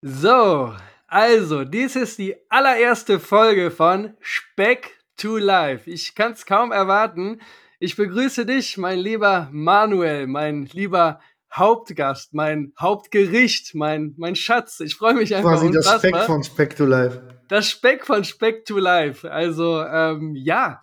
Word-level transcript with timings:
So, 0.00 0.74
also, 1.08 1.64
dies 1.64 1.96
ist 1.96 2.18
die 2.18 2.36
allererste 2.48 3.18
Folge 3.18 3.72
von 3.72 4.14
Speck 4.20 4.96
to 5.16 5.38
Life. 5.38 5.90
Ich 5.90 6.14
kann 6.14 6.32
es 6.32 6.46
kaum 6.46 6.70
erwarten. 6.70 7.40
Ich 7.80 7.96
begrüße 7.96 8.46
dich, 8.46 8.76
mein 8.76 9.00
lieber 9.00 9.48
Manuel, 9.50 10.28
mein 10.28 10.66
lieber 10.66 11.18
Hauptgast, 11.52 12.32
mein 12.32 12.72
Hauptgericht, 12.78 13.74
mein, 13.74 14.14
mein 14.18 14.36
Schatz. 14.36 14.78
Ich 14.78 14.94
freue 14.94 15.14
mich 15.14 15.34
einfach. 15.34 15.58
Quasi 15.58 15.72
das 15.72 15.92
Speck 15.92 16.16
von 16.18 16.44
Speck 16.44 16.76
to 16.76 16.84
Life. 16.84 17.20
Das 17.48 17.68
Speck 17.68 18.06
von 18.06 18.22
Speck 18.22 18.64
to 18.66 18.78
Life. 18.78 19.28
Also, 19.28 19.82
ähm, 19.82 20.36
ja, 20.36 20.80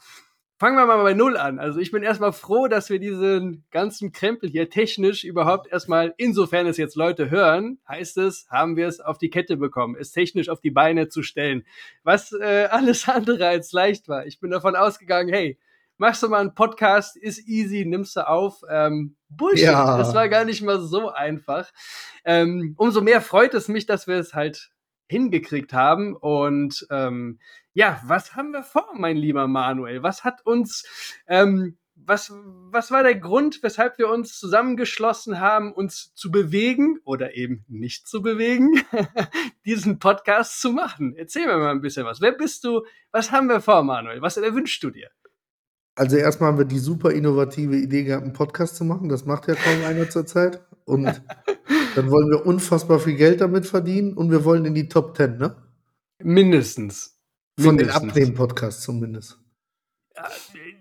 Fangen 0.66 0.78
wir 0.80 0.88
mal 0.88 1.04
bei 1.04 1.14
Null 1.14 1.38
an. 1.38 1.60
Also 1.60 1.80
ich 1.80 1.92
bin 1.92 2.02
erstmal 2.02 2.34
froh, 2.34 2.68
dass 2.68 2.90
wir 2.90 2.98
diesen 2.98 3.64
ganzen 3.70 4.12
Krempel 4.12 4.50
hier 4.50 4.68
technisch 4.68 5.24
überhaupt 5.24 5.72
erstmal, 5.72 6.16
insofern 6.18 6.66
es 6.66 6.78
jetzt 6.78 6.96
Leute 6.96 7.30
hören, 7.30 7.78
heißt 7.88 8.18
es, 8.18 8.48
haben 8.50 8.76
wir 8.76 8.88
es 8.88 9.00
auf 9.00 9.20
die 9.20 9.30
Kette 9.30 9.58
bekommen, 9.58 9.96
es 9.96 10.12
technisch 10.12 10.50
auf 10.50 10.62
die 10.62 10.72
Beine 10.72 11.08
zu 11.08 11.22
stellen. 11.22 11.68
Was 12.02 12.32
äh, 12.32 12.68
alles 12.72 13.08
andere 13.08 13.48
als 13.48 13.74
leicht 13.74 14.08
war. 14.08 14.26
Ich 14.26 14.40
bin 14.40 14.50
davon 14.50 14.76
ausgegangen, 14.76 15.30
hey, 15.30 15.60
machst 15.98 16.24
du 16.24 16.30
mal 16.30 16.42
einen 16.42 16.56
Podcast, 16.56 17.16
ist 17.16 17.48
easy, 17.48 17.86
nimmst 17.86 18.16
du 18.16 18.28
auf. 18.28 18.64
Ähm, 18.68 19.18
Bullshit, 19.30 19.66
ja. 19.66 20.00
das 20.00 20.16
war 20.16 20.30
gar 20.30 20.46
nicht 20.46 20.64
mal 20.64 20.80
so 20.80 21.12
einfach. 21.12 21.70
Ähm, 22.24 22.74
umso 22.80 23.02
mehr 23.02 23.22
freut 23.22 23.54
es 23.54 23.68
mich, 23.68 23.86
dass 23.86 24.08
wir 24.08 24.16
es 24.16 24.34
halt 24.34 24.72
hingekriegt 25.08 25.74
haben. 25.74 26.16
Und 26.16 26.88
ähm, 26.90 27.38
ja, 27.76 28.02
was 28.06 28.36
haben 28.36 28.52
wir 28.52 28.64
vor, 28.64 28.88
mein 28.98 29.18
lieber 29.18 29.48
Manuel? 29.48 30.02
Was 30.02 30.24
hat 30.24 30.46
uns, 30.46 30.86
ähm, 31.28 31.78
was, 31.94 32.32
was 32.72 32.90
war 32.90 33.04
der 33.04 33.16
Grund, 33.16 33.62
weshalb 33.64 33.98
wir 33.98 34.10
uns 34.10 34.40
zusammengeschlossen 34.40 35.42
haben, 35.42 35.74
uns 35.74 36.14
zu 36.16 36.32
bewegen 36.32 37.00
oder 37.04 37.36
eben 37.36 37.66
nicht 37.68 38.08
zu 38.08 38.22
bewegen, 38.22 38.82
diesen 39.66 40.00
Podcast 40.00 40.62
zu 40.62 40.72
machen? 40.72 41.16
Erzähl 41.18 41.48
mir 41.48 41.58
mal 41.58 41.72
ein 41.72 41.82
bisschen 41.82 42.06
was. 42.06 42.22
Wer 42.22 42.32
bist 42.32 42.64
du? 42.64 42.86
Was 43.12 43.32
haben 43.32 43.50
wir 43.50 43.60
vor, 43.60 43.84
Manuel? 43.84 44.22
Was 44.22 44.38
erwünschst 44.38 44.82
du 44.82 44.90
dir? 44.90 45.10
Also 45.96 46.16
erstmal 46.16 46.52
haben 46.52 46.58
wir 46.58 46.66
die 46.66 46.80
super 46.80 47.12
innovative 47.12 47.76
Idee 47.76 48.04
gehabt, 48.04 48.24
einen 48.24 48.34
Podcast 48.34 48.78
zu 48.78 48.86
machen. 48.86 49.10
Das 49.10 49.26
macht 49.26 49.50
ja 49.50 49.56
kaum 49.56 49.84
einer 49.84 50.10
zurzeit. 50.10 50.62
Und 50.86 51.06
dann 51.96 52.10
wollen 52.10 52.30
wir 52.30 52.46
unfassbar 52.46 53.00
viel 53.00 53.16
Geld 53.16 53.42
damit 53.42 53.66
verdienen 53.66 54.14
und 54.14 54.32
wir 54.32 54.46
wollen 54.46 54.64
in 54.64 54.76
die 54.76 54.88
Top 54.88 55.14
Ten, 55.14 55.38
ne? 55.38 55.58
Mindestens. 56.20 57.15
Von 57.60 57.78
den 57.78 57.90
Abnehmen-Podcasts 57.90 58.84
zumindest. 58.84 59.40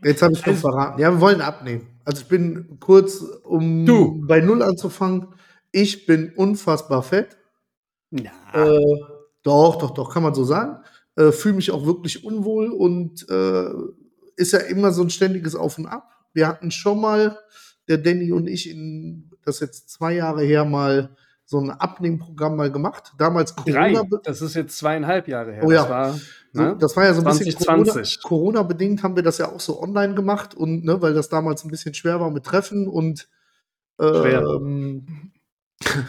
Jetzt 0.03 0.23
habe 0.23 0.35
ich 0.35 0.41
schon 0.41 0.55
also, 0.55 0.69
verraten. 0.69 1.01
Ja, 1.01 1.13
wir 1.13 1.21
wollen 1.21 1.41
abnehmen. 1.41 1.87
Also 2.05 2.23
ich 2.23 2.29
bin 2.29 2.79
kurz, 2.81 3.21
um 3.45 3.87
du. 3.87 4.23
bei 4.27 4.41
Null 4.41 4.63
anzufangen. 4.63 5.29
Ich 5.73 6.07
bin 6.07 6.33
unfassbar 6.35 7.03
fett. 7.03 7.37
Ja. 8.11 8.33
Äh, 8.53 9.01
doch, 9.43 9.77
doch, 9.77 9.91
doch, 9.93 10.13
kann 10.13 10.23
man 10.23 10.35
so 10.35 10.45
sagen. 10.45 10.83
Äh, 11.17 11.33
Fühle 11.33 11.57
mich 11.57 11.71
auch 11.71 11.87
wirklich 11.87 12.25
unwohl 12.25 12.71
und 12.71 13.29
äh, 13.29 13.71
ist 14.37 14.53
ja 14.53 14.61
immer 14.61 14.93
so 14.93 15.03
ein 15.03 15.11
ständiges 15.11 15.55
Auf 15.55 15.79
und 15.79 15.87
Ab. 15.87 16.09
Wir 16.33 16.49
hatten 16.49 16.71
schon 16.71 17.01
mal, 17.01 17.39
der 17.89 17.99
Danny 17.99 18.33
und 18.33 18.49
ich, 18.49 18.69
in, 18.69 19.31
das 19.45 19.61
jetzt 19.61 19.91
zwei 19.91 20.15
Jahre 20.15 20.43
her, 20.43 20.65
mal 20.65 21.17
so 21.45 21.61
ein 21.61 21.71
Abnehmprogramm 21.71 22.57
mal 22.57 22.71
gemacht. 22.71 23.13
Damals 23.19 23.55
Corona. 23.55 24.03
Drei. 24.03 24.19
Das 24.25 24.43
ist 24.43 24.55
jetzt 24.55 24.79
zweieinhalb 24.79 25.29
Jahre 25.29 25.53
her. 25.53 25.65
Oh 25.65 25.73
ja. 25.73 26.15
Das 26.55 26.63
war, 26.63 26.71
ne? 26.71 26.77
das 26.79 26.97
war 26.97 27.05
ja 27.05 27.15
so 27.15 27.21
ein 27.21 27.25
2020. 27.25 27.95
bisschen 27.95 28.23
Corona-bedingt 28.23 29.01
Corona 29.01 29.03
haben 29.03 29.17
wir 29.17 29.23
das 29.25 29.39
ja 29.39 29.51
auch 29.51 29.61
so 29.61 29.83
online 29.83 30.15
gemacht 30.15 30.55
und 30.55 30.85
ne, 30.85 31.03
weil 31.03 31.13
das 31.13 31.29
damals 31.29 31.65
ein 31.65 31.71
bisschen 31.71 31.95
schwer 31.95 32.21
war 32.21 32.31
mit 32.31 32.45
Treffen 32.45 32.87
und 32.87 33.29
ähm, 34.01 35.33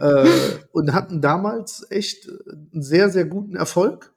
äh, 0.00 0.28
und 0.72 0.92
hatten 0.92 1.20
damals 1.20 1.86
echt 1.90 2.28
einen 2.72 2.82
sehr, 2.82 3.10
sehr 3.10 3.24
guten 3.24 3.56
Erfolg. 3.56 4.12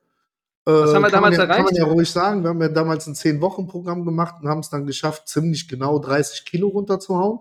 Was 0.65 0.91
äh, 0.91 0.95
haben 0.95 1.03
wir 1.03 1.09
damals 1.09 1.37
ja, 1.37 1.43
erreicht? 1.43 1.57
Kann 1.57 1.65
man 1.65 1.75
ja 1.75 1.85
ruhig 1.85 2.09
sagen. 2.09 2.43
Wir 2.43 2.49
haben 2.49 2.61
ja 2.61 2.69
damals 2.69 3.05
ein 3.07 3.15
10-Wochen-Programm 3.15 4.05
gemacht 4.05 4.35
und 4.41 4.49
haben 4.49 4.59
es 4.59 4.69
dann 4.69 4.85
geschafft, 4.85 5.27
ziemlich 5.27 5.67
genau 5.67 5.99
30 5.99 6.45
Kilo 6.45 6.69
runterzuhauen. 6.69 7.39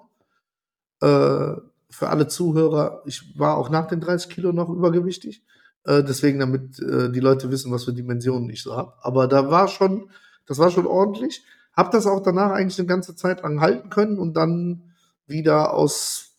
Äh, 1.00 1.54
für 1.90 2.08
alle 2.08 2.26
Zuhörer, 2.26 3.02
ich 3.06 3.38
war 3.38 3.56
auch 3.56 3.70
nach 3.70 3.86
den 3.86 4.00
30 4.00 4.30
Kilo 4.30 4.52
noch 4.52 4.68
übergewichtig. 4.68 5.42
Äh, 5.84 6.04
deswegen, 6.04 6.38
damit 6.38 6.78
äh, 6.78 7.10
die 7.10 7.20
Leute 7.20 7.50
wissen, 7.50 7.72
was 7.72 7.84
für 7.84 7.92
Dimensionen 7.92 8.50
ich 8.50 8.62
so 8.62 8.76
habe. 8.76 8.94
Aber 9.02 9.26
da 9.26 9.50
war 9.50 9.68
schon, 9.68 10.10
das 10.46 10.58
war 10.58 10.70
schon 10.70 10.86
ordentlich. 10.86 11.44
Hab 11.74 11.90
das 11.90 12.06
auch 12.06 12.22
danach 12.22 12.52
eigentlich 12.52 12.78
eine 12.78 12.88
ganze 12.88 13.16
Zeit 13.16 13.42
lang 13.42 13.60
halten 13.60 13.90
können 13.90 14.18
und 14.18 14.34
dann 14.34 14.92
wieder 15.26 15.72
aus 15.74 16.32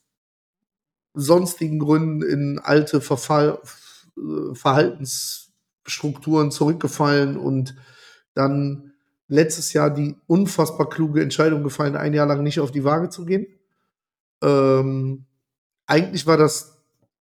sonstigen 1.13 1.79
Gründen 1.79 2.21
in 2.21 2.59
alte 2.59 3.01
Verfall, 3.01 3.59
äh, 4.17 4.55
Verhaltensstrukturen 4.55 6.51
zurückgefallen 6.51 7.37
und 7.37 7.75
dann 8.33 8.93
letztes 9.27 9.73
Jahr 9.73 9.89
die 9.89 10.15
unfassbar 10.27 10.89
kluge 10.89 11.21
Entscheidung 11.21 11.63
gefallen, 11.63 11.95
ein 11.95 12.13
Jahr 12.13 12.27
lang 12.27 12.43
nicht 12.43 12.59
auf 12.59 12.71
die 12.71 12.83
Waage 12.83 13.09
zu 13.09 13.25
gehen. 13.25 13.47
Ähm, 14.41 15.25
eigentlich 15.85 16.27
war 16.27 16.37
das 16.37 16.72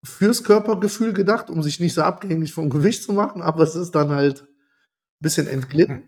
fürs 0.03 0.44
Körpergefühl 0.44 1.13
gedacht, 1.13 1.50
um 1.50 1.62
sich 1.62 1.79
nicht 1.79 1.94
so 1.94 2.01
abhängig 2.01 2.53
vom 2.53 2.69
Gewicht 2.69 3.03
zu 3.03 3.13
machen, 3.13 3.41
aber 3.41 3.63
es 3.63 3.75
ist 3.75 3.91
dann 3.91 4.09
halt 4.09 4.41
ein 4.41 4.47
bisschen 5.19 5.47
entglitten. 5.47 6.03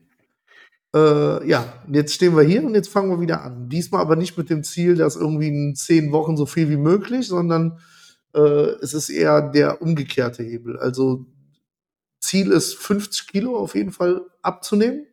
Äh, 0.95 1.47
ja, 1.47 1.81
jetzt 1.91 2.13
stehen 2.13 2.35
wir 2.35 2.43
hier 2.43 2.63
und 2.63 2.75
jetzt 2.75 2.89
fangen 2.89 3.09
wir 3.09 3.19
wieder 3.19 3.41
an. 3.41 3.69
Diesmal 3.69 4.01
aber 4.01 4.15
nicht 4.15 4.37
mit 4.37 4.49
dem 4.49 4.63
Ziel, 4.63 4.95
dass 4.95 5.15
irgendwie 5.15 5.47
in 5.47 5.75
zehn 5.75 6.11
Wochen 6.11 6.37
so 6.37 6.45
viel 6.45 6.69
wie 6.69 6.77
möglich, 6.77 7.27
sondern 7.27 7.79
äh, 8.33 8.39
es 8.81 8.93
ist 8.93 9.09
eher 9.09 9.41
der 9.41 9.81
umgekehrte 9.81 10.43
Hebel. 10.43 10.77
Also 10.77 11.25
Ziel 12.19 12.51
ist 12.51 12.75
50 12.75 13.27
Kilo 13.27 13.57
auf 13.57 13.75
jeden 13.75 13.91
Fall 13.91 14.21
abzunehmen, 14.41 15.05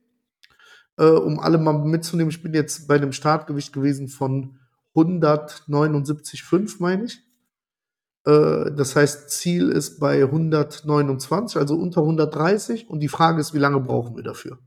äh, 0.97 1.05
um 1.05 1.39
alle 1.39 1.59
mal 1.59 1.79
mitzunehmen. 1.79 2.31
Ich 2.31 2.43
bin 2.43 2.55
jetzt 2.55 2.87
bei 2.87 2.97
einem 2.97 3.13
Startgewicht 3.13 3.73
gewesen 3.73 4.09
von 4.09 4.59
179,5, 4.95 6.77
meine 6.79 7.05
ich. 7.05 7.23
Äh, 8.25 8.73
das 8.77 8.97
heißt, 8.97 9.31
Ziel 9.31 9.71
ist 9.71 9.99
bei 9.99 10.23
129, 10.23 11.57
also 11.57 11.77
unter 11.77 12.03
130. 12.03 12.89
Und 12.89 13.01
die 13.01 13.09
Frage 13.09 13.41
ist, 13.41 13.55
wie 13.55 13.59
lange 13.59 13.81
brauchen 13.81 14.17
wir 14.17 14.23
dafür? 14.23 14.59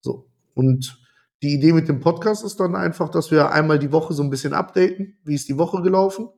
So. 0.00 0.28
Und 0.54 0.98
die 1.42 1.54
Idee 1.54 1.72
mit 1.72 1.88
dem 1.88 2.00
Podcast 2.00 2.44
ist 2.44 2.60
dann 2.60 2.74
einfach, 2.74 3.10
dass 3.10 3.30
wir 3.30 3.50
einmal 3.52 3.78
die 3.78 3.92
Woche 3.92 4.14
so 4.14 4.22
ein 4.22 4.30
bisschen 4.30 4.54
updaten. 4.54 5.18
Wie 5.24 5.34
ist 5.34 5.48
die 5.48 5.58
Woche 5.58 5.82
gelaufen? 5.82 6.28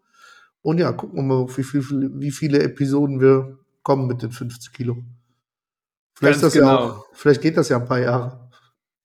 Und 0.62 0.78
ja, 0.78 0.92
gucken 0.92 1.16
wir 1.16 1.22
mal, 1.22 1.56
wie, 1.56 1.62
viel, 1.62 2.10
wie 2.14 2.30
viele 2.30 2.62
Episoden 2.62 3.20
wir 3.20 3.58
kommen 3.82 4.06
mit 4.06 4.22
den 4.22 4.32
50 4.32 4.72
Kilo. 4.72 5.04
Vielleicht, 6.14 6.42
das 6.42 6.52
genau. 6.52 6.66
ja 6.66 6.78
auch, 6.78 7.06
vielleicht 7.12 7.40
geht 7.40 7.56
das 7.56 7.68
ja 7.68 7.78
ein 7.78 7.86
paar 7.86 8.00
Jahre. 8.00 8.50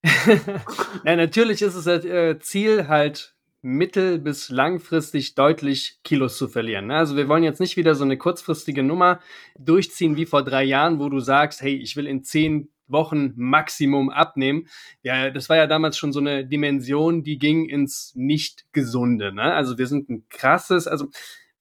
ja, 1.06 1.16
natürlich 1.16 1.62
ist 1.62 1.76
es 1.76 1.86
das 1.86 2.04
äh, 2.04 2.40
Ziel 2.40 2.88
halt 2.88 3.36
mittel- 3.64 4.20
bis 4.20 4.50
langfristig 4.50 5.36
deutlich 5.36 6.00
Kilos 6.04 6.38
zu 6.38 6.48
verlieren. 6.48 6.88
Ne? 6.88 6.98
Also 6.98 7.16
wir 7.16 7.28
wollen 7.28 7.44
jetzt 7.44 7.60
nicht 7.60 7.78
wieder 7.78 7.96
so 7.96 8.04
eine 8.04 8.18
kurzfristige 8.18 8.84
Nummer 8.84 9.20
durchziehen 9.58 10.18
wie 10.18 10.26
vor 10.26 10.44
drei 10.44 10.64
Jahren, 10.64 11.00
wo 11.00 11.10
du 11.10 11.20
sagst, 11.20 11.62
hey, 11.62 11.76
ich 11.76 11.96
will 11.96 12.06
in 12.06 12.24
zehn 12.24 12.70
Wochen 12.88 13.34
Maximum 13.36 14.10
abnehmen. 14.10 14.68
Ja, 15.02 15.30
das 15.30 15.50
war 15.50 15.56
ja 15.56 15.68
damals 15.68 15.98
schon 15.98 16.12
so 16.12 16.20
eine 16.20 16.46
Dimension, 16.46 17.24
die 17.24 17.40
ging 17.40 17.68
ins 17.68 18.12
Nicht-Gesunde. 18.16 19.34
Ne? 19.34 19.54
Also 19.54 19.78
wir 19.78 19.88
sind 19.88 20.10
ein 20.10 20.28
krasses, 20.30 20.86
also 20.88 21.08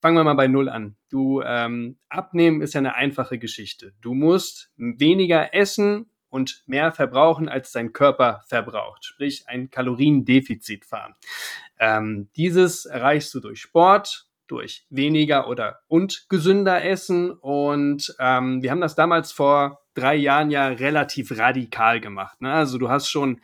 fangen 0.01 0.17
wir 0.17 0.25
mal 0.25 0.35
bei 0.35 0.49
Null 0.49 0.69
an. 0.69 0.97
Du, 1.09 1.41
ähm, 1.43 1.99
abnehmen 2.09 2.61
ist 2.61 2.75
ja 2.75 2.81
eine 2.81 2.97
einfache 2.97 3.39
Geschichte. 3.39 3.93
Du 4.01 4.15
musst 4.15 4.71
weniger 4.77 5.55
essen 5.55 6.07
und 6.33 6.63
mehr 6.67 6.93
verbrauchen, 6.93 7.49
als 7.49 7.73
dein 7.73 7.93
Körper 7.93 8.43
verbraucht. 8.47 9.05
Sprich, 9.05 9.45
ein 9.49 9.71
Kaloriendefizit 9.71 10.87
fahren. 10.87 11.15
Ähm, 11.79 12.31
dieses 12.37 12.87
erreichst 12.87 13.35
du 13.35 13.41
durch 13.41 13.61
Sport, 13.61 14.27
durch 14.47 14.87
weniger 14.89 15.47
oder 15.47 15.81
und 15.89 16.27
gesünder 16.31 16.83
Essen. 16.85 17.33
Und 17.33 18.17
ähm, 18.19 18.63
wir 18.63 18.71
haben 18.71 18.81
das 18.81 18.95
damals 18.95 19.31
vor 19.31 19.83
drei 19.93 20.15
Jahren 20.15 20.51
ja 20.51 20.69
relativ 20.69 21.37
radikal 21.39 22.01
gemacht. 22.01 22.41
Ne? 22.41 22.51
Also 22.51 22.79
du 22.79 22.89
hast 22.89 23.11
schon 23.11 23.43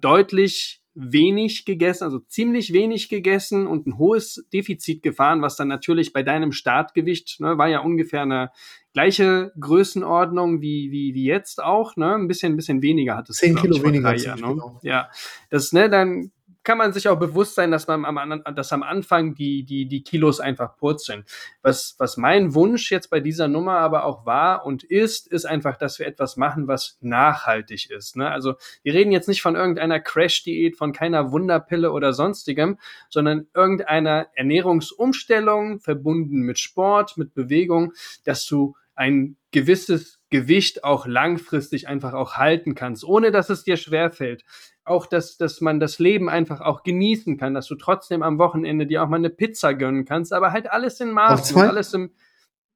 deutlich 0.00 0.80
wenig 0.98 1.64
gegessen, 1.64 2.04
also 2.04 2.18
ziemlich 2.18 2.72
wenig 2.72 3.08
gegessen 3.08 3.68
und 3.68 3.86
ein 3.86 3.98
hohes 3.98 4.44
Defizit 4.52 5.02
gefahren, 5.02 5.42
was 5.42 5.56
dann 5.56 5.68
natürlich 5.68 6.12
bei 6.12 6.24
deinem 6.24 6.50
Startgewicht, 6.50 7.38
ne, 7.38 7.56
war 7.56 7.68
ja 7.68 7.80
ungefähr 7.80 8.22
eine 8.22 8.50
gleiche 8.92 9.52
Größenordnung 9.60 10.60
wie, 10.60 10.90
wie, 10.90 11.14
wie 11.14 11.24
jetzt 11.24 11.62
auch, 11.62 11.94
ne, 11.96 12.16
ein 12.16 12.26
bisschen, 12.26 12.54
ein 12.54 12.56
bisschen 12.56 12.82
weniger 12.82 13.16
hattest 13.16 13.38
Zehn 13.38 13.54
Kilo 13.54 13.80
weniger. 13.82 14.14
Jahr, 14.16 14.36
ne? 14.36 14.60
Ja, 14.82 15.08
das, 15.50 15.72
ne, 15.72 15.88
dann 15.88 16.32
kann 16.64 16.78
man 16.78 16.92
sich 16.92 17.08
auch 17.08 17.18
bewusst 17.18 17.54
sein, 17.54 17.70
dass 17.70 17.86
man 17.86 18.04
am, 18.04 18.42
dass 18.54 18.72
am 18.72 18.82
Anfang 18.82 19.34
die, 19.34 19.64
die, 19.64 19.86
die 19.86 20.02
Kilos 20.02 20.40
einfach 20.40 20.76
purzeln. 20.76 21.24
Was, 21.62 21.94
was 21.98 22.16
mein 22.16 22.54
Wunsch 22.54 22.90
jetzt 22.90 23.08
bei 23.08 23.20
dieser 23.20 23.48
Nummer 23.48 23.78
aber 23.78 24.04
auch 24.04 24.26
war 24.26 24.66
und 24.66 24.84
ist, 24.84 25.28
ist 25.28 25.46
einfach, 25.46 25.76
dass 25.76 25.98
wir 25.98 26.06
etwas 26.06 26.36
machen, 26.36 26.68
was 26.68 26.98
nachhaltig 27.00 27.90
ist. 27.90 28.16
Ne? 28.16 28.30
Also 28.30 28.54
wir 28.82 28.94
reden 28.94 29.12
jetzt 29.12 29.28
nicht 29.28 29.42
von 29.42 29.56
irgendeiner 29.56 30.00
Crash-Diät, 30.00 30.76
von 30.76 30.92
keiner 30.92 31.32
Wunderpille 31.32 31.92
oder 31.92 32.12
sonstigem, 32.12 32.78
sondern 33.08 33.46
irgendeiner 33.54 34.28
Ernährungsumstellung 34.34 35.80
verbunden 35.80 36.40
mit 36.40 36.58
Sport, 36.58 37.16
mit 37.16 37.34
Bewegung, 37.34 37.92
dass 38.24 38.44
du 38.46 38.74
ein 38.94 39.36
gewisses 39.52 40.17
Gewicht 40.30 40.84
auch 40.84 41.06
langfristig 41.06 41.88
einfach 41.88 42.12
auch 42.12 42.34
halten 42.34 42.74
kannst, 42.74 43.04
ohne 43.04 43.30
dass 43.30 43.50
es 43.50 43.64
dir 43.64 43.76
schwerfällt. 43.76 44.44
Auch, 44.84 45.06
dass, 45.06 45.36
dass 45.36 45.60
man 45.60 45.80
das 45.80 45.98
Leben 45.98 46.28
einfach 46.28 46.60
auch 46.60 46.82
genießen 46.82 47.36
kann, 47.36 47.54
dass 47.54 47.66
du 47.66 47.74
trotzdem 47.74 48.22
am 48.22 48.38
Wochenende 48.38 48.86
dir 48.86 49.02
auch 49.02 49.08
mal 49.08 49.16
eine 49.16 49.30
Pizza 49.30 49.74
gönnen 49.74 50.04
kannst, 50.04 50.32
aber 50.32 50.52
halt 50.52 50.70
alles 50.70 51.00
in 51.00 51.12
Maßen, 51.12 51.60
alles 51.60 51.92
im, 51.92 52.10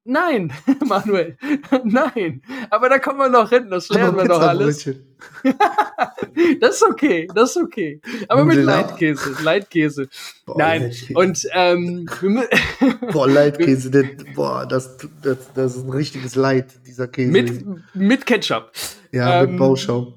Nein, 0.05 0.51
Manuel, 0.85 1.37
nein. 1.85 2.41
Aber 2.69 2.89
da 2.89 2.99
kommen 2.99 3.19
wir 3.19 3.29
noch 3.29 3.49
hin, 3.49 3.69
das 3.69 3.87
lernen 3.87 4.17
wir 4.17 4.25
doch 4.25 4.41
alles. 4.41 4.83
das 6.59 6.75
ist 6.75 6.83
okay, 6.83 7.27
das 7.33 7.51
ist 7.51 7.57
okay. 7.57 8.01
Aber 8.27 8.43
mit 8.43 8.57
Leitkäse, 8.57 9.33
Leitkäse. 9.41 10.09
Boah, 10.45 10.57
nein, 10.57 10.81
Leitkäse. 10.81 11.13
und 11.13 11.47
ähm, 11.53 12.05
Boah, 13.13 13.29
Leitkäse, 13.29 13.91
das, 13.91 14.05
boah, 14.35 14.65
das, 14.65 14.97
das, 15.21 15.37
das 15.53 15.77
ist 15.77 15.85
ein 15.85 15.91
richtiges 15.91 16.35
Leid, 16.35 16.67
dieser 16.85 17.07
Käse. 17.07 17.31
Mit, 17.31 17.65
mit 17.93 18.25
Ketchup. 18.25 18.73
Ja, 19.13 19.43
ähm, 19.43 19.51
mit 19.51 19.59
Bauschaum. 19.59 20.15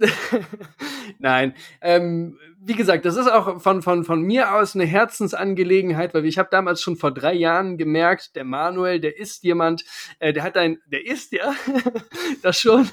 Nein, 1.18 1.54
ähm, 1.80 2.38
wie 2.60 2.74
gesagt, 2.74 3.04
das 3.04 3.16
ist 3.16 3.30
auch 3.30 3.60
von, 3.60 3.82
von, 3.82 4.04
von 4.04 4.22
mir 4.22 4.54
aus 4.54 4.74
eine 4.74 4.84
Herzensangelegenheit, 4.84 6.14
weil 6.14 6.26
ich 6.26 6.38
habe 6.38 6.48
damals 6.50 6.82
schon 6.82 6.96
vor 6.96 7.12
drei 7.12 7.34
Jahren 7.34 7.78
gemerkt, 7.78 8.36
der 8.36 8.44
Manuel, 8.44 9.00
der 9.00 9.18
ist 9.18 9.42
jemand, 9.42 9.84
äh, 10.18 10.32
der 10.32 10.42
hat 10.42 10.56
ein, 10.56 10.78
der 10.86 11.06
ist 11.06 11.32
ja, 11.32 11.54
das 12.42 12.58
schon, 12.58 12.88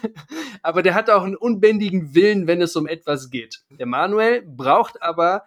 aber 0.62 0.82
der 0.82 0.94
hat 0.94 1.10
auch 1.10 1.24
einen 1.24 1.36
unbändigen 1.36 2.16
Willen, 2.16 2.48
wenn 2.48 2.62
es 2.62 2.76
um 2.76 2.88
etwas 2.88 3.30
geht. 3.30 3.62
Der 3.70 3.88
Manuel 3.88 4.42
braucht 4.42 5.02
aber 5.02 5.44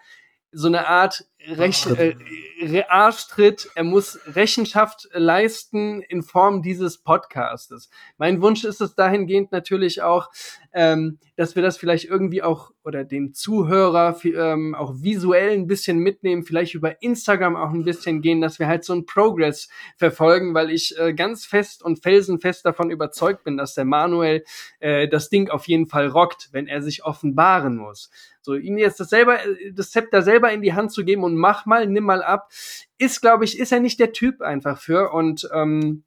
so 0.52 0.66
eine 0.66 0.88
Art 0.88 1.24
Rech 1.48 1.86
äh, 1.86 2.82
Arschtritt, 2.88 3.70
er 3.74 3.84
muss 3.84 4.18
Rechenschaft 4.26 5.08
leisten 5.12 6.02
in 6.02 6.22
Form 6.22 6.62
dieses 6.62 6.98
Podcastes. 6.98 7.88
Mein 8.18 8.42
Wunsch 8.42 8.64
ist 8.64 8.80
es 8.80 8.94
dahingehend 8.94 9.50
natürlich 9.50 10.02
auch, 10.02 10.28
ähm, 10.72 11.18
dass 11.36 11.56
wir 11.56 11.62
das 11.62 11.78
vielleicht 11.78 12.04
irgendwie 12.04 12.42
auch 12.42 12.72
oder 12.84 13.04
den 13.04 13.32
Zuhörer 13.32 14.18
ähm, 14.24 14.74
auch 14.74 14.94
visuell 14.96 15.52
ein 15.52 15.66
bisschen 15.66 15.98
mitnehmen, 15.98 16.42
vielleicht 16.42 16.74
über 16.74 17.02
Instagram 17.02 17.56
auch 17.56 17.70
ein 17.70 17.84
bisschen 17.84 18.20
gehen, 18.20 18.40
dass 18.40 18.58
wir 18.58 18.66
halt 18.66 18.84
so 18.84 18.92
einen 18.92 19.06
Progress 19.06 19.68
verfolgen, 19.96 20.54
weil 20.54 20.70
ich 20.70 20.98
äh, 20.98 21.14
ganz 21.14 21.46
fest 21.46 21.82
und 21.82 22.02
felsenfest 22.02 22.64
davon 22.64 22.90
überzeugt 22.90 23.44
bin, 23.44 23.56
dass 23.56 23.74
der 23.74 23.84
Manuel 23.86 24.44
äh, 24.80 25.08
das 25.08 25.30
Ding 25.30 25.48
auf 25.48 25.66
jeden 25.68 25.86
Fall 25.86 26.08
rockt, 26.08 26.50
wenn 26.52 26.66
er 26.66 26.82
sich 26.82 27.04
offenbaren 27.04 27.76
muss. 27.76 28.10
So, 28.42 28.54
ihm 28.54 28.78
jetzt 28.78 29.00
das 29.00 29.10
selber, 29.10 29.38
das 29.74 29.90
Zepter 29.90 30.22
selber 30.22 30.50
in 30.50 30.62
die 30.62 30.72
Hand 30.72 30.92
zu 30.92 31.04
geben 31.04 31.24
und 31.24 31.29
mach 31.36 31.66
mal, 31.66 31.86
nimm 31.86 32.04
mal 32.04 32.22
ab, 32.22 32.50
ist, 32.98 33.20
glaube 33.20 33.44
ich, 33.44 33.58
ist 33.58 33.72
er 33.72 33.80
nicht 33.80 34.00
der 34.00 34.12
Typ 34.12 34.40
einfach 34.40 34.80
für. 34.80 35.12
Und 35.12 35.48
ähm, 35.52 36.04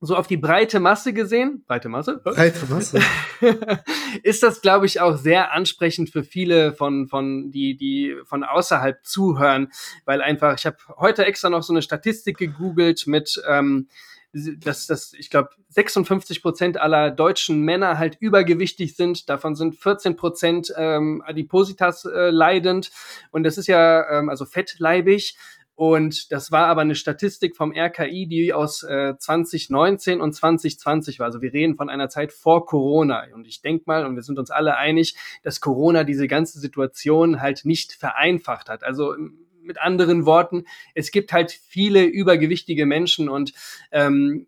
so 0.00 0.14
auf 0.14 0.26
die 0.26 0.36
breite 0.36 0.78
Masse 0.78 1.12
gesehen, 1.12 1.64
breite 1.66 1.88
Masse, 1.88 2.18
breite 2.22 2.66
Masse, 2.66 3.00
ist 4.22 4.42
das, 4.42 4.60
glaube 4.60 4.86
ich, 4.86 5.00
auch 5.00 5.16
sehr 5.16 5.52
ansprechend 5.52 6.10
für 6.10 6.22
viele 6.22 6.72
von, 6.72 7.08
von 7.08 7.50
die, 7.50 7.76
die 7.76 8.16
von 8.24 8.44
außerhalb 8.44 9.04
zuhören, 9.04 9.68
weil 10.04 10.20
einfach, 10.20 10.58
ich 10.58 10.66
habe 10.66 10.76
heute 10.98 11.24
extra 11.24 11.48
noch 11.48 11.62
so 11.62 11.72
eine 11.72 11.82
Statistik 11.82 12.36
gegoogelt 12.36 13.06
mit, 13.06 13.42
ähm, 13.48 13.88
dass, 14.58 14.86
dass 14.86 15.12
ich 15.12 15.30
glaube, 15.30 15.50
56 15.70 16.42
Prozent 16.42 16.78
aller 16.78 17.10
deutschen 17.10 17.62
Männer 17.62 17.98
halt 17.98 18.16
übergewichtig 18.20 18.96
sind. 18.96 19.28
Davon 19.28 19.54
sind 19.54 19.76
14 19.76 20.16
Prozent 20.16 20.72
ähm, 20.76 21.22
Adipositas 21.24 22.04
äh, 22.04 22.30
leidend. 22.30 22.90
Und 23.30 23.44
das 23.44 23.58
ist 23.58 23.66
ja 23.66 24.18
ähm, 24.18 24.28
also 24.28 24.44
fettleibig. 24.44 25.36
Und 25.74 26.32
das 26.32 26.50
war 26.50 26.68
aber 26.68 26.80
eine 26.80 26.94
Statistik 26.94 27.54
vom 27.54 27.70
RKI, 27.70 28.26
die 28.26 28.54
aus 28.54 28.82
äh, 28.82 29.14
2019 29.18 30.22
und 30.22 30.32
2020 30.32 31.18
war. 31.18 31.26
Also 31.26 31.42
wir 31.42 31.52
reden 31.52 31.76
von 31.76 31.90
einer 31.90 32.08
Zeit 32.08 32.32
vor 32.32 32.64
Corona. 32.64 33.24
Und 33.34 33.46
ich 33.46 33.60
denke 33.60 33.84
mal, 33.86 34.06
und 34.06 34.16
wir 34.16 34.22
sind 34.22 34.38
uns 34.38 34.50
alle 34.50 34.78
einig, 34.78 35.16
dass 35.42 35.60
Corona 35.60 36.04
diese 36.04 36.28
ganze 36.28 36.58
Situation 36.60 37.42
halt 37.42 37.66
nicht 37.66 37.92
vereinfacht 37.92 38.70
hat. 38.70 38.84
Also 38.84 39.14
mit 39.66 39.80
anderen 39.80 40.26
Worten, 40.26 40.64
es 40.94 41.10
gibt 41.10 41.32
halt 41.32 41.52
viele 41.52 42.04
übergewichtige 42.04 42.86
Menschen 42.86 43.28
und 43.28 43.52
ähm, 43.92 44.46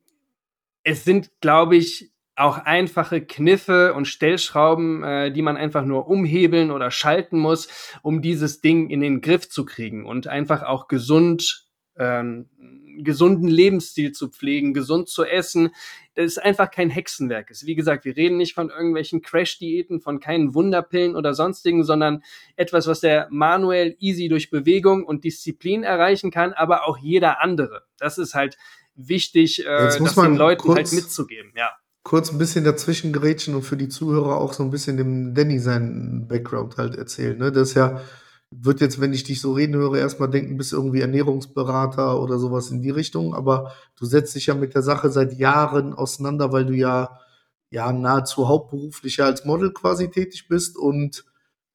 es 0.83 1.05
sind, 1.05 1.31
glaube 1.41 1.77
ich, 1.77 2.11
auch 2.39 2.59
einfache 2.59 3.21
Kniffe 3.21 3.95
und 3.95 4.07
Stellschrauben, 4.07 5.03
äh, 5.03 5.33
die 5.33 5.43
man 5.43 5.57
einfach 5.57 5.85
nur 5.85 6.09
umhebeln 6.09 6.71
oder 6.71 6.91
schalten 6.91 7.39
muss, 7.39 7.69
um 8.03 8.23
dieses 8.23 8.61
Ding 8.61 8.91
in 8.91 9.01
den 9.01 9.21
Griff 9.21 9.49
zu 9.49 9.65
kriegen 9.65 10.07
und 10.07 10.29
einfach 10.29 10.63
auch 10.63 10.87
gesund, 10.87 11.67
ähm, 11.97 12.49
gesunden 13.05 13.49
Lebensstil 13.49 14.13
zu 14.13 14.29
pflegen, 14.29 14.75
gesund 14.75 15.09
zu 15.09 15.25
essen. 15.25 15.71
Das 16.15 16.27
ist 16.27 16.39
einfach 16.39 16.71
kein 16.71 16.91
Hexenwerk. 16.91 17.51
Ist, 17.51 17.67
wie 17.67 17.75
gesagt, 17.75 18.05
wir 18.05 18.17
reden 18.17 18.37
nicht 18.37 18.55
von 18.55 18.71
irgendwelchen 18.71 19.23
Crash-Diäten, 19.23 20.01
von 20.01 20.21
keinen 20.21 20.55
Wunderpillen 20.55 21.17
oder 21.17 21.35
sonstigen, 21.35 21.85
sondern 21.85 22.23
etwas, 22.57 22.87
was 22.87 23.01
der 23.01 23.29
Manuel 23.31 23.97
easy 23.99 24.29
durch 24.29 24.51
Bewegung 24.51 25.05
und 25.05 25.25
Disziplin 25.25 25.83
erreichen 25.83 26.31
kann, 26.31 26.53
aber 26.53 26.87
auch 26.87 26.99
jeder 26.99 27.43
andere. 27.43 27.83
Das 27.99 28.19
ist 28.19 28.35
halt 28.35 28.57
wichtig, 28.95 29.65
äh, 29.65 29.65
das 29.65 29.97
den 29.97 30.37
Leuten 30.37 30.75
halt 30.75 30.93
mitzugeben, 30.93 31.53
ja 31.57 31.71
kurz 32.09 32.33
ein 32.33 32.39
bisschen 32.39 32.65
dazwischen 32.65 33.13
gerätschen 33.13 33.55
und 33.55 33.65
für 33.65 33.77
die 33.77 33.91
Zuhörer 33.91 34.39
auch 34.39 34.55
so 34.55 34.63
ein 34.63 34.71
bisschen 34.71 34.97
dem 34.97 35.35
Danny 35.35 35.59
seinen 35.59 36.27
Background 36.27 36.79
halt 36.79 36.97
erzählen. 36.97 37.37
Ne? 37.37 37.53
Das 37.53 37.69
ist 37.69 37.75
ja, 37.75 38.01
wird 38.51 38.81
jetzt, 38.81 39.01
wenn 39.01 39.13
ich 39.13 39.25
dich 39.25 39.41
so 39.41 39.53
reden 39.53 39.75
höre, 39.75 39.99
erstmal 39.99 40.31
denken, 40.31 40.57
bist 40.57 40.73
irgendwie 40.73 41.01
Ernährungsberater 41.01 42.21
oder 42.21 42.39
sowas 42.39 42.71
in 42.71 42.81
die 42.81 42.91
Richtung, 42.91 43.35
aber 43.35 43.73
du 43.97 44.07
setzt 44.07 44.35
dich 44.35 44.47
ja 44.47 44.55
mit 44.55 44.75
der 44.75 44.83
Sache 44.83 45.11
seit 45.11 45.39
Jahren 45.39 45.93
auseinander, 45.93 46.51
weil 46.51 46.65
du 46.65 46.75
ja, 46.75 47.19
ja 47.71 47.93
nahezu 47.93 48.49
hauptberuflich 48.49 49.19
ja 49.19 49.27
als 49.27 49.45
Model 49.45 49.73
quasi 49.73 50.11
tätig 50.11 50.49
bist 50.49 50.79
und 50.79 51.25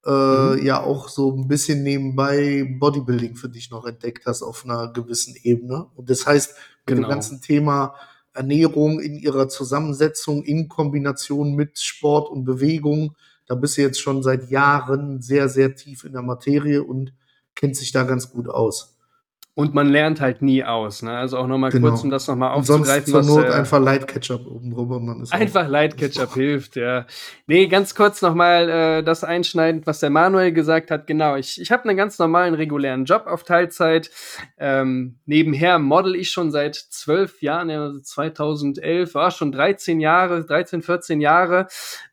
äh, 0.06 0.10
mhm. 0.10 0.66
ja 0.66 0.82
auch 0.82 1.10
so 1.10 1.36
ein 1.36 1.48
bisschen 1.48 1.84
nebenbei 1.84 2.76
Bodybuilding 2.80 3.36
für 3.36 3.50
dich 3.50 3.70
noch 3.70 3.86
entdeckt 3.86 4.26
hast 4.26 4.42
auf 4.42 4.66
einer 4.66 4.92
gewissen 4.92 5.36
Ebene. 5.44 5.86
Und 5.96 6.10
das 6.10 6.26
heißt, 6.26 6.56
mit 6.56 6.98
genau. 6.98 7.08
dem 7.08 7.10
ganzen 7.10 7.42
Thema 7.42 7.96
Ernährung 8.34 9.00
in 9.00 9.16
ihrer 9.16 9.48
Zusammensetzung 9.48 10.44
in 10.44 10.68
Kombination 10.68 11.54
mit 11.54 11.80
Sport 11.80 12.30
und 12.32 12.46
Bewegung. 12.46 13.16
Da 13.54 13.60
bist 13.60 13.78
du 13.78 13.84
jetzt 13.84 14.02
schon 14.02 14.24
seit 14.24 14.50
Jahren 14.50 15.22
sehr, 15.22 15.48
sehr 15.48 15.76
tief 15.76 16.06
in 16.06 16.14
der 16.14 16.24
Materie 16.24 16.82
und 16.84 17.14
kennt 17.54 17.76
sich 17.76 17.92
da 17.92 18.02
ganz 18.02 18.32
gut 18.32 18.50
aus. 18.50 18.93
Und 19.56 19.76
man 19.76 19.88
lernt 19.88 20.20
halt 20.20 20.42
nie 20.42 20.64
aus. 20.64 21.04
Ne? 21.04 21.16
Also 21.16 21.38
auch 21.38 21.46
nochmal 21.46 21.70
genau. 21.70 21.90
kurz, 21.90 22.04
um 22.04 22.10
das 22.10 22.28
nochmal 22.28 22.54
aufzugreifen. 22.54 23.12
Sonst 23.12 23.28
zur 23.28 23.36
Not 23.36 23.46
was, 23.46 23.54
äh, 23.54 23.58
einfach 23.60 23.80
Light 23.80 24.08
Ketchup 24.08 24.48
oben 24.48 24.72
drüber. 24.72 25.00
Man 25.00 25.22
ist 25.22 25.32
einfach 25.32 25.68
Light 25.68 25.96
Ketchup 25.96 26.34
hilft, 26.34 26.76
ja. 26.76 27.06
Nee, 27.46 27.68
ganz 27.68 27.94
kurz 27.94 28.24
nochmal 28.24 28.68
äh, 28.68 29.04
das 29.04 29.24
einschneidend, 29.24 29.86
was 29.86 30.00
der 30.00 30.10
Manuel 30.10 30.54
gesagt 30.54 30.90
hat. 30.90 31.06
Genau, 31.06 31.36
ich, 31.36 31.62
ich 31.62 31.72
habe 31.72 31.88
einen 31.88 31.96
ganz 31.96 32.18
normalen, 32.18 32.56
regulären 32.56 33.06
Job 33.06 33.28
auf 33.28 33.44
Teilzeit. 33.44 34.10
Ähm, 34.58 35.20
nebenher 35.28 35.78
model 35.78 36.16
ich 36.16 36.32
schon 36.32 36.50
seit 36.50 36.76
zwölf 36.76 37.44
Jahren, 37.44 37.70
also 37.70 38.00
2011, 38.00 39.14
war 39.14 39.30
schon 39.30 39.52
13 39.52 40.00
Jahre, 40.00 40.44
13, 40.46 40.82
14 40.82 41.22
Jahre 41.22 41.68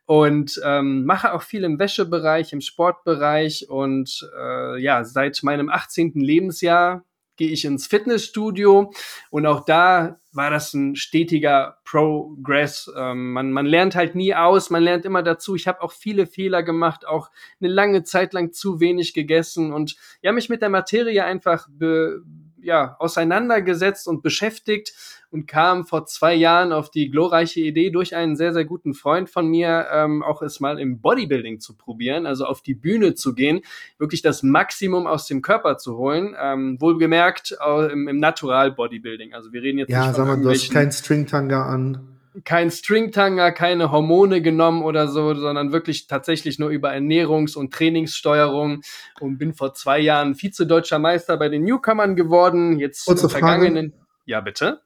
und 0.04 0.60
ähm, 0.62 1.06
mache 1.06 1.32
auch 1.32 1.42
viel 1.42 1.64
im 1.64 1.78
Wäschebereich, 1.78 2.52
im 2.52 2.60
Sportbereich 2.60 3.70
und 3.70 4.28
äh, 4.36 4.78
ja, 4.82 5.04
seit 5.04 5.42
meinem 5.42 5.70
18. 5.70 6.12
Lebensjahr 6.16 7.04
gehe 7.40 7.50
ich 7.50 7.64
ins 7.64 7.86
Fitnessstudio 7.86 8.92
und 9.30 9.46
auch 9.46 9.64
da 9.64 10.20
war 10.30 10.50
das 10.50 10.74
ein 10.74 10.94
stetiger 10.94 11.78
Progress. 11.84 12.92
Ähm, 12.94 13.32
man, 13.32 13.50
man 13.50 13.64
lernt 13.64 13.94
halt 13.94 14.14
nie 14.14 14.34
aus, 14.34 14.68
man 14.68 14.82
lernt 14.82 15.06
immer 15.06 15.22
dazu. 15.22 15.54
Ich 15.54 15.66
habe 15.66 15.80
auch 15.80 15.92
viele 15.92 16.26
Fehler 16.26 16.62
gemacht, 16.62 17.06
auch 17.06 17.30
eine 17.58 17.72
lange 17.72 18.02
Zeit 18.04 18.34
lang 18.34 18.52
zu 18.52 18.78
wenig 18.78 19.14
gegessen 19.14 19.72
und 19.72 19.96
ja, 20.20 20.32
mich 20.32 20.50
mit 20.50 20.60
der 20.60 20.68
Materie 20.68 21.24
einfach 21.24 21.66
be, 21.70 22.20
ja, 22.62 22.96
auseinandergesetzt 22.98 24.08
und 24.08 24.22
beschäftigt 24.22 24.92
und 25.30 25.46
kam 25.46 25.84
vor 25.84 26.06
zwei 26.06 26.34
Jahren 26.34 26.72
auf 26.72 26.90
die 26.90 27.10
glorreiche 27.10 27.60
Idee 27.60 27.90
durch 27.90 28.16
einen 28.16 28.36
sehr, 28.36 28.52
sehr 28.52 28.64
guten 28.64 28.94
Freund 28.94 29.30
von 29.30 29.46
mir, 29.46 29.86
ähm, 29.92 30.22
auch 30.22 30.42
es 30.42 30.60
mal 30.60 30.78
im 30.78 31.00
Bodybuilding 31.00 31.60
zu 31.60 31.76
probieren, 31.76 32.26
also 32.26 32.44
auf 32.44 32.62
die 32.62 32.74
Bühne 32.74 33.14
zu 33.14 33.34
gehen, 33.34 33.60
wirklich 33.98 34.22
das 34.22 34.42
Maximum 34.42 35.06
aus 35.06 35.26
dem 35.26 35.42
Körper 35.42 35.78
zu 35.78 35.96
holen, 35.96 36.36
ähm, 36.40 36.80
wohlgemerkt 36.80 37.56
äh, 37.64 37.92
im, 37.92 38.08
im 38.08 38.18
Natural 38.18 38.72
Bodybuilding. 38.72 39.32
Also 39.34 39.52
wir 39.52 39.62
reden 39.62 39.78
jetzt 39.78 39.90
ja, 39.90 40.06
nicht 40.06 40.16
von 40.16 40.26
sag 40.26 40.36
mal, 40.36 40.42
du 40.42 40.50
hast 40.50 40.72
kein 40.72 40.90
Stringtanga 40.90 41.64
an. 41.66 42.19
Kein 42.44 42.70
Stringtanger, 42.70 43.52
keine 43.52 43.90
Hormone 43.90 44.42
genommen 44.42 44.82
oder 44.82 45.08
so, 45.08 45.34
sondern 45.34 45.72
wirklich 45.72 46.06
tatsächlich 46.06 46.58
nur 46.58 46.70
über 46.70 46.90
Ernährungs- 46.92 47.56
und 47.56 47.72
Trainingssteuerung 47.72 48.82
und 49.20 49.38
bin 49.38 49.54
vor 49.54 49.74
zwei 49.74 49.98
Jahren 49.98 50.34
Vize-Deutscher 50.34 50.98
Meister 50.98 51.36
bei 51.36 51.48
den 51.48 51.64
Newcomern 51.64 52.16
geworden. 52.16 52.78
Jetzt 52.78 53.06
Kurze 53.06 53.24
im 53.24 53.30
vergangenen. 53.30 53.92
Ja, 54.26 54.40
bitte. 54.40 54.80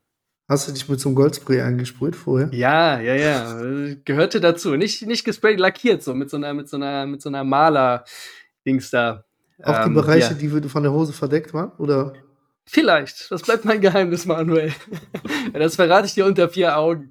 Hast 0.48 0.68
du 0.68 0.72
dich 0.72 0.88
mit 0.88 1.00
so 1.00 1.08
einem 1.08 1.16
Goldspray 1.16 1.62
eingesprüht 1.62 2.16
vorher? 2.16 2.50
Ja, 2.52 3.00
ja, 3.00 3.14
ja. 3.14 3.94
Gehörte 4.04 4.40
dazu. 4.40 4.76
Nicht, 4.76 5.06
nicht 5.06 5.24
gesprayt, 5.24 5.58
lackiert, 5.58 6.02
so 6.02 6.14
mit 6.14 6.28
so 6.28 6.36
einer, 6.36 6.52
mit 6.52 6.68
so 6.68 6.76
einer, 6.76 7.06
mit 7.06 7.22
so 7.22 7.30
einer 7.30 7.44
Maler-Dings 7.44 8.90
da. 8.90 9.24
Auch 9.62 9.80
die 9.80 9.86
Ähm, 9.86 9.94
Bereiche, 9.94 10.34
ja. 10.34 10.34
die 10.34 10.68
von 10.68 10.82
der 10.82 10.92
Hose 10.92 11.12
verdeckt 11.12 11.54
waren? 11.54 11.72
Oder? 11.78 12.12
Vielleicht. 12.66 13.30
Das 13.30 13.42
bleibt 13.42 13.66
mein 13.66 13.80
Geheimnis, 13.80 14.24
Manuel. 14.24 14.72
das 15.52 15.76
verrate 15.76 16.06
ich 16.06 16.14
dir 16.14 16.24
unter 16.24 16.48
vier 16.48 16.78
Augen. 16.78 17.10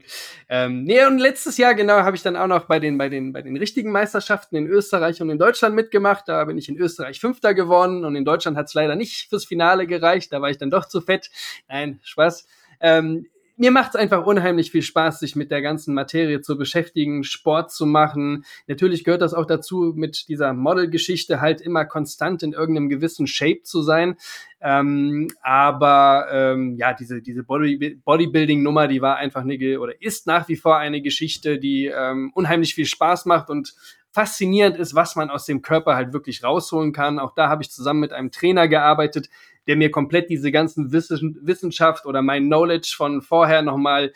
Ähm, 0.49 0.83
nee, 0.83 1.05
und 1.05 1.19
letztes 1.19 1.57
Jahr 1.57 1.75
genau 1.75 1.97
habe 1.97 2.15
ich 2.15 2.23
dann 2.23 2.35
auch 2.35 2.47
noch 2.47 2.65
bei 2.65 2.79
den, 2.79 2.97
bei 2.97 3.07
den, 3.07 3.33
bei 3.33 3.43
den 3.43 3.55
richtigen 3.55 3.91
Meisterschaften 3.91 4.55
in 4.55 4.65
Österreich 4.67 5.21
und 5.21 5.29
in 5.29 5.37
Deutschland 5.37 5.75
mitgemacht. 5.75 6.27
Da 6.27 6.43
bin 6.45 6.57
ich 6.57 6.69
in 6.69 6.77
Österreich 6.77 7.19
Fünfter 7.19 7.53
geworden 7.53 8.03
und 8.03 8.15
in 8.15 8.25
Deutschland 8.25 8.57
hat 8.57 8.65
es 8.65 8.73
leider 8.73 8.95
nicht 8.95 9.29
fürs 9.29 9.45
Finale 9.45 9.85
gereicht. 9.85 10.33
Da 10.33 10.41
war 10.41 10.49
ich 10.49 10.57
dann 10.57 10.71
doch 10.71 10.87
zu 10.87 11.01
fett. 11.01 11.29
Nein, 11.69 11.99
Spaß. 12.03 12.47
Ähm, 12.81 13.27
mir 13.63 13.71
macht 13.71 13.91
es 13.91 13.95
einfach 13.95 14.25
unheimlich 14.25 14.71
viel 14.71 14.81
Spaß, 14.81 15.21
sich 15.21 15.37
mit 15.37 15.49
der 15.49 15.61
ganzen 15.61 15.93
Materie 15.93 16.41
zu 16.41 16.57
beschäftigen, 16.57 17.23
Sport 17.23 17.71
zu 17.71 17.85
machen. 17.85 18.43
Natürlich 18.67 19.05
gehört 19.05 19.21
das 19.21 19.33
auch 19.33 19.45
dazu, 19.45 19.93
mit 19.95 20.27
dieser 20.27 20.51
Model-Geschichte 20.51 21.39
halt 21.39 21.61
immer 21.61 21.85
konstant 21.85 22.43
in 22.43 22.51
irgendeinem 22.51 22.89
gewissen 22.89 23.25
Shape 23.25 23.61
zu 23.63 23.81
sein. 23.81 24.17
Ähm, 24.59 25.29
aber 25.41 26.27
ähm, 26.29 26.75
ja, 26.75 26.91
diese, 26.91 27.21
diese 27.21 27.43
Body, 27.43 28.01
Bodybuilding-Nummer, 28.03 28.89
die 28.89 29.01
war 29.01 29.15
einfach 29.15 29.43
eine, 29.43 29.79
oder 29.79 29.93
ist 30.01 30.27
nach 30.27 30.49
wie 30.49 30.57
vor 30.57 30.75
eine 30.75 31.01
Geschichte, 31.01 31.57
die 31.57 31.85
ähm, 31.85 32.33
unheimlich 32.35 32.75
viel 32.75 32.85
Spaß 32.85 33.23
macht 33.27 33.49
und 33.49 33.75
faszinierend 34.11 34.77
ist, 34.77 34.93
was 34.93 35.15
man 35.15 35.29
aus 35.29 35.45
dem 35.45 35.61
Körper 35.61 35.95
halt 35.95 36.11
wirklich 36.11 36.43
rausholen 36.43 36.91
kann. 36.91 37.17
Auch 37.17 37.33
da 37.33 37.47
habe 37.47 37.63
ich 37.63 37.71
zusammen 37.71 38.01
mit 38.01 38.11
einem 38.11 38.29
Trainer 38.29 38.67
gearbeitet, 38.67 39.29
der 39.67 39.75
mir 39.75 39.91
komplett 39.91 40.29
diese 40.29 40.51
ganzen 40.51 40.91
Wissen, 40.91 41.39
Wissenschaft 41.41 42.05
oder 42.05 42.21
mein 42.21 42.45
Knowledge 42.45 42.93
von 42.95 43.21
vorher 43.21 43.61
nochmal 43.61 44.11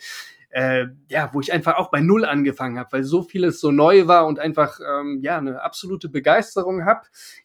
äh, 0.50 0.86
ja, 1.08 1.30
wo 1.32 1.40
ich 1.40 1.52
einfach 1.52 1.76
auch 1.76 1.90
bei 1.90 2.00
Null 2.00 2.24
angefangen 2.24 2.78
habe, 2.78 2.90
weil 2.92 3.04
so 3.04 3.22
vieles 3.22 3.60
so 3.60 3.70
neu 3.70 4.06
war 4.06 4.26
und 4.26 4.38
einfach 4.38 4.80
ähm, 4.80 5.20
ja 5.22 5.36
eine 5.36 5.62
absolute 5.62 6.08
Begeisterung 6.08 6.86
habe. 6.86 7.02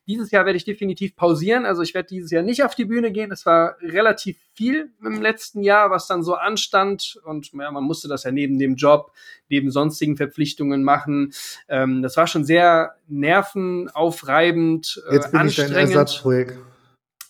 Dieses 0.08 0.32
Jahr 0.32 0.46
werde 0.46 0.56
ich 0.56 0.64
definitiv 0.64 1.16
pausieren, 1.16 1.66
also 1.66 1.82
ich 1.82 1.94
werde 1.94 2.08
dieses 2.08 2.32
Jahr 2.32 2.44
nicht 2.44 2.64
auf 2.64 2.76
die 2.76 2.86
Bühne 2.86 3.12
gehen. 3.12 3.32
Es 3.32 3.46
war 3.46 3.76
relativ 3.82 4.38
viel 4.54 4.94
im 5.04 5.22
letzten 5.22 5.64
Jahr, 5.64 5.92
was 5.92 6.08
dann 6.08 6.24
so 6.24 6.36
anstand 6.36 7.20
und 7.26 7.52
ja, 7.54 7.72
man 7.72 7.84
musste 7.84 8.08
das 8.08 8.24
ja 8.24 8.32
neben 8.32 8.58
dem 8.58 8.76
Job, 8.76 9.12
neben 9.50 9.70
sonstigen 9.70 10.16
Verpflichtungen 10.16 10.84
machen. 10.84 11.34
Ähm, 11.68 12.02
das 12.04 12.16
war 12.16 12.28
schon 12.28 12.46
sehr 12.46 12.96
nervenaufreibend, 13.08 15.04
äh, 15.10 15.16
Jetzt 15.16 15.32
bin 15.32 15.48
ich 15.48 15.56
dein 15.56 15.66
anstrengend 15.66 15.90
Ersatzprojekt. 15.90 16.58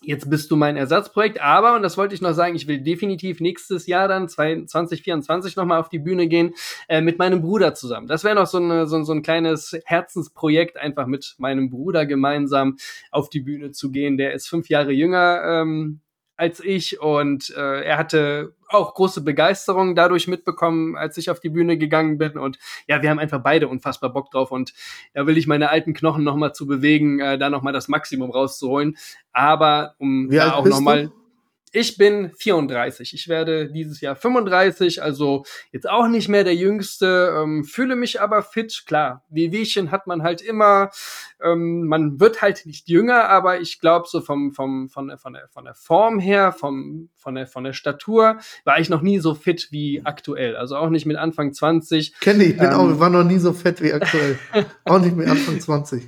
Jetzt 0.06 0.30
bist 0.30 0.52
du 0.52 0.56
mein 0.56 0.78
Ersatzprojekt, 0.78 1.42
aber, 1.42 1.76
und 1.76 1.82
das 1.82 1.98
wollte 1.98 2.16
ich 2.16 2.22
noch 2.22 2.34
sagen, 2.34 2.56
ich 2.56 2.68
will 2.68 2.82
definitiv 2.82 3.40
nächstes 3.40 3.88
Jahr 3.88 4.08
dann, 4.08 4.28
2024, 4.28 5.56
nochmal 5.56 5.80
auf 5.80 5.90
die 5.90 6.00
Bühne 6.00 6.28
gehen, 6.28 6.54
äh, 6.88 7.02
mit 7.02 7.20
meinem 7.20 7.42
Bruder 7.42 7.74
zusammen. 7.74 8.08
Das 8.08 8.24
wäre 8.24 8.36
noch 8.36 8.48
so, 8.48 8.58
eine, 8.58 8.88
so, 8.88 9.02
so 9.04 9.14
ein 9.14 9.24
kleines 9.24 9.78
Herzensprojekt, 9.86 10.78
einfach 10.78 11.08
mit 11.08 11.36
meinem 11.38 11.70
Bruder 11.70 12.06
gemeinsam 12.06 12.78
auf 13.12 13.30
die 13.30 13.42
Bühne 13.42 13.72
zu 13.72 13.92
gehen. 13.92 14.18
Der 14.18 14.34
ist 14.34 14.48
fünf 14.48 14.70
Jahre 14.70 14.92
jünger 14.92 15.42
ähm, 15.44 16.02
als 16.36 16.60
ich 16.60 17.00
und 17.00 17.54
äh, 17.56 17.84
er 17.84 17.98
hatte 17.98 18.54
auch 18.68 18.96
große 18.96 19.22
Begeisterung 19.22 19.96
dadurch 19.96 20.28
mitbekommen, 20.28 20.96
als 20.96 21.18
ich 21.18 21.30
auf 21.30 21.40
die 21.40 21.50
Bühne 21.50 21.78
gegangen 21.78 22.18
bin. 22.18 22.38
Und 22.38 22.58
ja, 22.88 23.02
wir 23.02 23.10
haben 23.10 23.20
einfach 23.20 23.42
beide 23.42 23.68
unfassbar 23.68 24.12
Bock 24.12 24.32
drauf. 24.32 24.52
Und 24.52 24.74
da 25.14 25.28
will 25.28 25.38
ich 25.38 25.48
meine 25.48 25.70
alten 25.70 25.94
Knochen 25.94 26.24
nochmal 26.24 26.54
zu 26.54 26.66
bewegen, 26.66 27.20
äh, 27.20 27.38
da 27.38 27.50
nochmal 27.50 27.74
das 27.74 27.88
Maximum 27.88 28.32
rauszuholen. 28.32 28.98
Aber 29.32 29.96
um 30.00 30.32
Wie 30.32 30.38
da 30.38 30.54
auch 30.54 30.66
nochmal. 30.66 31.12
Ich 31.76 31.98
bin 31.98 32.32
34. 32.38 33.16
Ich 33.16 33.28
werde 33.28 33.68
dieses 33.72 34.00
Jahr 34.00 34.16
35, 34.16 35.02
also 35.02 35.44
jetzt 35.72 35.90
auch 35.90 36.08
nicht 36.08 36.30
mehr 36.30 36.44
der 36.44 36.54
Jüngste, 36.54 37.36
ähm, 37.36 37.64
fühle 37.64 37.96
mich 37.96 38.22
aber 38.22 38.44
fit. 38.44 38.84
Klar, 38.86 39.24
Wehwehchen 39.30 39.90
hat 39.90 40.06
man 40.06 40.22
halt 40.22 40.44
immer. 40.44 40.92
Ähm, 41.42 41.88
man 41.88 42.20
wird 42.20 42.44
halt 42.44 42.68
nicht 42.68 42.88
jünger, 42.90 43.28
aber 43.28 43.60
ich 43.60 43.80
glaube, 43.80 44.08
so 44.08 44.22
vom, 44.22 44.54
vom, 44.54 44.88
von, 44.88 45.08
der, 45.08 45.18
von, 45.18 45.34
der, 45.34 45.48
von 45.50 45.66
der 45.66 45.74
Form 45.74 46.20
her, 46.20 46.52
vom, 46.52 47.10
von, 47.18 47.34
der, 47.34 47.48
von 47.48 47.64
der 47.64 47.74
Statur, 47.74 48.38
war 48.66 48.80
ich 48.80 48.90
noch 48.90 49.02
nie 49.02 49.18
so 49.18 49.34
fit 49.34 49.70
wie 49.72 50.02
aktuell. 50.06 50.56
Also 50.56 50.78
auch 50.78 50.90
nicht 50.90 51.08
mit 51.08 51.18
Anfang 51.18 51.54
20. 51.54 52.20
Kenne 52.20 52.44
ich, 52.44 52.58
bin 52.58 52.68
Ähm. 52.68 52.74
auch, 52.74 53.00
war 53.00 53.10
noch 53.10 53.24
nie 53.24 53.40
so 53.40 53.52
fett 53.52 53.82
wie 53.82 53.94
aktuell. 53.94 54.38
auch 54.86 55.00
nicht 55.00 55.16
mehr 55.16 55.32
Anfang 55.32 55.60
20. 55.60 56.08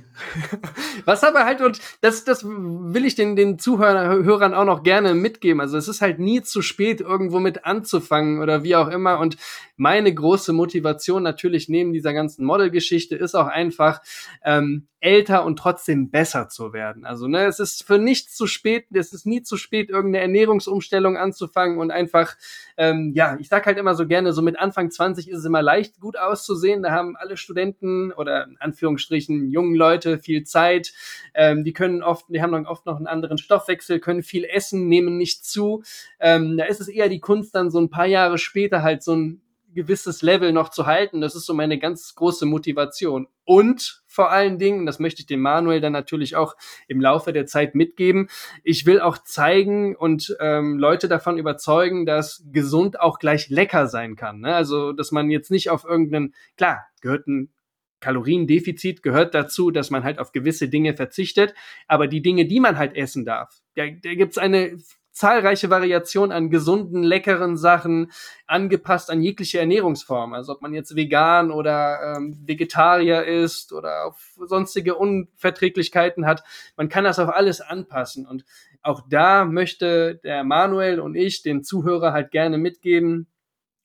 Was 1.04 1.24
aber 1.24 1.44
halt, 1.44 1.60
und 1.60 1.80
das, 2.02 2.24
das 2.24 2.44
will 2.44 3.04
ich 3.04 3.16
den, 3.16 3.34
den 3.34 3.58
Zuhörern 3.58 4.24
Hörern 4.24 4.54
auch 4.54 4.64
noch 4.64 4.82
gerne 4.82 5.14
mitgeben. 5.14 5.55
Also 5.60 5.76
es 5.76 5.88
ist 5.88 6.00
halt 6.00 6.18
nie 6.18 6.42
zu 6.42 6.62
spät, 6.62 7.00
irgendwo 7.00 7.40
mit 7.40 7.64
anzufangen 7.64 8.40
oder 8.40 8.62
wie 8.62 8.76
auch 8.76 8.88
immer. 8.88 9.18
Und 9.18 9.36
meine 9.76 10.12
große 10.12 10.52
Motivation 10.52 11.22
natürlich 11.22 11.68
neben 11.68 11.92
dieser 11.92 12.12
ganzen 12.12 12.44
Modelgeschichte 12.44 13.16
ist 13.16 13.34
auch 13.34 13.46
einfach, 13.46 14.00
ähm, 14.44 14.88
älter 15.06 15.44
und 15.44 15.56
trotzdem 15.56 16.10
besser 16.10 16.48
zu 16.48 16.72
werden. 16.72 17.06
Also, 17.06 17.28
ne, 17.28 17.44
es 17.46 17.60
ist 17.60 17.86
für 17.86 17.96
nichts 17.96 18.34
zu 18.34 18.48
spät, 18.48 18.86
es 18.92 19.12
ist 19.12 19.24
nie 19.24 19.40
zu 19.40 19.56
spät, 19.56 19.88
irgendeine 19.88 20.22
Ernährungsumstellung 20.22 21.16
anzufangen 21.16 21.78
und 21.78 21.92
einfach, 21.92 22.34
ähm, 22.76 23.12
ja, 23.14 23.36
ich 23.38 23.48
sag 23.48 23.66
halt 23.66 23.78
immer 23.78 23.94
so 23.94 24.08
gerne, 24.08 24.32
so 24.32 24.42
mit 24.42 24.58
Anfang 24.58 24.90
20 24.90 25.30
ist 25.30 25.38
es 25.38 25.44
immer 25.44 25.62
leicht, 25.62 26.00
gut 26.00 26.18
auszusehen. 26.18 26.82
Da 26.82 26.90
haben 26.90 27.14
alle 27.16 27.36
Studenten 27.36 28.10
oder 28.10 28.48
in 28.48 28.56
Anführungsstrichen 28.58 29.48
jungen 29.48 29.76
Leute 29.76 30.18
viel 30.18 30.42
Zeit. 30.42 30.92
Ähm, 31.34 31.62
die 31.62 31.72
können 31.72 32.02
oft, 32.02 32.26
die 32.28 32.42
haben 32.42 32.52
dann 32.52 32.66
oft 32.66 32.84
noch 32.84 32.96
einen 32.96 33.06
anderen 33.06 33.38
Stoffwechsel, 33.38 34.00
können 34.00 34.24
viel 34.24 34.44
essen, 34.44 34.88
nehmen 34.88 35.16
nicht 35.18 35.44
zu. 35.44 35.84
Ähm, 36.18 36.56
da 36.56 36.64
ist 36.64 36.80
es 36.80 36.88
eher 36.88 37.08
die 37.08 37.20
Kunst, 37.20 37.54
dann 37.54 37.70
so 37.70 37.78
ein 37.78 37.90
paar 37.90 38.06
Jahre 38.06 38.38
später 38.38 38.82
halt 38.82 39.04
so 39.04 39.14
ein 39.14 39.42
gewisses 39.76 40.22
Level 40.22 40.52
noch 40.52 40.70
zu 40.70 40.86
halten. 40.86 41.20
Das 41.20 41.36
ist 41.36 41.46
so 41.46 41.54
meine 41.54 41.78
ganz 41.78 42.16
große 42.16 42.46
Motivation. 42.46 43.28
Und 43.44 44.02
vor 44.16 44.32
allen 44.32 44.58
Dingen, 44.58 44.86
das 44.86 44.98
möchte 44.98 45.20
ich 45.20 45.26
dem 45.26 45.40
Manuel 45.40 45.82
dann 45.82 45.92
natürlich 45.92 46.36
auch 46.36 46.56
im 46.88 47.02
Laufe 47.02 47.34
der 47.34 47.44
Zeit 47.44 47.74
mitgeben, 47.74 48.28
ich 48.64 48.86
will 48.86 48.98
auch 48.98 49.18
zeigen 49.18 49.94
und 49.94 50.34
ähm, 50.40 50.78
Leute 50.78 51.06
davon 51.06 51.36
überzeugen, 51.36 52.06
dass 52.06 52.42
gesund 52.50 52.98
auch 52.98 53.18
gleich 53.18 53.50
lecker 53.50 53.88
sein 53.88 54.16
kann. 54.16 54.40
Ne? 54.40 54.54
Also, 54.54 54.92
dass 54.92 55.12
man 55.12 55.30
jetzt 55.30 55.50
nicht 55.50 55.68
auf 55.68 55.84
irgendeinen, 55.84 56.34
klar, 56.56 56.86
gehört 57.02 57.26
ein 57.26 57.52
Kaloriendefizit 58.00 59.02
gehört 59.02 59.34
dazu, 59.34 59.70
dass 59.70 59.90
man 59.90 60.04
halt 60.04 60.18
auf 60.18 60.32
gewisse 60.32 60.68
Dinge 60.68 60.94
verzichtet, 60.94 61.54
aber 61.86 62.08
die 62.08 62.22
Dinge, 62.22 62.46
die 62.46 62.60
man 62.60 62.78
halt 62.78 62.94
essen 62.94 63.24
darf, 63.24 63.60
da, 63.74 63.84
da 63.86 64.14
gibt's 64.14 64.38
eine 64.38 64.78
zahlreiche 65.16 65.70
Variation 65.70 66.30
an 66.30 66.50
gesunden, 66.50 67.02
leckeren 67.02 67.56
Sachen, 67.56 68.12
angepasst 68.46 69.10
an 69.10 69.22
jegliche 69.22 69.58
Ernährungsform. 69.58 70.34
Also 70.34 70.52
ob 70.52 70.60
man 70.60 70.74
jetzt 70.74 70.94
vegan 70.94 71.50
oder 71.50 72.16
ähm, 72.16 72.38
Vegetarier 72.44 73.24
ist 73.24 73.72
oder 73.72 74.04
auf 74.04 74.36
sonstige 74.44 74.94
Unverträglichkeiten 74.94 76.26
hat, 76.26 76.44
man 76.76 76.90
kann 76.90 77.04
das 77.04 77.18
auf 77.18 77.30
alles 77.30 77.62
anpassen. 77.62 78.26
Und 78.26 78.44
auch 78.82 79.00
da 79.08 79.46
möchte 79.46 80.16
der 80.16 80.44
Manuel 80.44 81.00
und 81.00 81.14
ich 81.14 81.42
den 81.42 81.64
Zuhörer 81.64 82.12
halt 82.12 82.30
gerne 82.30 82.58
mitgeben, 82.58 83.26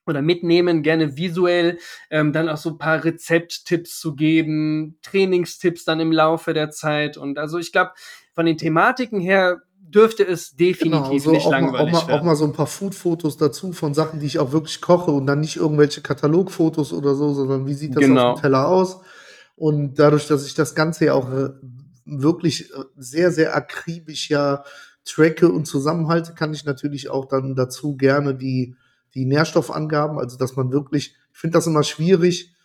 oder 0.07 0.23
mitnehmen, 0.23 0.81
gerne 0.81 1.15
visuell, 1.15 1.77
ähm, 2.09 2.33
dann 2.33 2.49
auch 2.49 2.57
so 2.57 2.71
ein 2.71 2.77
paar 2.79 3.03
Rezepttipps 3.03 3.99
zu 3.99 4.15
geben, 4.15 4.97
Trainingstipps 5.03 5.85
dann 5.85 5.99
im 5.99 6.11
Laufe 6.11 6.53
der 6.53 6.71
Zeit. 6.71 7.17
Und 7.17 7.37
also 7.37 7.59
ich 7.59 7.71
glaube, 7.71 7.91
von 8.33 8.47
den 8.47 8.57
Thematiken 8.57 9.19
her 9.19 9.61
dürfte 9.91 10.25
es 10.25 10.55
definitiv 10.55 11.09
Genau, 11.09 11.19
so 11.19 11.31
nicht 11.31 11.45
auch, 11.45 11.51
mal, 11.51 11.57
auch, 11.57 11.61
langweilig 11.73 11.93
mal, 11.93 12.13
auch 12.13 12.23
mal 12.23 12.35
so 12.35 12.45
ein 12.45 12.53
paar 12.53 12.67
Food-Fotos 12.67 13.37
dazu 13.37 13.73
von 13.73 13.93
Sachen, 13.93 14.19
die 14.19 14.25
ich 14.25 14.39
auch 14.39 14.51
wirklich 14.51 14.81
koche 14.81 15.11
und 15.11 15.25
dann 15.27 15.39
nicht 15.41 15.57
irgendwelche 15.57 16.01
Katalogfotos 16.01 16.93
oder 16.93 17.15
so, 17.15 17.33
sondern 17.33 17.67
wie 17.67 17.73
sieht 17.73 17.95
das 17.95 18.01
Genau. 18.03 18.31
auf 18.31 18.39
dem 18.39 18.41
Teller 18.41 18.67
aus? 18.67 19.01
Und 19.55 19.99
dadurch, 19.99 20.27
dass 20.27 20.45
ich 20.45 20.55
das 20.55 20.73
Ganze 20.73 21.05
ja 21.05 21.13
auch 21.13 21.31
äh, 21.31 21.49
wirklich 22.05 22.71
äh, 22.71 22.83
sehr, 22.97 23.31
sehr 23.31 23.55
akribisch 23.55 24.29
ja 24.29 24.63
tracke 25.05 25.49
und 25.51 25.65
zusammenhalte, 25.65 26.33
kann 26.33 26.53
ich 26.53 26.65
natürlich 26.65 27.09
auch 27.09 27.25
dann 27.25 27.55
dazu 27.55 27.95
gerne 27.95 28.35
die, 28.35 28.75
die 29.13 29.25
Nährstoffangaben, 29.25 30.17
also 30.17 30.37
dass 30.37 30.55
man 30.55 30.71
wirklich, 30.71 31.15
ich 31.33 31.39
finde 31.39 31.57
das 31.57 31.67
immer 31.67 31.83
schwierig, 31.83 32.55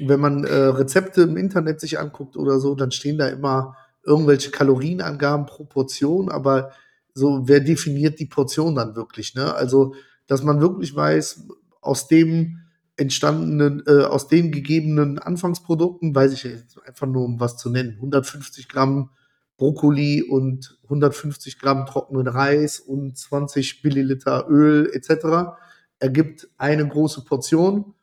wenn 0.00 0.20
man 0.20 0.44
äh, 0.44 0.54
Rezepte 0.54 1.22
im 1.22 1.36
Internet 1.36 1.80
sich 1.80 1.98
anguckt 1.98 2.36
oder 2.36 2.60
so, 2.60 2.74
dann 2.74 2.90
stehen 2.90 3.18
da 3.18 3.28
immer 3.28 3.76
irgendwelche 4.08 4.50
Kalorienangaben 4.50 5.46
pro 5.46 5.64
Portion, 5.64 6.30
aber 6.30 6.72
so, 7.14 7.46
wer 7.46 7.60
definiert 7.60 8.18
die 8.20 8.26
Portion 8.26 8.74
dann 8.74 8.96
wirklich, 8.96 9.34
ne? 9.34 9.54
Also, 9.54 9.94
dass 10.26 10.42
man 10.42 10.60
wirklich 10.60 10.94
weiß, 10.94 11.46
aus 11.80 12.08
dem 12.08 12.58
entstandenen, 12.96 13.82
äh, 13.86 14.04
aus 14.04 14.28
den 14.28 14.50
gegebenen 14.50 15.18
Anfangsprodukten, 15.18 16.14
weiß 16.14 16.32
ich 16.32 16.42
jetzt 16.42 16.80
einfach 16.86 17.06
nur, 17.06 17.24
um 17.24 17.40
was 17.40 17.56
zu 17.56 17.70
nennen, 17.70 17.94
150 17.96 18.68
Gramm 18.68 19.10
Brokkoli 19.56 20.22
und 20.22 20.78
150 20.84 21.58
Gramm 21.58 21.86
trockenen 21.86 22.28
Reis 22.28 22.80
und 22.80 23.16
20 23.16 23.82
Milliliter 23.84 24.46
Öl 24.48 24.90
etc. 24.92 25.56
ergibt 25.98 26.48
eine 26.58 26.86
große 26.86 27.24
Portion 27.24 27.94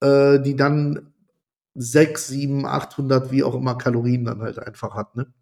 äh, 0.00 0.40
die 0.40 0.56
dann 0.56 1.12
6, 1.74 2.28
7, 2.28 2.66
800, 2.66 3.30
wie 3.30 3.44
auch 3.44 3.54
immer 3.54 3.76
Kalorien 3.76 4.24
dann 4.24 4.40
halt 4.40 4.58
einfach 4.58 4.94
hat. 4.94 5.14
Ne? 5.16 5.32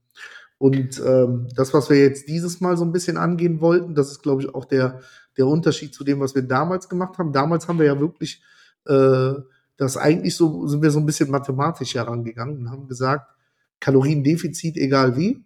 Und 0.58 1.00
ähm, 1.06 1.46
das, 1.54 1.72
was 1.72 1.88
wir 1.88 1.98
jetzt 1.98 2.28
dieses 2.28 2.60
Mal 2.60 2.76
so 2.76 2.84
ein 2.84 2.92
bisschen 2.92 3.16
angehen 3.16 3.60
wollten, 3.60 3.94
das 3.94 4.10
ist, 4.10 4.22
glaube 4.22 4.42
ich, 4.42 4.54
auch 4.54 4.64
der, 4.64 5.00
der 5.36 5.46
Unterschied 5.46 5.94
zu 5.94 6.02
dem, 6.02 6.20
was 6.20 6.34
wir 6.34 6.42
damals 6.42 6.88
gemacht 6.88 7.16
haben. 7.18 7.32
Damals 7.32 7.68
haben 7.68 7.78
wir 7.78 7.86
ja 7.86 8.00
wirklich 8.00 8.42
äh, 8.86 9.34
das 9.76 9.96
eigentlich 9.96 10.34
so, 10.34 10.66
sind 10.66 10.82
wir 10.82 10.90
so 10.90 10.98
ein 10.98 11.06
bisschen 11.06 11.30
mathematisch 11.30 11.94
herangegangen 11.94 12.58
und 12.58 12.70
haben 12.70 12.88
gesagt, 12.88 13.30
Kaloriendefizit, 13.80 14.76
egal 14.76 15.16
wie, 15.16 15.44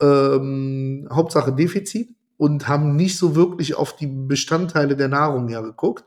ähm, 0.00 1.08
Hauptsache 1.10 1.54
Defizit 1.54 2.10
und 2.36 2.68
haben 2.68 2.96
nicht 2.96 3.16
so 3.16 3.34
wirklich 3.34 3.74
auf 3.74 3.96
die 3.96 4.06
Bestandteile 4.06 4.94
der 4.94 5.08
Nahrung 5.08 5.48
ja 5.48 5.62
geguckt. 5.62 6.04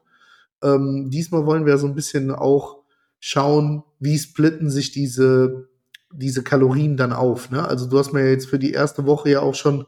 Ähm, 0.61 1.09
diesmal 1.09 1.47
wollen 1.47 1.65
wir 1.65 1.79
so 1.79 1.87
ein 1.87 1.95
bisschen 1.95 2.29
auch 2.29 2.83
schauen, 3.19 3.83
wie 3.99 4.19
splitten 4.19 4.69
sich 4.69 4.91
diese, 4.91 5.67
diese 6.17 6.43
Kalorien 6.43 6.97
dann 6.97 7.13
auf. 7.13 7.51
Ne? 7.51 7.67
Also 7.67 7.87
du 7.87 7.97
hast 7.97 8.13
mir 8.13 8.29
jetzt 8.29 8.47
für 8.47 8.59
die 8.59 8.71
erste 8.71 9.05
Woche 9.05 9.29
ja 9.29 9.41
auch 9.41 9.55
schon 9.55 9.81
ein 9.81 9.85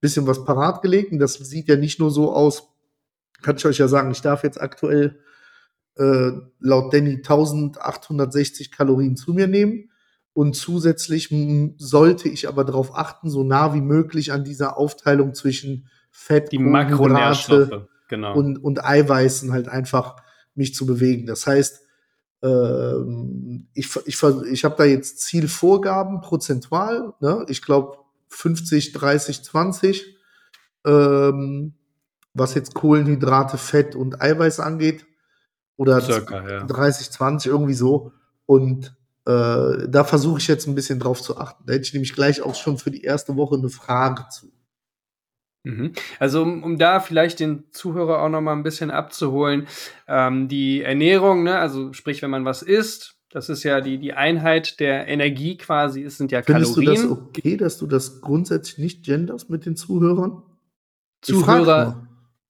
bisschen 0.00 0.26
was 0.26 0.44
parat 0.44 0.82
gelegt 0.82 1.12
und 1.12 1.18
das 1.18 1.34
sieht 1.34 1.68
ja 1.68 1.76
nicht 1.76 2.00
nur 2.00 2.10
so 2.10 2.32
aus, 2.32 2.68
kann 3.42 3.56
ich 3.56 3.66
euch 3.66 3.78
ja 3.78 3.88
sagen, 3.88 4.10
ich 4.10 4.22
darf 4.22 4.42
jetzt 4.42 4.60
aktuell 4.60 5.18
äh, 5.96 6.32
laut 6.60 6.92
Danny 6.92 7.16
1860 7.16 8.70
Kalorien 8.70 9.16
zu 9.16 9.32
mir 9.32 9.46
nehmen. 9.46 9.90
Und 10.32 10.54
zusätzlich 10.54 11.34
sollte 11.78 12.28
ich 12.28 12.46
aber 12.46 12.64
darauf 12.64 12.94
achten, 12.94 13.30
so 13.30 13.42
nah 13.42 13.72
wie 13.72 13.80
möglich 13.80 14.32
an 14.32 14.44
dieser 14.44 14.76
Aufteilung 14.76 15.32
zwischen 15.32 15.88
Fett, 16.10 16.52
die 16.52 16.58
Makronährstoffe 16.58 17.86
genau. 18.08 18.34
und, 18.34 18.58
und 18.58 18.84
Eiweißen 18.84 19.52
halt 19.52 19.68
einfach 19.68 20.16
mich 20.54 20.74
zu 20.74 20.84
bewegen. 20.84 21.24
Das 21.26 21.46
heißt, 21.46 21.85
ähm, 22.42 23.68
ich, 23.74 23.88
ich, 24.06 24.22
ich 24.22 24.64
habe 24.64 24.74
da 24.76 24.84
jetzt 24.84 25.20
Zielvorgaben 25.20 26.20
prozentual. 26.20 27.14
Ne? 27.20 27.44
Ich 27.48 27.62
glaube 27.62 27.98
50, 28.28 28.92
30, 28.92 29.42
20. 29.44 30.16
Ähm, 30.84 31.74
was 32.34 32.54
jetzt 32.54 32.74
Kohlenhydrate, 32.74 33.56
Fett 33.58 33.94
und 33.94 34.20
Eiweiß 34.20 34.60
angeht. 34.60 35.06
Oder 35.76 36.00
Circa, 36.00 36.48
ja. 36.48 36.64
30, 36.64 37.10
20, 37.10 37.50
irgendwie 37.50 37.74
so. 37.74 38.12
Und 38.44 38.96
äh, 39.26 39.88
da 39.88 40.04
versuche 40.04 40.38
ich 40.38 40.46
jetzt 40.46 40.66
ein 40.66 40.74
bisschen 40.74 40.98
drauf 40.98 41.20
zu 41.20 41.36
achten. 41.38 41.64
Da 41.66 41.72
hätte 41.72 41.84
ich 41.84 41.92
nämlich 41.92 42.14
gleich 42.14 42.42
auch 42.42 42.54
schon 42.54 42.78
für 42.78 42.90
die 42.90 43.02
erste 43.02 43.36
Woche 43.36 43.56
eine 43.56 43.68
Frage 43.68 44.26
zu. 44.30 44.52
Mhm. 45.66 45.92
Also 46.20 46.42
um, 46.42 46.62
um 46.62 46.78
da 46.78 47.00
vielleicht 47.00 47.40
den 47.40 47.64
Zuhörer 47.72 48.22
auch 48.22 48.28
noch 48.28 48.40
mal 48.40 48.52
ein 48.52 48.62
bisschen 48.62 48.92
abzuholen, 48.92 49.66
ähm, 50.06 50.46
die 50.46 50.82
Ernährung, 50.82 51.42
ne, 51.42 51.58
also 51.58 51.92
sprich, 51.92 52.22
wenn 52.22 52.30
man 52.30 52.44
was 52.44 52.62
isst, 52.62 53.16
das 53.30 53.48
ist 53.48 53.64
ja 53.64 53.80
die, 53.80 53.98
die 53.98 54.12
Einheit 54.12 54.78
der 54.78 55.08
Energie 55.08 55.56
quasi, 55.56 56.04
es 56.04 56.18
sind 56.18 56.30
ja 56.30 56.42
Findest 56.42 56.74
Kalorien. 56.74 56.96
Findest 56.96 57.10
du 57.10 57.14
das 57.16 57.28
okay, 57.28 57.56
dass 57.56 57.78
du 57.78 57.86
das 57.88 58.20
grundsätzlich 58.20 58.78
nicht 58.78 59.04
genders 59.04 59.48
mit 59.48 59.66
den 59.66 59.74
Zuhörern? 59.74 60.44
Zuhörer, 61.22 62.05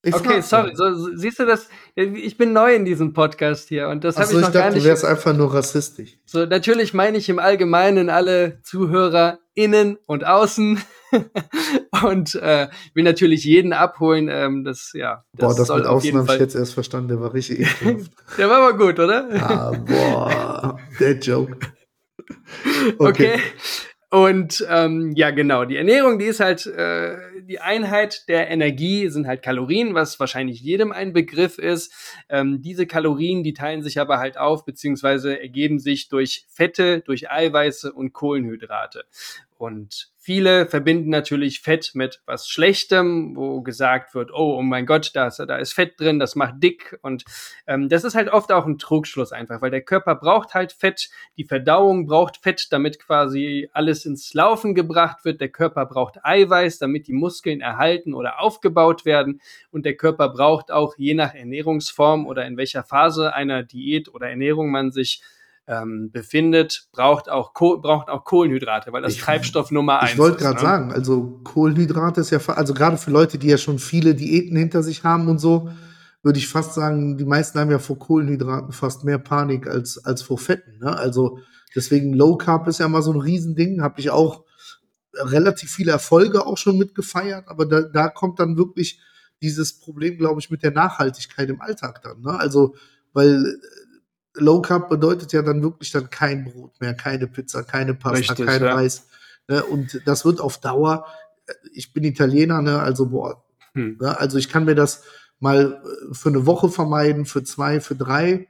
ich 0.07 0.15
okay, 0.15 0.41
sorry. 0.41 0.71
So, 0.75 1.17
siehst 1.17 1.41
du 1.41 1.47
das? 1.47 1.69
Ich 1.97 2.37
bin 2.37 2.53
neu 2.53 2.75
in 2.77 2.85
diesem 2.85 3.13
Podcast 3.13 3.69
hier 3.69 3.89
und 3.89 4.05
das 4.05 4.17
habe 4.17 4.27
ich 4.27 4.33
noch 4.35 4.39
ich 4.39 4.45
dachte, 4.47 4.59
gar 4.59 4.71
nicht. 4.71 4.85
Du 4.85 4.89
wärst 4.89 5.05
einfach 5.05 5.35
nur 5.35 5.53
rassistisch. 5.53 6.17
So, 6.25 6.47
natürlich 6.47 6.95
meine 6.95 7.19
ich 7.19 7.29
im 7.29 7.41
Allgemeinen 7.41 8.09
alle 8.09 8.61
Zuhörer 8.63 9.41
innen 9.55 9.99
und 10.07 10.25
außen 10.25 10.81
und 12.05 12.37
äh, 12.37 12.69
will 12.95 13.03
natürlich 13.03 13.43
jeden 13.43 13.73
abholen. 13.73 14.29
Ähm, 14.31 14.63
das 14.63 14.93
ja. 14.95 15.25
Das 15.33 15.57
boah, 15.57 15.59
das 15.59 15.77
mit 15.77 15.87
außen 15.87 16.17
habe 16.17 16.35
ich 16.35 16.41
jetzt 16.41 16.55
erst 16.55 16.75
verstanden. 16.75 17.09
Der 17.09 17.21
war 17.21 17.35
richtig. 17.35 17.67
der 18.39 18.49
war 18.49 18.69
aber 18.69 18.79
gut, 18.79 19.01
oder? 19.01 19.29
Ah, 19.43 19.73
boah, 19.73 20.79
der 21.01 21.19
Joke. 21.19 21.59
Okay. 22.99 23.35
okay. 23.35 23.41
Und 24.17 24.67
ähm, 24.71 25.13
ja, 25.15 25.31
genau, 25.31 25.67
die 25.67 25.77
Ernährung, 25.77 26.19
die 26.19 26.25
ist 26.25 26.41
halt 26.41 26.65
äh, 26.65 27.19
die 27.43 27.61
Einheit 27.61 28.27
der 28.29 28.49
Energie, 28.49 29.11
sind 29.11 29.27
halt 29.27 29.43
Kalorien, 29.43 29.93
was 29.93 30.19
wahrscheinlich 30.19 30.63
jedem 30.63 30.91
ein 30.91 31.13
Begriff 31.13 31.59
ist. 31.59 31.93
Ähm, 32.31 32.63
diese 32.63 32.87
Kalorien, 32.87 33.43
die 33.43 33.53
teilen 33.53 33.83
sich 33.83 34.01
aber 34.01 34.17
halt 34.17 34.39
auf, 34.39 34.65
beziehungsweise 34.65 35.39
ergeben 35.39 35.79
sich 35.79 36.09
durch 36.09 36.47
Fette, 36.49 37.01
durch 37.01 37.31
Eiweiße 37.31 37.93
und 37.93 38.15
Kohlenhydrate. 38.15 39.05
Und 39.59 40.09
viele 40.27 40.67
verbinden 40.67 41.09
natürlich 41.09 41.61
Fett 41.61 41.93
mit 41.95 42.21
was 42.27 42.49
Schlechtem, 42.49 43.37
wo 43.37 43.61
gesagt 43.61 44.13
wird, 44.13 44.33
oh, 44.33 44.57
oh 44.59 44.63
mein 44.63 44.85
Gott, 44.85 45.13
da 45.15 45.29
ist, 45.29 45.39
da 45.39 45.57
ist 45.57 45.73
Fett 45.73 46.01
drin, 46.01 46.19
das 46.19 46.35
macht 46.35 46.61
dick. 46.61 46.99
Und 47.01 47.25
ähm, 47.69 47.89
das 47.89 48.03
ist 48.03 48.17
halt 48.17 48.29
oft 48.31 48.51
auch 48.51 48.67
ein 48.67 48.77
Trugschluss 48.77 49.31
einfach, 49.31 49.63
weil 49.63 49.71
der 49.71 49.83
Körper 49.83 50.17
braucht 50.17 50.53
halt 50.53 50.73
Fett, 50.73 51.11
die 51.37 51.45
Verdauung 51.45 52.07
braucht 52.07 52.39
Fett, 52.39 52.73
damit 52.73 52.99
quasi 52.99 53.71
alles 53.73 54.05
ins 54.05 54.35
Laufen 54.35 54.75
gebracht 54.75 55.25
wird. 55.25 55.41
Der 55.41 55.49
Körper 55.49 55.87
braucht 55.87 56.19
Eiweiß, 56.25 56.81
damit 56.81 57.07
die 57.07 57.13
Muskeln 57.13 57.61
erhalten 57.61 58.13
oder 58.13 58.41
aufgebaut 58.41 59.05
werden. 59.05 59.41
Und 59.71 59.85
der 59.85 59.97
Körper 59.97 60.31
braucht 60.31 60.73
auch 60.73 60.97
je 60.99 61.15
nach 61.15 61.37
Ernährungsform 61.37 62.27
oder 62.27 62.45
in 62.47 62.57
welcher 62.57 62.83
Phase 62.83 63.33
einer 63.33 63.63
Diät 63.63 64.13
oder 64.13 64.29
Ernährung 64.29 64.73
man 64.73 64.91
sich 64.91 65.23
ähm, 65.69 66.11
befindet, 66.13 66.89
braucht 66.93 67.29
auch, 67.29 67.53
braucht 67.53 68.09
auch 68.09 68.25
Kohlenhydrate, 68.25 68.93
weil 68.93 69.03
das 69.03 69.15
ich, 69.15 69.21
Treibstoff 69.21 69.71
Nummer 69.71 70.01
eins 70.01 70.11
ist. 70.11 70.15
Ich 70.15 70.19
wollte 70.19 70.39
gerade 70.39 70.57
ne? 70.57 70.61
sagen, 70.61 70.93
also 70.93 71.41
Kohlenhydrate 71.43 72.21
ist 72.21 72.31
ja, 72.31 72.39
also 72.49 72.73
gerade 72.73 72.99
für 72.99 73.11
Leute, 73.11 73.39
die 73.39 73.49
ja 73.49 73.59
schon 73.59 73.79
viele 73.79 74.15
Diäten 74.15 74.57
hinter 74.57 74.83
sich 74.83 75.03
haben 75.03 75.29
und 75.29 75.39
so, 75.39 75.71
würde 76.23 76.39
ich 76.39 76.49
fast 76.49 76.75
sagen, 76.75 77.19
die 77.19 77.25
meisten 77.25 77.59
haben 77.59 77.71
ja 77.71 77.79
vor 77.79 77.99
Kohlenhydraten 77.99 78.73
fast 78.73 79.05
mehr 79.05 79.19
Panik 79.19 79.67
als, 79.67 80.05
als 80.05 80.23
vor 80.23 80.39
Fetten. 80.39 80.79
Ne? 80.79 80.97
Also 80.97 81.39
deswegen 81.75 82.15
Low 82.15 82.37
Carb 82.37 82.67
ist 82.69 82.81
ja 82.81 82.89
mal 82.89 83.03
so 83.03 83.13
ein 83.13 83.21
Riesending, 83.21 83.83
habe 83.83 84.01
ich 84.01 84.11
auch 84.11 84.45
relativ 85.15 85.71
viele 85.71 85.93
Erfolge 85.93 86.47
auch 86.47 86.59
schon 86.59 86.79
mitgefeiert, 86.79 87.49
aber 87.49 87.67
da, 87.67 87.83
da 87.83 88.09
kommt 88.09 88.39
dann 88.39 88.57
wirklich 88.57 89.01
dieses 89.43 89.79
Problem, 89.79 90.19
glaube 90.19 90.41
ich, 90.41 90.51
mit 90.51 90.63
der 90.63 90.71
Nachhaltigkeit 90.71 91.49
im 91.49 91.61
Alltag 91.61 92.03
dann. 92.03 92.21
Ne? 92.23 92.39
Also, 92.39 92.75
weil 93.13 93.59
Low 94.37 94.61
Carb 94.61 94.89
bedeutet 94.89 95.33
ja 95.33 95.43
dann 95.43 95.63
wirklich 95.63 95.91
dann 95.93 96.11
kein 96.11 96.45
Brot 96.45 96.81
mehr, 96.81 96.95
keine 96.95 97.27
Pizza, 97.27 97.63
keine 97.63 97.95
Pasta, 97.95 98.19
Richtig, 98.19 98.47
kein 98.47 98.63
ja. 98.63 98.75
Reis. 98.75 99.07
Ne? 99.49 99.65
Und 99.65 100.01
das 100.05 100.25
wird 100.25 100.41
auf 100.41 100.59
Dauer, 100.59 101.07
äh, 101.47 101.53
ich 101.73 101.93
bin 101.93 102.05
Italiener, 102.05 102.63
ne? 102.63 102.81
also 102.81 103.07
boah, 103.07 103.45
hm. 103.75 103.99
ne? 104.01 104.19
also 104.19 104.39
ich 104.39 104.49
kann 104.49 104.65
mir 104.65 104.75
das 104.75 105.03
mal 105.41 105.83
äh, 105.83 106.15
für 106.15 106.29
eine 106.29 106.47
Woche 106.47 106.69
vermeiden, 106.69 107.25
für 107.25 107.45
zwei, 107.45 107.81
für 107.81 107.95
drei 107.95 108.49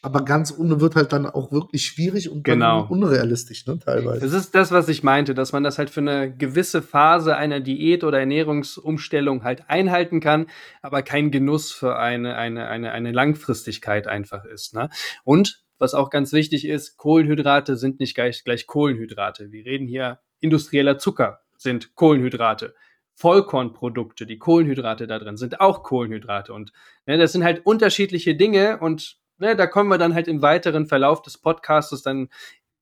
aber 0.00 0.24
ganz 0.24 0.56
ohne 0.56 0.80
wird 0.80 0.94
halt 0.94 1.12
dann 1.12 1.26
auch 1.26 1.50
wirklich 1.50 1.84
schwierig 1.84 2.30
und 2.30 2.44
genau. 2.44 2.86
unrealistisch, 2.88 3.66
ne, 3.66 3.78
teilweise. 3.78 4.20
Das 4.20 4.32
ist 4.32 4.54
das, 4.54 4.70
was 4.70 4.88
ich 4.88 5.02
meinte, 5.02 5.34
dass 5.34 5.52
man 5.52 5.64
das 5.64 5.78
halt 5.78 5.90
für 5.90 6.00
eine 6.00 6.32
gewisse 6.32 6.82
Phase 6.82 7.36
einer 7.36 7.60
Diät 7.60 8.04
oder 8.04 8.20
Ernährungsumstellung 8.20 9.42
halt 9.42 9.68
einhalten 9.68 10.20
kann, 10.20 10.46
aber 10.82 11.02
kein 11.02 11.30
Genuss 11.32 11.72
für 11.72 11.98
eine, 11.98 12.36
eine, 12.36 12.68
eine, 12.68 12.92
eine 12.92 13.10
Langfristigkeit 13.10 14.06
einfach 14.06 14.44
ist. 14.44 14.74
Ne? 14.74 14.88
Und 15.24 15.64
was 15.78 15.94
auch 15.94 16.10
ganz 16.10 16.32
wichtig 16.32 16.66
ist, 16.66 16.96
Kohlenhydrate 16.96 17.76
sind 17.76 17.98
nicht 17.98 18.14
gleich, 18.14 18.44
gleich 18.44 18.66
Kohlenhydrate. 18.66 19.50
Wir 19.50 19.64
reden 19.64 19.88
hier 19.88 20.20
industrieller 20.40 20.98
Zucker 20.98 21.40
sind 21.56 21.94
Kohlenhydrate. 21.96 22.74
Vollkornprodukte, 23.14 24.26
die 24.26 24.38
Kohlenhydrate 24.38 25.08
da 25.08 25.18
drin 25.18 25.36
sind 25.36 25.60
auch 25.60 25.82
Kohlenhydrate 25.82 26.52
und 26.52 26.72
ne, 27.04 27.18
das 27.18 27.32
sind 27.32 27.42
halt 27.42 27.66
unterschiedliche 27.66 28.36
Dinge 28.36 28.78
und 28.78 29.18
ne, 29.38 29.56
da 29.56 29.66
kommen 29.66 29.90
wir 29.90 29.98
dann 29.98 30.14
halt 30.14 30.28
im 30.28 30.42
weiteren 30.42 30.86
Verlauf 30.86 31.22
des 31.22 31.38
Podcasts 31.38 32.02
dann 32.02 32.28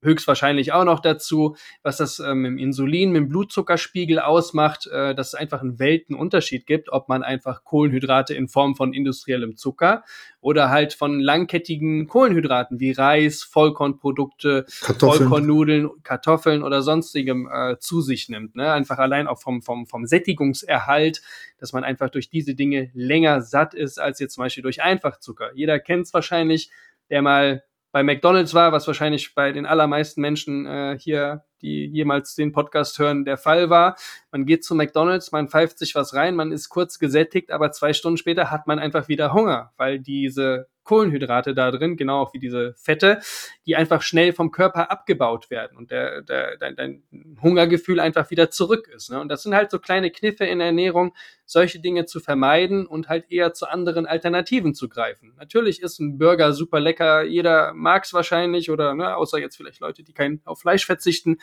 höchstwahrscheinlich 0.06 0.72
auch 0.72 0.84
noch 0.84 1.00
dazu, 1.00 1.56
was 1.82 1.98
das 1.98 2.18
ähm, 2.18 2.46
im 2.46 2.58
Insulin, 2.58 3.12
mit 3.12 3.22
dem 3.22 3.28
Blutzuckerspiegel 3.28 4.18
ausmacht, 4.18 4.86
äh, 4.86 5.14
dass 5.14 5.28
es 5.28 5.34
einfach 5.34 5.60
einen 5.60 5.78
Weltenunterschied 5.78 6.66
gibt, 6.66 6.90
ob 6.90 7.08
man 7.08 7.22
einfach 7.22 7.64
Kohlenhydrate 7.64 8.34
in 8.34 8.48
Form 8.48 8.74
von 8.76 8.94
industriellem 8.94 9.56
Zucker 9.56 10.04
oder 10.40 10.70
halt 10.70 10.94
von 10.94 11.20
langkettigen 11.20 12.06
Kohlenhydraten 12.06 12.80
wie 12.80 12.92
Reis, 12.92 13.42
Vollkornprodukte, 13.42 14.64
Kartoffeln. 14.80 15.28
Vollkornnudeln, 15.28 15.90
Kartoffeln 16.02 16.62
oder 16.62 16.82
sonstigem 16.82 17.48
äh, 17.52 17.78
zu 17.78 18.00
sich 18.00 18.28
nimmt. 18.28 18.54
Ne? 18.54 18.72
Einfach 18.72 18.98
allein 18.98 19.26
auch 19.26 19.40
vom, 19.40 19.60
vom, 19.60 19.86
vom 19.86 20.06
Sättigungserhalt, 20.06 21.20
dass 21.58 21.72
man 21.72 21.84
einfach 21.84 22.10
durch 22.10 22.30
diese 22.30 22.54
Dinge 22.54 22.90
länger 22.94 23.42
satt 23.42 23.74
ist 23.74 23.98
als 23.98 24.20
jetzt 24.20 24.34
zum 24.34 24.44
Beispiel 24.44 24.62
durch 24.62 24.82
Einfachzucker. 24.82 25.50
Jeder 25.54 25.80
kennt 25.80 26.06
es 26.06 26.14
wahrscheinlich, 26.14 26.70
der 27.10 27.22
mal 27.22 27.64
bei 27.96 28.02
McDonald's 28.02 28.52
war, 28.52 28.72
was 28.72 28.86
wahrscheinlich 28.86 29.34
bei 29.34 29.52
den 29.52 29.64
allermeisten 29.64 30.20
Menschen 30.20 30.66
äh, 30.66 30.98
hier 31.00 31.46
die 31.62 31.86
jemals 31.86 32.34
den 32.34 32.52
Podcast 32.52 32.98
hören, 32.98 33.24
der 33.24 33.36
Fall 33.36 33.70
war. 33.70 33.96
Man 34.30 34.46
geht 34.46 34.64
zu 34.64 34.74
McDonald's, 34.74 35.32
man 35.32 35.48
pfeift 35.48 35.78
sich 35.78 35.94
was 35.94 36.14
rein, 36.14 36.36
man 36.36 36.52
ist 36.52 36.68
kurz 36.68 36.98
gesättigt, 36.98 37.50
aber 37.50 37.72
zwei 37.72 37.92
Stunden 37.92 38.16
später 38.16 38.50
hat 38.50 38.66
man 38.66 38.78
einfach 38.78 39.08
wieder 39.08 39.32
Hunger, 39.32 39.72
weil 39.76 39.98
diese 39.98 40.68
Kohlenhydrate 40.86 41.54
da 41.54 41.70
drin, 41.70 41.96
genau 41.96 42.22
auch 42.22 42.32
wie 42.32 42.38
diese 42.38 42.74
Fette, 42.78 43.20
die 43.66 43.76
einfach 43.76 44.00
schnell 44.00 44.32
vom 44.32 44.50
Körper 44.50 44.90
abgebaut 44.90 45.50
werden 45.50 45.76
und 45.76 45.90
der, 45.90 46.22
der, 46.22 46.56
dein, 46.56 46.76
dein 46.76 47.02
Hungergefühl 47.42 48.00
einfach 48.00 48.30
wieder 48.30 48.50
zurück 48.50 48.88
ist. 48.88 49.10
Ne? 49.10 49.20
Und 49.20 49.28
das 49.28 49.42
sind 49.42 49.54
halt 49.54 49.70
so 49.70 49.78
kleine 49.78 50.10
Kniffe 50.10 50.46
in 50.46 50.58
der 50.58 50.68
Ernährung, 50.68 51.14
solche 51.44 51.80
Dinge 51.80 52.06
zu 52.06 52.20
vermeiden 52.20 52.86
und 52.86 53.08
halt 53.08 53.30
eher 53.30 53.52
zu 53.52 53.66
anderen 53.66 54.06
Alternativen 54.06 54.74
zu 54.74 54.88
greifen. 54.88 55.34
Natürlich 55.36 55.82
ist 55.82 55.98
ein 55.98 56.18
Burger 56.18 56.52
super 56.52 56.80
lecker, 56.80 57.22
jeder 57.24 57.74
mag 57.74 58.04
es 58.04 58.14
wahrscheinlich 58.14 58.70
oder 58.70 58.94
ne, 58.94 59.16
außer 59.16 59.38
jetzt 59.38 59.56
vielleicht 59.56 59.80
Leute, 59.80 60.02
die 60.02 60.14
kein 60.14 60.40
auf 60.44 60.60
Fleisch 60.60 60.86
verzichten. 60.86 61.38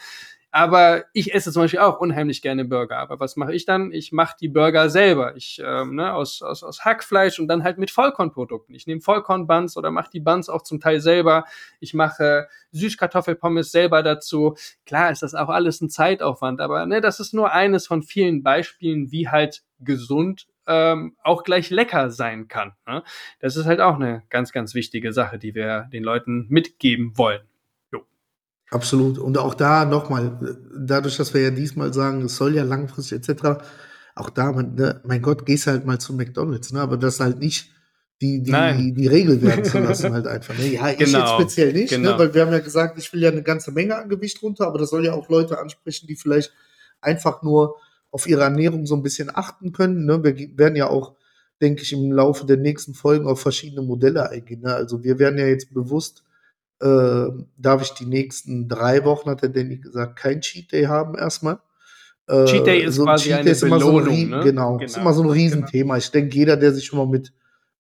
Aber 0.56 1.06
ich 1.14 1.34
esse 1.34 1.52
zum 1.52 1.64
Beispiel 1.64 1.80
auch 1.80 2.00
unheimlich 2.00 2.44
gerne 2.44 2.64
Burger. 2.64 3.00
Aber 3.00 3.20
was 3.20 3.36
mache 3.38 3.56
ich 3.56 3.66
dann? 3.66 3.92
Ich 3.92 4.12
mache 4.12 4.36
die 4.40 4.50
Burger 4.50 4.88
selber. 4.92 5.36
Ich 5.36 5.60
ähm, 5.66 5.96
ne, 5.96 6.14
aus, 6.14 6.44
aus, 6.44 6.64
aus 6.64 6.86
Hackfleisch 6.86 7.40
und 7.40 7.48
dann 7.48 7.64
halt 7.64 7.80
mit 7.80 7.90
Vollkornprodukten. 7.90 8.76
Ich 8.76 8.86
nehme 8.86 9.02
Vollkornbuns 9.02 9.78
oder 9.78 9.90
mache 9.90 10.12
die 10.14 10.20
Buns 10.20 10.50
auch 10.50 10.62
zum 10.62 10.80
Teil 10.80 11.02
selber. 11.02 11.46
Ich 11.80 11.96
mache 11.96 12.48
Süßkartoffelpommes 12.72 13.72
selber 13.72 14.04
dazu. 14.04 14.56
Klar 14.86 15.10
ist 15.10 15.24
das 15.24 15.34
auch 15.34 15.50
alles 15.50 15.82
ein 15.82 15.90
Zeitaufwand, 15.90 16.62
aber 16.62 16.86
ne, 16.86 17.02
das 17.02 17.20
ist 17.20 17.34
nur 17.34 17.52
eines 17.52 17.88
von 17.88 18.04
vielen 18.04 18.44
Beispielen, 18.44 19.12
wie 19.12 19.30
halt 19.30 19.64
gesund 19.80 20.46
ähm, 20.68 21.16
auch 21.24 21.44
gleich 21.44 21.72
lecker 21.72 22.12
sein 22.12 22.48
kann. 22.48 22.74
Ne? 22.86 23.04
Das 23.40 23.56
ist 23.56 23.66
halt 23.66 23.82
auch 23.82 23.96
eine 23.96 24.22
ganz, 24.30 24.52
ganz 24.52 24.76
wichtige 24.76 25.14
Sache, 25.14 25.40
die 25.40 25.56
wir 25.56 25.90
den 25.92 26.04
Leuten 26.04 26.46
mitgeben 26.50 27.18
wollen. 27.18 27.42
Absolut. 28.74 29.20
Und 29.20 29.38
auch 29.38 29.54
da 29.54 29.86
nochmal, 29.86 30.58
dadurch, 30.76 31.18
dass 31.18 31.34
wir 31.36 31.42
ja 31.42 31.52
diesmal 31.52 31.94
sagen, 31.94 32.24
es 32.24 32.36
soll 32.36 32.56
ja 32.56 32.64
langfristig 32.64 33.20
etc., 33.20 33.62
auch 34.16 34.32
da, 34.32 34.52
man, 34.52 34.74
ne, 34.74 35.00
mein 35.06 35.22
Gott, 35.22 35.46
gehst 35.46 35.68
halt 35.68 35.86
mal 35.86 36.00
zu 36.00 36.14
McDonalds, 36.14 36.74
ne? 36.74 36.82
aber 36.82 36.98
das 36.98 37.20
halt 37.20 37.40
nicht 37.40 37.72
die, 38.22 38.42
die, 38.42 38.52
die, 38.52 38.94
die 38.94 39.08
Regel 39.08 39.42
werden 39.42 39.64
zu 39.66 39.80
lassen, 39.80 40.14
halt 40.14 40.28
einfach. 40.28 40.58
Ne? 40.58 40.68
Ja, 40.70 40.90
ich 40.90 40.98
genau, 40.98 41.20
jetzt 41.20 41.34
speziell 41.34 41.74
nicht, 41.74 41.92
ne? 41.92 41.98
genau. 41.98 42.12
ne? 42.14 42.20
weil 42.20 42.34
wir 42.34 42.42
haben 42.42 42.52
ja 42.52 42.60
gesagt, 42.60 42.98
ich 42.98 43.12
will 43.14 43.22
ja 43.22 43.30
eine 43.30 43.44
ganze 43.44 43.72
Menge 43.72 43.96
an 43.96 44.10
Gewicht 44.10 44.42
runter, 44.42 44.68
aber 44.68 44.80
das 44.80 44.90
soll 44.90 45.06
ja 45.06 45.14
auch 45.14 45.30
Leute 45.30 45.60
ansprechen, 45.60 46.08
die 46.08 46.16
vielleicht 46.16 46.52
einfach 47.02 47.44
nur 47.44 47.76
auf 48.10 48.28
ihre 48.28 48.42
Ernährung 48.42 48.86
so 48.86 48.96
ein 48.96 49.04
bisschen 49.04 49.30
achten 49.34 49.72
können. 49.72 50.06
Ne? 50.06 50.24
Wir 50.24 50.58
werden 50.58 50.76
ja 50.76 50.90
auch, 50.90 51.16
denke 51.62 51.82
ich, 51.84 51.94
im 51.94 52.12
Laufe 52.12 52.46
der 52.46 52.58
nächsten 52.58 52.94
Folgen 52.94 53.28
auf 53.28 53.42
verschiedene 53.42 53.82
Modelle 53.82 54.30
eingehen. 54.30 54.62
Ne? 54.62 54.74
Also 54.74 55.04
wir 55.04 55.20
werden 55.20 55.38
ja 55.38 55.48
jetzt 55.48 55.74
bewusst 55.74 56.24
äh, 56.84 57.32
darf 57.58 57.82
ich 57.82 57.92
die 57.92 58.06
nächsten 58.06 58.68
drei 58.68 59.06
Wochen, 59.06 59.30
hat 59.30 59.42
der 59.42 59.50
Danny 59.50 59.78
gesagt, 59.78 60.18
kein 60.18 60.42
Cheat 60.42 60.72
Day 60.72 60.84
haben 60.84 61.16
erstmal. 61.16 61.60
Äh, 62.28 62.44
Cheat 62.46 62.68
Day 62.68 62.84
ist 62.84 62.96
so, 62.96 63.06
quasi 63.06 63.30
Cheat 63.30 63.46
Day 63.46 63.52
ist 63.52 63.64
immer 63.64 63.78
Belohnung, 63.78 64.06
so 64.06 64.12
ein, 64.12 64.30
ne? 64.30 64.44
genau, 64.44 64.74
genau, 64.74 64.84
ist 64.84 64.98
immer 64.98 65.14
so 65.14 65.22
ein 65.22 65.28
genau. 65.28 65.34
Riesenthema. 65.34 65.98
Ich 65.98 66.12
denke, 66.12 66.36
jeder, 66.36 66.58
der 66.58 66.74
sich 66.74 66.86
schon 66.86 67.00
mal 67.00 67.08
mit, 67.08 67.32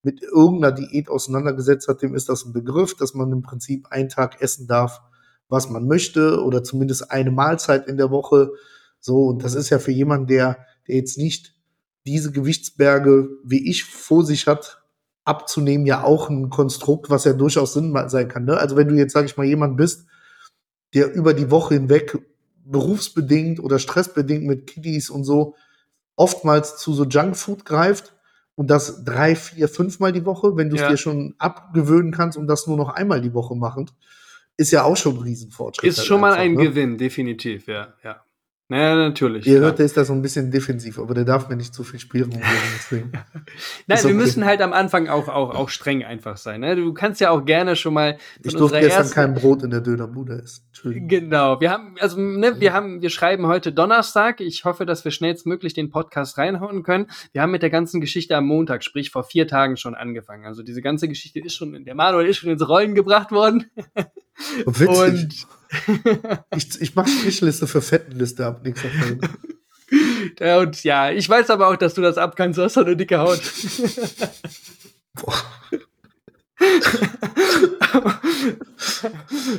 mit 0.03 0.21
irgendeiner 0.21 0.73
Diät 0.73 1.09
auseinandergesetzt 1.09 1.89
hat, 1.89 2.01
dem 2.01 2.15
ist 2.15 2.29
das 2.29 2.45
ein 2.45 2.53
Begriff, 2.53 2.95
dass 2.95 3.13
man 3.13 3.29
im 3.33 3.41
Prinzip 3.41 3.87
einen 3.89 4.07
Tag 4.07 4.41
essen 4.41 4.67
darf, 4.67 5.01
was 5.49 5.69
man 5.69 5.85
möchte 5.85 6.41
oder 6.41 6.63
zumindest 6.63 7.11
eine 7.11 7.31
Mahlzeit 7.31 7.87
in 7.87 7.97
der 7.97 8.09
Woche. 8.09 8.51
So, 8.99 9.25
und 9.25 9.43
das 9.43 9.53
ist 9.53 9.69
ja 9.69 9.79
für 9.79 9.91
jemanden, 9.91 10.27
der, 10.27 10.59
der 10.87 10.95
jetzt 10.95 11.17
nicht 11.17 11.55
diese 12.05 12.31
Gewichtsberge 12.31 13.29
wie 13.43 13.69
ich 13.69 13.83
vor 13.83 14.25
sich 14.25 14.47
hat, 14.47 14.82
abzunehmen 15.25 15.85
ja 15.85 16.03
auch 16.03 16.29
ein 16.29 16.49
Konstrukt, 16.49 17.09
was 17.09 17.25
ja 17.25 17.33
durchaus 17.33 17.73
Sinn 17.73 17.95
sein 18.07 18.27
kann. 18.27 18.45
Ne? 18.45 18.57
Also 18.57 18.75
wenn 18.75 18.87
du 18.87 18.95
jetzt, 18.95 19.13
sage 19.13 19.25
ich 19.25 19.37
mal, 19.37 19.45
jemand 19.45 19.77
bist, 19.77 20.05
der 20.93 21.13
über 21.13 21.33
die 21.33 21.49
Woche 21.49 21.75
hinweg 21.75 22.17
berufsbedingt 22.65 23.59
oder 23.59 23.79
stressbedingt 23.79 24.45
mit 24.45 24.67
Kiddies 24.67 25.09
und 25.09 25.23
so 25.23 25.55
oftmals 26.15 26.77
zu 26.77 26.93
so 26.93 27.05
Junkfood 27.05 27.65
greift 27.65 28.13
und 28.55 28.69
das 28.69 29.03
drei, 29.03 29.35
vier, 29.35 29.67
fünfmal 29.67 30.11
die 30.11 30.25
Woche, 30.25 30.55
wenn 30.55 30.69
du 30.69 30.75
es 30.75 30.81
ja. 30.81 30.89
dir 30.89 30.97
schon 30.97 31.35
abgewöhnen 31.39 32.11
kannst 32.11 32.37
und 32.37 32.47
das 32.47 32.67
nur 32.67 32.77
noch 32.77 32.89
einmal 32.89 33.21
die 33.21 33.33
Woche 33.33 33.55
machen, 33.55 33.89
ist 34.57 34.71
ja 34.71 34.83
auch 34.83 34.97
schon 34.97 35.15
ein 35.15 35.23
Riesenfortschritt. 35.23 35.89
Ist 35.89 35.97
halt 35.99 36.07
schon 36.07 36.21
mal 36.21 36.33
ein 36.33 36.53
ne? 36.53 36.63
Gewinn, 36.63 36.97
definitiv, 36.97 37.67
ja, 37.67 37.93
ja. 38.03 38.23
Naja, 38.73 38.95
natürlich. 38.95 39.45
Ihr 39.45 39.59
hört, 39.59 39.77
der 39.77 39.85
ist 39.85 39.95
da 39.97 40.03
so 40.03 40.13
ein 40.13 40.23
bisschen 40.23 40.49
defensiv, 40.49 40.97
aber 40.97 41.13
der 41.13 41.25
darf 41.25 41.47
mir 41.47 41.55
nicht 41.55 41.75
zu 41.75 41.83
viel 41.83 41.99
Spielraum 41.99 42.31
geben. 42.31 42.43
Deswegen. 42.75 43.11
Nein, 43.87 43.99
okay. 43.99 44.07
wir 44.07 44.15
müssen 44.15 44.45
halt 44.45 44.61
am 44.63 44.73
Anfang 44.73 45.09
auch, 45.09 45.27
auch, 45.27 45.53
auch 45.53 45.69
streng 45.69 46.03
einfach 46.03 46.37
sein. 46.37 46.61
Ne? 46.61 46.75
Du 46.75 46.91
kannst 46.91 47.21
ja 47.21 47.29
auch 47.29 47.45
gerne 47.45 47.75
schon 47.75 47.93
mal. 47.93 48.17
Ich 48.43 48.55
durfte 48.55 48.79
gestern 48.79 49.01
ersten... 49.01 49.13
kein 49.13 49.33
Brot 49.35 49.61
in 49.61 49.69
der 49.69 49.81
Dönerbude 49.81 50.41
essen. 50.41 50.63
Genau. 51.07 51.61
Wir 51.61 51.69
haben, 51.69 51.93
also, 51.99 52.19
ne, 52.19 52.59
wir 52.59 52.73
haben, 52.73 53.03
wir 53.03 53.11
schreiben 53.11 53.45
heute 53.45 53.71
Donnerstag. 53.71 54.41
Ich 54.41 54.65
hoffe, 54.65 54.87
dass 54.87 55.05
wir 55.05 55.11
schnellstmöglich 55.11 55.75
den 55.75 55.91
Podcast 55.91 56.39
reinhauen 56.39 56.81
können. 56.81 57.05
Wir 57.31 57.43
haben 57.43 57.51
mit 57.51 57.61
der 57.61 57.69
ganzen 57.69 58.01
Geschichte 58.01 58.35
am 58.35 58.47
Montag, 58.47 58.83
sprich 58.83 59.11
vor 59.11 59.23
vier 59.23 59.47
Tagen 59.47 59.77
schon 59.77 59.93
angefangen. 59.93 60.47
Also 60.47 60.63
diese 60.63 60.81
ganze 60.81 61.07
Geschichte 61.07 61.39
ist 61.41 61.53
schon, 61.53 61.85
der 61.85 61.93
Manuel 61.93 62.25
ist 62.25 62.37
schon 62.37 62.49
ins 62.49 62.67
Rollen 62.67 62.95
gebracht 62.95 63.31
worden. 63.31 63.69
Witzig. 64.65 64.87
Und 64.89 65.47
ich, 66.55 66.81
ich 66.81 66.95
mache 66.95 67.09
Strichliste 67.09 67.67
für 67.67 67.81
Fettenliste 67.81 68.45
ab 68.45 68.61
nächster 68.63 68.89
Folge. 68.89 69.29
Ja, 70.39 70.59
und 70.59 70.83
ja, 70.83 71.11
ich 71.11 71.29
weiß 71.29 71.49
aber 71.49 71.67
auch, 71.67 71.75
dass 71.75 71.93
du 71.93 72.01
das 72.01 72.17
abkannst. 72.17 72.57
Du 72.57 72.63
hast 72.63 72.77
doch 72.77 72.85
eine 72.85 72.97
dicke 72.97 73.19
Haut. 73.19 73.41
Boah. 75.13 75.35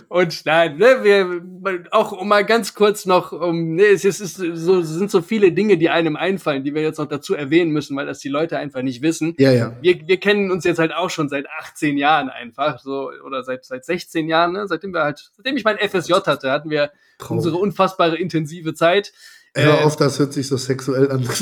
Und 0.08 0.46
nein, 0.46 0.76
ne, 0.76 0.98
wir 1.02 1.42
auch 1.90 2.12
um 2.12 2.28
mal 2.28 2.44
ganz 2.44 2.74
kurz 2.74 3.04
noch, 3.04 3.32
um, 3.32 3.74
ne, 3.74 3.84
es 3.86 4.04
ist 4.04 4.36
so, 4.36 4.82
sind 4.82 5.10
so 5.10 5.20
viele 5.20 5.50
Dinge, 5.52 5.76
die 5.76 5.90
einem 5.90 6.14
einfallen, 6.16 6.62
die 6.62 6.72
wir 6.74 6.82
jetzt 6.82 6.98
noch 6.98 7.08
dazu 7.08 7.34
erwähnen 7.34 7.72
müssen, 7.72 7.96
weil 7.96 8.06
das 8.06 8.20
die 8.20 8.28
Leute 8.28 8.58
einfach 8.58 8.82
nicht 8.82 9.02
wissen. 9.02 9.34
Ja, 9.38 9.50
ja. 9.50 9.76
Wir, 9.80 10.06
wir 10.06 10.18
kennen 10.18 10.52
uns 10.52 10.64
jetzt 10.64 10.78
halt 10.78 10.94
auch 10.94 11.10
schon 11.10 11.28
seit 11.28 11.46
18 11.60 11.98
Jahren 11.98 12.28
einfach, 12.28 12.78
so 12.78 13.10
oder 13.24 13.42
seit 13.42 13.64
seit 13.64 13.84
16 13.84 14.28
Jahren, 14.28 14.52
ne, 14.52 14.68
seitdem 14.68 14.94
wir 14.94 15.02
halt, 15.02 15.30
seitdem 15.36 15.56
ich 15.56 15.64
mein 15.64 15.78
FSJ 15.78 16.12
hatte, 16.26 16.52
hatten 16.52 16.70
wir 16.70 16.92
Traurig. 17.18 17.38
unsere 17.38 17.56
unfassbare 17.56 18.16
intensive 18.16 18.74
Zeit. 18.74 19.12
Hör 19.54 19.80
äh, 19.80 19.82
auf, 19.82 19.96
das 19.96 20.18
hört 20.18 20.32
sich 20.32 20.46
so 20.46 20.56
sexuell 20.56 21.10
an. 21.10 21.28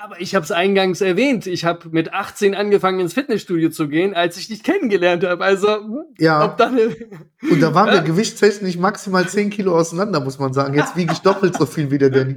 Aber 0.00 0.20
ich 0.20 0.36
habe 0.36 0.44
es 0.44 0.52
eingangs 0.52 1.00
erwähnt. 1.00 1.48
Ich 1.48 1.64
habe 1.64 1.88
mit 1.90 2.12
18 2.12 2.54
angefangen 2.54 3.00
ins 3.00 3.14
Fitnessstudio 3.14 3.70
zu 3.70 3.88
gehen, 3.88 4.14
als 4.14 4.36
ich 4.36 4.46
dich 4.46 4.62
kennengelernt 4.62 5.24
habe. 5.24 5.44
Also 5.44 5.68
hm, 5.68 6.04
ja. 6.18 6.44
Ob 6.44 6.56
dann, 6.56 6.78
Und 6.78 7.60
da 7.60 7.74
waren 7.74 7.92
wir 7.92 8.02
gewichtstechnisch 8.02 8.76
maximal 8.76 9.28
10 9.28 9.50
Kilo 9.50 9.76
auseinander, 9.76 10.20
muss 10.20 10.38
man 10.38 10.52
sagen. 10.52 10.74
Jetzt 10.74 10.96
wiege 10.96 11.12
ich 11.12 11.18
doppelt 11.18 11.56
so 11.56 11.66
viel 11.66 11.90
wie 11.90 11.98
der 11.98 12.10
Danny. 12.10 12.36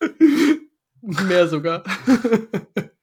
Mehr 1.28 1.46
sogar. 1.46 1.84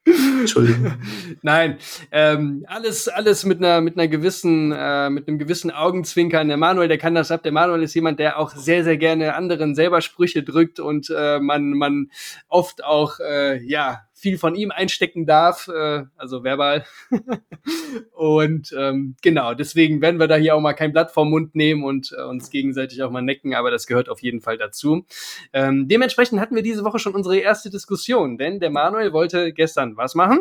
Entschuldigung. 0.05 0.93
Nein, 1.41 1.77
ähm, 2.11 2.65
alles, 2.67 3.07
alles 3.07 3.45
mit 3.45 3.59
einer, 3.59 3.79
mit 3.81 3.97
einer 3.97 4.07
gewissen, 4.07 4.71
äh, 4.71 5.09
mit 5.09 5.27
einem 5.27 5.37
gewissen 5.37 5.71
Augenzwinkern. 5.71 6.49
Der 6.49 6.57
Manuel, 6.57 6.89
der 6.89 6.97
kann 6.97 7.15
das 7.15 7.31
ab. 7.31 7.43
Der 7.43 7.53
Manuel 7.53 7.83
ist 7.83 7.93
jemand, 7.93 8.19
der 8.19 8.37
auch 8.37 8.51
sehr, 8.51 8.83
sehr 8.83 8.97
gerne 8.97 9.35
anderen 9.35 9.75
selber 9.75 10.01
Sprüche 10.01 10.43
drückt 10.43 10.79
und 10.79 11.09
äh, 11.15 11.39
man, 11.39 11.71
man 11.71 12.11
oft 12.49 12.83
auch, 12.83 13.19
äh, 13.19 13.63
ja, 13.63 14.01
viel 14.23 14.37
von 14.37 14.55
ihm 14.55 14.71
einstecken 14.71 15.25
darf, 15.25 15.67
äh, 15.67 16.05
also 16.15 16.43
verbal. 16.45 16.85
und 18.13 18.73
ähm, 18.75 19.15
genau, 19.21 19.53
deswegen 19.53 20.01
werden 20.01 20.19
wir 20.19 20.27
da 20.27 20.37
hier 20.37 20.55
auch 20.55 20.61
mal 20.61 20.73
kein 20.73 20.93
Blatt 20.93 21.11
vom 21.11 21.29
Mund 21.29 21.55
nehmen 21.55 21.83
und 21.83 22.15
äh, 22.17 22.23
uns 22.23 22.49
gegenseitig 22.49 23.03
auch 23.03 23.11
mal 23.11 23.21
necken, 23.21 23.53
aber 23.53 23.69
das 23.69 23.85
gehört 23.85 24.07
auf 24.07 24.21
jeden 24.21 24.39
Fall 24.39 24.57
dazu. 24.57 25.05
Ähm, 25.51 25.89
dementsprechend 25.89 26.39
hatten 26.39 26.55
wir 26.55 26.63
diese 26.63 26.85
Woche 26.85 26.99
schon 26.99 27.13
unsere 27.13 27.37
erste 27.37 27.69
Diskussion, 27.69 28.37
denn 28.37 28.61
der 28.61 28.69
Manuel 28.69 29.11
wollte 29.11 29.51
gestern 29.51 29.97
was 29.97 30.15
machen? 30.15 30.39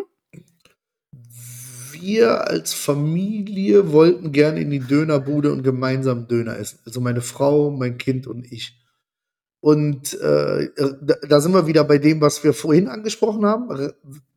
wir 1.92 2.48
als 2.48 2.74
Familie 2.74 3.92
wollten 3.92 4.32
gerne 4.32 4.58
in 4.58 4.70
die 4.70 4.80
Dönerbude 4.80 5.52
und 5.52 5.62
gemeinsam 5.62 6.26
Döner 6.26 6.58
essen. 6.58 6.80
Also 6.84 7.00
meine 7.00 7.20
Frau, 7.20 7.70
mein 7.70 7.96
Kind 7.96 8.26
und 8.26 8.50
ich. 8.50 8.81
Und 9.62 10.20
äh, 10.20 10.70
da 11.28 11.40
sind 11.40 11.52
wir 11.52 11.68
wieder 11.68 11.84
bei 11.84 11.98
dem, 11.98 12.20
was 12.20 12.42
wir 12.42 12.52
vorhin 12.52 12.88
angesprochen 12.88 13.46
haben. 13.46 13.92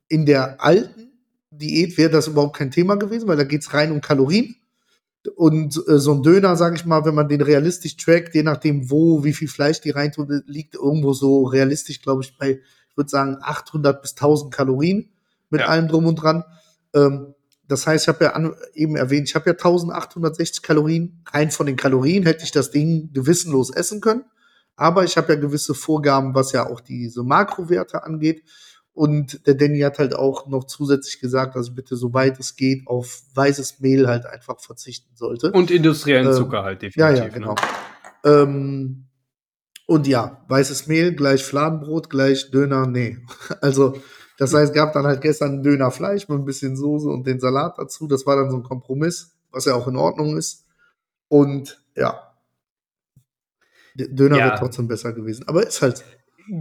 In 0.08 0.28
der 0.28 0.64
alten 0.64 1.14
Diät 1.50 1.98
wäre 1.98 2.12
das 2.12 2.28
überhaupt 2.28 2.56
kein 2.56 2.70
Thema 2.70 2.96
gewesen, 2.96 3.28
weil 3.28 3.36
da 3.36 3.44
geht 3.44 3.62
es 3.62 3.74
rein 3.74 3.92
um 3.92 4.02
Kalorien. 4.02 4.56
Und 5.36 5.82
äh, 5.88 5.98
so 5.98 6.14
ein 6.14 6.22
Döner, 6.22 6.56
sage 6.56 6.76
ich 6.76 6.86
mal, 6.86 7.06
wenn 7.06 7.16
man 7.16 7.28
den 7.28 7.42
realistisch 7.42 7.98
trackt, 7.98 8.36
je 8.36 8.44
nachdem 8.44 8.92
wo, 8.92 9.24
wie 9.24 9.34
viel 9.34 9.48
Fleisch 9.48 9.82
die 9.82 9.90
reintut, 9.90 10.30
liegt 10.46 10.76
irgendwo 10.76 11.14
so 11.14 11.46
realistisch, 11.46 12.04
glaube 12.04 12.22
ich, 12.22 12.38
bei, 12.38 12.60
ich 12.92 12.96
würde 12.96 13.10
sagen, 13.10 13.40
800 13.42 14.04
bis 14.04 14.12
1000 14.12 14.54
Kalorien 14.54 15.10
mit 15.50 15.62
ja. 15.62 15.70
allem 15.70 15.88
drum 15.88 16.06
und 16.06 16.22
dran. 16.22 16.44
Ähm, 16.94 17.34
das 17.68 17.88
heißt, 17.88 18.04
ich 18.04 18.10
habe 18.10 18.26
ja 18.26 18.34
an, 18.34 18.54
eben 18.76 18.96
erwähnt, 18.96 19.28
ich 19.28 19.34
habe 19.34 19.50
ja 19.50 19.54
1860 19.54 20.62
Kalorien. 20.62 21.24
Rein 21.34 21.50
von 21.50 21.66
den 21.66 21.78
Kalorien 21.78 22.22
hätte 22.28 22.44
ich 22.44 22.52
das 22.52 22.70
Ding 22.70 23.10
gewissenlos 23.12 23.72
essen 23.72 24.02
können. 24.02 24.26
Aber 24.76 25.04
ich 25.04 25.18
habe 25.18 25.34
ja 25.34 25.40
gewisse 25.40 25.74
Vorgaben, 25.74 26.36
was 26.36 26.52
ja 26.52 26.70
auch 26.70 26.82
diese 26.82 27.24
Makrowerte 27.24 28.04
angeht. 28.04 28.44
Und 28.94 29.46
der 29.46 29.56
Danny 29.56 29.80
hat 29.82 30.00
halt 30.00 30.16
auch 30.16 30.48
noch 30.48 30.64
zusätzlich 30.64 31.20
gesagt, 31.20 31.56
dass 31.56 31.68
ich 31.68 31.76
bitte, 31.76 31.98
soweit 31.98 32.40
es 32.40 32.56
geht, 32.56 32.88
auf 32.88 33.24
weißes 33.34 33.82
Mehl 33.82 34.08
halt 34.08 34.26
einfach 34.26 34.62
verzichten 34.62 35.16
sollte. 35.16 35.52
Und 35.52 35.70
industriellen 35.70 36.28
ähm, 36.28 36.34
Zucker 36.34 36.64
halt 36.64 36.82
definitiv. 36.82 37.02
Ja, 37.02 37.12
ja, 37.12 37.26
ne? 37.26 37.32
genau. 37.32 37.56
Ne? 37.56 37.62
Ähm, 38.24 39.06
Und 39.86 40.08
ja, 40.08 40.44
weißes 40.48 40.88
Mehl 40.88 41.14
gleich 41.14 41.44
Fladenbrot 41.44 42.10
gleich 42.10 42.52
Döner, 42.52 42.88
nee. 42.88 43.18
Also, 43.62 44.00
das 44.38 44.54
heißt, 44.54 44.70
es 44.70 44.74
gab 44.74 44.94
dann 44.94 45.06
halt 45.06 45.22
gestern 45.22 45.62
Döner 45.62 45.92
Fleisch 45.92 46.28
mit 46.30 46.40
ein 46.40 46.46
bisschen 46.46 46.76
Soße 46.76 47.08
und 47.10 47.28
den 47.28 47.40
Salat 47.40 47.78
dazu. 47.78 48.08
Das 48.08 48.26
war 48.26 48.36
dann 48.38 48.50
so 48.50 48.58
ein 48.58 48.64
Kompromiss, 48.64 49.36
was 49.52 49.66
ja 49.66 49.76
auch 49.76 49.88
in 49.88 49.98
Ordnung 49.98 50.38
ist. 50.38 50.66
Und 51.28 51.84
ja, 51.96 52.25
Döner 53.96 54.38
ja. 54.38 54.46
wäre 54.46 54.60
trotzdem 54.60 54.88
besser 54.88 55.14
gewesen. 55.14 55.48
Aber 55.48 55.66
ist 55.66 55.82
halt. 55.82 56.04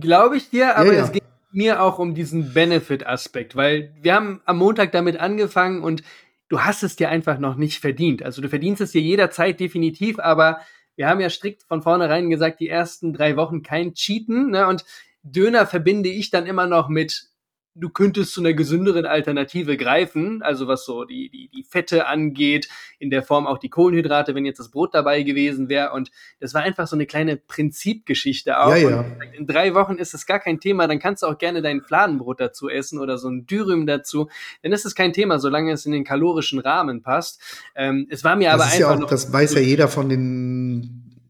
Glaube 0.00 0.36
ich 0.36 0.50
dir, 0.50 0.76
aber 0.76 0.92
ja, 0.92 0.98
ja. 1.00 1.04
es 1.04 1.12
geht 1.12 1.22
mir 1.52 1.82
auch 1.82 1.98
um 1.98 2.14
diesen 2.14 2.52
Benefit-Aspekt, 2.52 3.54
weil 3.54 3.94
wir 4.00 4.14
haben 4.14 4.40
am 4.44 4.58
Montag 4.58 4.92
damit 4.92 5.18
angefangen 5.18 5.82
und 5.82 6.02
du 6.48 6.60
hast 6.60 6.82
es 6.82 6.96
dir 6.96 7.10
einfach 7.10 7.38
noch 7.38 7.56
nicht 7.56 7.80
verdient. 7.80 8.22
Also 8.22 8.42
du 8.42 8.48
verdienst 8.48 8.80
es 8.80 8.92
dir 8.92 9.02
jederzeit 9.02 9.60
definitiv, 9.60 10.18
aber 10.18 10.60
wir 10.96 11.08
haben 11.08 11.20
ja 11.20 11.28
strikt 11.28 11.64
von 11.64 11.82
vornherein 11.82 12.30
gesagt, 12.30 12.60
die 12.60 12.68
ersten 12.68 13.12
drei 13.12 13.36
Wochen 13.36 13.62
kein 13.62 13.94
Cheaten. 13.94 14.50
Ne? 14.50 14.66
Und 14.66 14.84
Döner 15.22 15.66
verbinde 15.66 16.08
ich 16.08 16.30
dann 16.30 16.46
immer 16.46 16.66
noch 16.66 16.88
mit 16.88 17.28
du 17.76 17.88
könntest 17.88 18.32
zu 18.32 18.40
einer 18.40 18.52
gesünderen 18.52 19.04
Alternative 19.04 19.76
greifen, 19.76 20.42
also 20.42 20.68
was 20.68 20.84
so 20.84 21.04
die, 21.04 21.28
die, 21.28 21.48
die 21.48 21.64
Fette 21.64 22.06
angeht, 22.06 22.68
in 22.98 23.10
der 23.10 23.22
Form 23.22 23.46
auch 23.46 23.58
die 23.58 23.68
Kohlenhydrate, 23.68 24.34
wenn 24.34 24.44
jetzt 24.44 24.60
das 24.60 24.70
Brot 24.70 24.94
dabei 24.94 25.22
gewesen 25.22 25.68
wäre. 25.68 25.92
Und 25.92 26.10
das 26.38 26.54
war 26.54 26.62
einfach 26.62 26.86
so 26.86 26.94
eine 26.94 27.06
kleine 27.06 27.36
Prinzipgeschichte 27.36 28.60
auch. 28.60 28.70
Ja, 28.70 28.76
ja. 28.76 29.04
in 29.36 29.46
drei 29.46 29.74
Wochen 29.74 29.96
ist 29.96 30.14
es 30.14 30.24
gar 30.26 30.38
kein 30.38 30.60
Thema, 30.60 30.86
dann 30.86 31.00
kannst 31.00 31.22
du 31.22 31.26
auch 31.26 31.36
gerne 31.36 31.62
dein 31.62 31.80
Fladenbrot 31.80 32.40
dazu 32.40 32.68
essen 32.68 33.00
oder 33.00 33.18
so 33.18 33.28
ein 33.28 33.46
Dürüm 33.46 33.86
dazu. 33.86 34.28
Dann 34.62 34.72
ist 34.72 34.86
es 34.86 34.94
kein 34.94 35.12
Thema, 35.12 35.40
solange 35.40 35.72
es 35.72 35.84
in 35.84 35.92
den 35.92 36.04
kalorischen 36.04 36.60
Rahmen 36.60 37.02
passt. 37.02 37.40
Ähm, 37.74 38.06
es 38.08 38.22
war 38.22 38.36
mir 38.36 38.50
das 38.50 38.54
aber 38.54 38.64
einfach. 38.64 38.78
Ja 38.78 38.90
auch, 38.90 38.98
noch 39.00 39.10
das 39.10 39.32
weiß 39.32 39.54
ja 39.54 39.60
jeder 39.60 39.88
von 39.88 40.08
den 40.08 41.20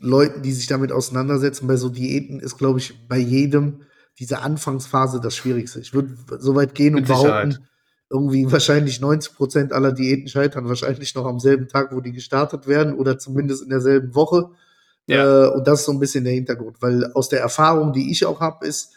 Leuten, 0.00 0.40
die 0.40 0.52
sich 0.52 0.66
damit 0.66 0.90
auseinandersetzen. 0.90 1.66
Bei 1.66 1.76
so 1.76 1.90
Diäten 1.90 2.40
ist, 2.40 2.56
glaube 2.56 2.78
ich, 2.78 2.94
bei 3.06 3.18
jedem 3.18 3.82
diese 4.20 4.42
Anfangsphase 4.42 5.18
das 5.20 5.34
Schwierigste. 5.34 5.80
Ich 5.80 5.94
würde 5.94 6.14
so 6.38 6.54
weit 6.54 6.74
gehen 6.74 6.94
und 6.94 7.08
behaupten, 7.08 7.66
irgendwie 8.10 8.50
wahrscheinlich 8.52 9.00
90 9.00 9.34
Prozent 9.34 9.72
aller 9.72 9.92
Diäten 9.92 10.28
scheitern 10.28 10.68
wahrscheinlich 10.68 11.14
noch 11.14 11.24
am 11.24 11.40
selben 11.40 11.68
Tag, 11.68 11.94
wo 11.94 12.00
die 12.00 12.12
gestartet 12.12 12.66
werden 12.66 12.94
oder 12.94 13.18
zumindest 13.18 13.62
in 13.62 13.70
derselben 13.70 14.14
Woche. 14.14 14.50
Ja. 15.06 15.46
Äh, 15.46 15.50
und 15.54 15.66
das 15.66 15.80
ist 15.80 15.86
so 15.86 15.92
ein 15.92 16.00
bisschen 16.00 16.24
der 16.24 16.34
Hintergrund, 16.34 16.76
weil 16.82 17.10
aus 17.14 17.30
der 17.30 17.40
Erfahrung, 17.40 17.92
die 17.92 18.10
ich 18.10 18.26
auch 18.26 18.40
habe, 18.40 18.66
ist, 18.66 18.94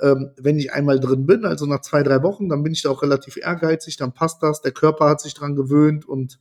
ähm, 0.00 0.30
wenn 0.36 0.58
ich 0.58 0.72
einmal 0.72 1.00
drin 1.00 1.26
bin, 1.26 1.44
also 1.44 1.66
nach 1.66 1.80
zwei, 1.80 2.02
drei 2.02 2.22
Wochen, 2.22 2.48
dann 2.48 2.62
bin 2.62 2.72
ich 2.72 2.82
da 2.82 2.90
auch 2.90 3.02
relativ 3.02 3.36
ehrgeizig, 3.38 3.96
dann 3.96 4.12
passt 4.12 4.42
das, 4.42 4.62
der 4.62 4.72
Körper 4.72 5.08
hat 5.08 5.20
sich 5.20 5.34
dran 5.34 5.56
gewöhnt 5.56 6.06
und 6.08 6.38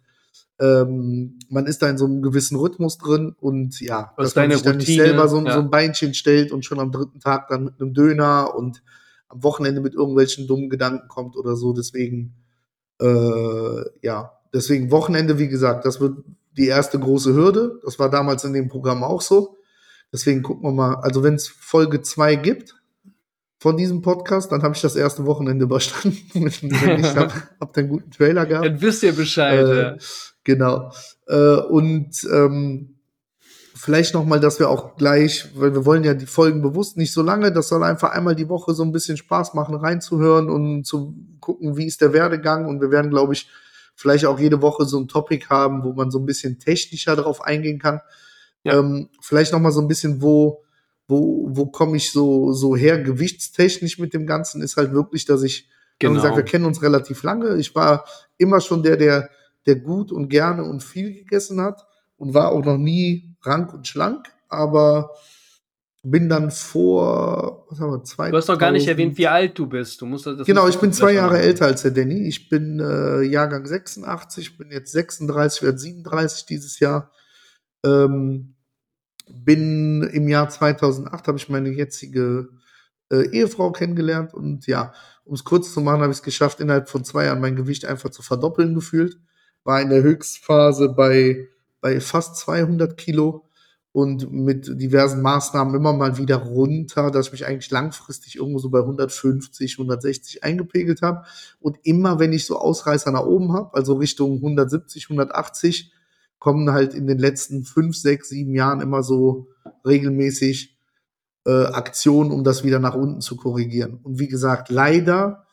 ähm, 0.60 1.40
man 1.50 1.66
ist 1.66 1.82
da 1.82 1.90
in 1.90 1.98
so 1.98 2.06
einem 2.06 2.22
gewissen 2.22 2.58
Rhythmus 2.58 2.98
drin 2.98 3.36
und 3.40 3.80
ja, 3.80 4.14
Was 4.18 4.34
dass 4.34 4.36
man 4.36 4.52
sich 4.52 4.62
dann 4.62 4.74
Routine, 4.74 4.92
nicht 4.92 5.08
selber 5.08 5.28
so, 5.28 5.46
ja. 5.46 5.54
so, 5.54 5.60
ein 5.60 5.70
Beinchen 5.70 6.14
stellt 6.14 6.52
und 6.52 6.66
schon 6.66 6.80
am 6.80 6.92
dritten 6.92 7.20
Tag 7.20 7.48
dann 7.48 7.66
mit 7.66 7.80
einem 7.80 7.94
Döner 7.94 8.54
und 8.56 8.84
am 9.30 9.44
Wochenende 9.44 9.80
mit 9.80 9.94
irgendwelchen 9.94 10.48
dummen 10.48 10.70
Gedanken 10.70 11.08
kommt 11.08 11.38
oder 11.38 11.56
so. 11.56 11.72
Deswegen, 11.72 12.36
äh, 13.00 13.82
ja, 14.02 14.34
deswegen 14.54 14.92
Wochenende, 14.92 15.40
wie 15.40 15.48
gesagt, 15.48 15.86
das 15.86 16.02
wird 16.02 16.18
die 16.58 16.68
erste 16.68 17.00
große 17.00 17.34
Hürde. 17.34 17.80
Das 17.86 18.00
war 18.00 18.10
damals 18.10 18.44
in 18.44 18.54
dem 18.54 18.68
Programm 18.68 19.04
auch 19.04 19.22
so. 19.22 19.56
Deswegen 20.12 20.42
gucken 20.42 20.64
wir 20.64 20.74
mal, 20.74 20.96
also 20.96 21.24
wenn 21.24 21.36
es 21.36 21.48
Folge 21.48 22.02
zwei 22.02 22.36
gibt, 22.36 22.76
von 23.60 23.76
diesem 23.76 24.02
Podcast, 24.02 24.52
dann 24.52 24.64
habe 24.64 24.74
ich 24.74 24.82
das 24.82 24.96
erste 24.96 25.26
Wochenende 25.26 25.64
überstanden. 25.66 26.18
Wenn 26.34 26.44
nicht, 27.02 27.16
habe 27.16 27.34
hab 27.60 27.78
einen 27.78 27.90
guten 27.90 28.12
Trailer 28.12 28.46
gehabt. 28.46 28.66
Dann 28.66 28.82
wisst 28.82 29.04
ihr 29.04 29.14
Bescheid. 29.14 29.66
Äh, 29.66 29.82
ja. 29.82 29.98
Genau. 30.50 30.92
Äh, 31.28 31.58
und 31.58 32.28
ähm, 32.34 32.96
vielleicht 33.76 34.16
noch 34.16 34.26
mal, 34.26 34.40
dass 34.40 34.58
wir 34.58 34.68
auch 34.68 34.96
gleich, 34.96 35.48
weil 35.54 35.76
wir 35.76 35.86
wollen 35.86 36.04
ja 36.04 36.16
die 36.16 36.26
Folgen 36.26 36.64
bewusst 36.64 36.98
nicht 36.98 37.14
so 37.14 37.22
lange, 37.22 37.52
das 37.52 37.68
soll 37.68 37.84
einfach 37.84 38.14
einmal 38.14 38.36
die 38.36 38.50
Woche 38.50 38.74
so 38.74 38.82
ein 38.82 38.92
bisschen 38.92 39.16
Spaß 39.16 39.54
machen, 39.54 39.76
reinzuhören 39.76 40.50
und 40.50 40.86
zu 40.86 41.16
gucken, 41.40 41.78
wie 41.78 41.86
ist 41.86 42.02
der 42.02 42.14
Werdegang. 42.14 42.66
Und 42.66 42.82
wir 42.82 42.90
werden, 42.90 43.12
glaube 43.12 43.34
ich, 43.34 43.48
vielleicht 43.94 44.26
auch 44.26 44.40
jede 44.40 44.64
Woche 44.64 44.86
so 44.86 45.00
ein 45.00 45.08
Topic 45.08 45.46
haben, 45.52 45.84
wo 45.84 45.94
man 45.94 46.10
so 46.10 46.18
ein 46.18 46.26
bisschen 46.26 46.58
technischer 46.58 47.16
darauf 47.16 47.44
eingehen 47.44 47.78
kann. 47.78 48.02
Ja. 48.64 48.80
Ähm, 48.80 49.10
vielleicht 49.22 49.54
noch 49.54 49.60
mal 49.60 49.72
so 49.72 49.82
ein 49.82 49.88
bisschen, 49.88 50.20
wo 50.24 50.64
wo, 51.08 51.48
wo 51.50 51.66
komme 51.68 51.98
ich 51.98 52.12
so, 52.12 52.54
so 52.54 52.76
her, 52.76 53.02
gewichtstechnisch 53.02 53.98
mit 53.98 54.14
dem 54.14 54.28
Ganzen, 54.28 54.62
ist 54.62 54.78
halt 54.78 54.94
wirklich, 54.94 55.26
dass 55.26 55.42
ich, 55.42 55.68
genau. 55.98 56.14
gesagt, 56.14 56.36
wir 56.36 56.44
kennen 56.44 56.66
uns 56.66 56.84
relativ 56.84 57.24
lange. 57.24 57.58
Ich 57.58 57.74
war 57.74 58.06
immer 58.38 58.62
schon 58.62 58.84
der, 58.84 58.96
der, 58.96 59.30
der 59.66 59.76
gut 59.76 60.12
und 60.12 60.30
gerne 60.30 60.64
und 60.64 60.84
viel 60.84 61.14
gegessen 61.14 61.62
hat 61.62 61.86
und 62.18 62.34
war 62.34 62.52
auch 62.52 62.64
noch 62.64 62.78
nie 62.78 63.36
rank 63.44 63.74
und 63.74 63.88
schlank, 63.88 64.28
aber 64.48 65.12
bin 66.04 66.30
dann 66.30 66.50
vor, 66.50 67.66
was 67.70 67.80
haben 67.80 67.92
wir, 67.92 68.04
zwei. 68.04 68.32
Du 68.32 68.38
hast 68.38 68.48
noch 68.48 68.58
gar 68.58 68.72
nicht 68.72 68.88
erwähnt, 68.88 69.18
wie 69.18 69.28
alt 69.28 69.58
du 69.60 69.68
bist. 69.68 70.00
Du 70.02 70.06
musst 70.06 70.26
das 70.26 70.46
Genau, 70.46 70.68
ich 70.68 70.78
bin 70.78 70.94
zwei 70.94 71.14
Jahre 71.14 71.40
älter 71.40 71.66
als 71.66 71.82
der 71.82 71.92
Danny. 71.92 72.28
Ich 72.28 72.48
bin 72.48 72.80
äh, 72.80 73.22
Jahrgang 73.24 73.66
86, 73.66 74.58
bin 74.58 74.72
jetzt 74.72 74.94
36, 74.94 75.64
werde 75.64 75.78
37 75.78 76.46
dieses 76.46 76.80
Jahr. 76.80 77.12
Ähm, 77.86 78.56
bin 79.30 80.04
im 80.04 80.28
Jahr 80.28 80.50
2008 80.50 81.28
habe 81.28 81.38
ich 81.38 81.50
meine 81.50 81.70
jetzige 81.70 82.50
äh, 83.12 83.30
Ehefrau 83.30 83.72
kennengelernt 83.72 84.34
und 84.34 84.68
ja, 84.68 84.94
um 85.24 85.34
es 85.36 85.44
kurz 85.44 85.74
zu 85.74 85.82
machen, 85.82 86.02
habe 86.02 86.12
ich 86.12 86.20
es 86.20 86.24
geschafft, 86.24 86.60
innerhalb 86.60 86.90
von 86.90 87.04
zwei 87.04 87.26
Jahren 87.26 87.42
mein 87.42 87.56
Gewicht 87.56 87.86
einfach 87.86 88.10
zu 88.10 88.24
verdoppeln 88.24 88.74
gefühlt. 88.74 89.20
War 89.70 89.84
in 89.84 89.90
der 89.92 90.02
Höchstphase 90.02 90.90
bei, 90.90 91.48
bei 91.80 92.00
fast 92.00 92.38
200 92.38 92.98
Kilo 92.98 93.46
und 93.92 94.32
mit 94.32 94.66
diversen 94.82 95.22
Maßnahmen 95.22 95.76
immer 95.76 95.94
mal 95.94 96.18
wieder 96.18 96.38
runter, 96.38 97.12
dass 97.12 97.28
ich 97.28 97.34
mich 97.34 97.46
eigentlich 97.46 97.70
langfristig 97.70 98.38
irgendwo 98.38 98.58
so 98.58 98.72
bei 98.72 98.80
150, 98.80 99.74
160 99.74 100.44
eingepegelt 100.44 101.04
habe. 101.04 101.24
Und 101.60 101.78
immer, 101.84 102.18
wenn 102.18 102.34
ich 102.34 102.48
so 102.48 102.58
Ausreißer 102.58 103.12
nach 103.12 103.28
oben 103.28 103.54
habe, 103.54 103.76
also 103.76 103.94
Richtung 103.94 104.38
170, 104.38 105.06
180, 105.06 105.94
kommen 106.40 106.72
halt 106.72 106.96
in 106.96 107.06
den 107.06 107.20
letzten 107.20 107.64
fünf, 107.64 107.96
sechs, 107.96 108.30
sieben 108.30 108.56
Jahren 108.56 108.82
immer 108.82 109.04
so 109.04 109.50
regelmäßig 109.86 110.80
äh, 111.46 111.66
Aktionen, 111.66 112.32
um 112.32 112.44
das 112.44 112.64
wieder 112.64 112.80
nach 112.80 112.96
unten 112.96 113.22
zu 113.22 113.36
korrigieren. 113.36 114.00
Und 114.02 114.18
wie 114.18 114.30
gesagt, 114.30 114.70
leider 114.70 115.46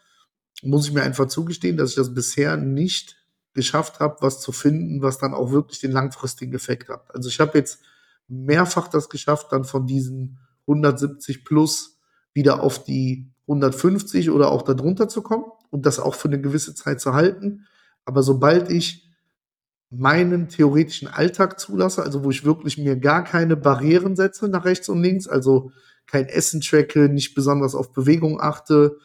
muss 0.62 0.86
ich 0.86 0.94
mir 0.94 1.02
einfach 1.02 1.26
zugestehen, 1.26 1.76
dass 1.76 1.90
ich 1.90 1.96
das 1.96 2.14
bisher 2.14 2.56
nicht 2.56 3.15
geschafft 3.56 3.98
habe, 3.98 4.18
was 4.20 4.40
zu 4.40 4.52
finden, 4.52 5.02
was 5.02 5.18
dann 5.18 5.34
auch 5.34 5.50
wirklich 5.50 5.80
den 5.80 5.90
langfristigen 5.90 6.54
Effekt 6.54 6.88
hat. 6.88 7.12
Also 7.12 7.28
ich 7.28 7.40
habe 7.40 7.58
jetzt 7.58 7.80
mehrfach 8.28 8.86
das 8.86 9.08
geschafft, 9.08 9.48
dann 9.50 9.64
von 9.64 9.86
diesen 9.86 10.38
170 10.68 11.44
plus 11.44 11.98
wieder 12.32 12.62
auf 12.62 12.84
die 12.84 13.32
150 13.48 14.30
oder 14.30 14.52
auch 14.52 14.62
darunter 14.62 15.08
zu 15.08 15.22
kommen 15.22 15.44
und 15.70 15.86
das 15.86 15.98
auch 15.98 16.14
für 16.14 16.28
eine 16.28 16.40
gewisse 16.40 16.74
Zeit 16.74 17.00
zu 17.00 17.14
halten. 17.14 17.66
Aber 18.04 18.22
sobald 18.22 18.70
ich 18.70 19.10
meinen 19.90 20.48
theoretischen 20.48 21.08
Alltag 21.08 21.58
zulasse, 21.58 22.02
also 22.02 22.24
wo 22.24 22.30
ich 22.30 22.44
wirklich 22.44 22.76
mir 22.76 22.96
gar 22.96 23.24
keine 23.24 23.56
Barrieren 23.56 24.16
setze 24.16 24.48
nach 24.48 24.64
rechts 24.64 24.88
und 24.88 25.02
links, 25.02 25.26
also 25.28 25.72
kein 26.06 26.26
Essen 26.26 26.60
tracke, 26.60 27.08
nicht 27.08 27.34
besonders 27.34 27.74
auf 27.74 27.92
Bewegung 27.92 28.40
achte, 28.40 28.98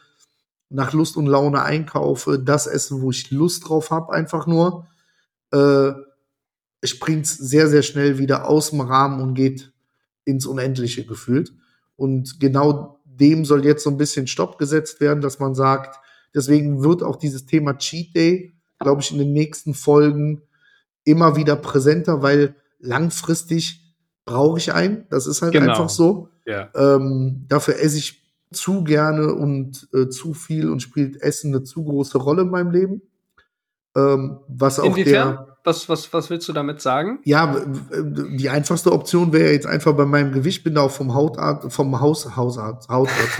nach 0.72 0.92
Lust 0.92 1.16
und 1.16 1.26
Laune 1.26 1.62
einkaufe, 1.62 2.38
das 2.38 2.66
Essen, 2.66 3.02
wo 3.02 3.10
ich 3.10 3.30
Lust 3.30 3.68
drauf 3.68 3.90
habe, 3.90 4.12
einfach 4.12 4.46
nur, 4.46 4.86
äh, 5.52 5.92
springt 6.84 7.26
sehr, 7.26 7.68
sehr 7.68 7.82
schnell 7.82 8.18
wieder 8.18 8.48
aus 8.48 8.70
dem 8.70 8.80
Rahmen 8.80 9.20
und 9.20 9.34
geht 9.34 9.72
ins 10.24 10.46
Unendliche 10.46 11.04
gefühlt. 11.04 11.52
Und 11.96 12.40
genau 12.40 13.00
dem 13.04 13.44
soll 13.44 13.64
jetzt 13.64 13.84
so 13.84 13.90
ein 13.90 13.98
bisschen 13.98 14.26
Stopp 14.26 14.58
gesetzt 14.58 15.00
werden, 15.00 15.20
dass 15.20 15.38
man 15.38 15.54
sagt, 15.54 16.00
deswegen 16.34 16.82
wird 16.82 17.02
auch 17.02 17.16
dieses 17.16 17.46
Thema 17.46 17.76
Cheat 17.76 18.14
Day, 18.16 18.54
glaube 18.80 19.02
ich, 19.02 19.12
in 19.12 19.18
den 19.18 19.32
nächsten 19.32 19.74
Folgen 19.74 20.42
immer 21.04 21.36
wieder 21.36 21.56
präsenter, 21.56 22.22
weil 22.22 22.56
langfristig 22.78 23.94
brauche 24.24 24.58
ich 24.58 24.72
einen. 24.72 25.06
Das 25.10 25.26
ist 25.26 25.42
halt 25.42 25.52
genau. 25.52 25.70
einfach 25.70 25.88
so. 25.88 26.28
Ja. 26.46 26.70
Ähm, 26.74 27.44
dafür 27.48 27.78
esse 27.78 27.98
ich 27.98 28.21
zu 28.52 28.84
gerne 28.84 29.34
und 29.34 29.88
äh, 29.92 30.08
zu 30.08 30.34
viel 30.34 30.70
und 30.70 30.80
spielt 30.80 31.20
Essen 31.20 31.54
eine 31.54 31.64
zu 31.64 31.84
große 31.84 32.18
Rolle 32.18 32.42
in 32.42 32.50
meinem 32.50 32.70
Leben. 32.70 33.02
Ähm, 33.94 34.40
was 34.48 34.80
auch 34.80 34.84
Inwiefern? 34.84 35.34
der. 35.34 35.48
Was, 35.64 35.88
was, 35.88 36.12
was 36.12 36.28
willst 36.28 36.48
du 36.48 36.52
damit 36.52 36.80
sagen? 36.80 37.20
Ja, 37.22 37.64
die 37.94 38.48
einfachste 38.48 38.90
Option 38.90 39.32
wäre 39.32 39.52
jetzt 39.52 39.66
einfach 39.66 39.92
bei 39.92 40.06
meinem 40.06 40.32
Gewicht, 40.32 40.64
bin 40.64 40.74
da 40.74 40.80
auch 40.80 40.90
vom 40.90 41.14
Hautarzt, 41.14 41.72
vom 41.72 42.00
Haus, 42.00 42.34
Hausarzt, 42.34 42.88
Hautarzt, 42.88 43.38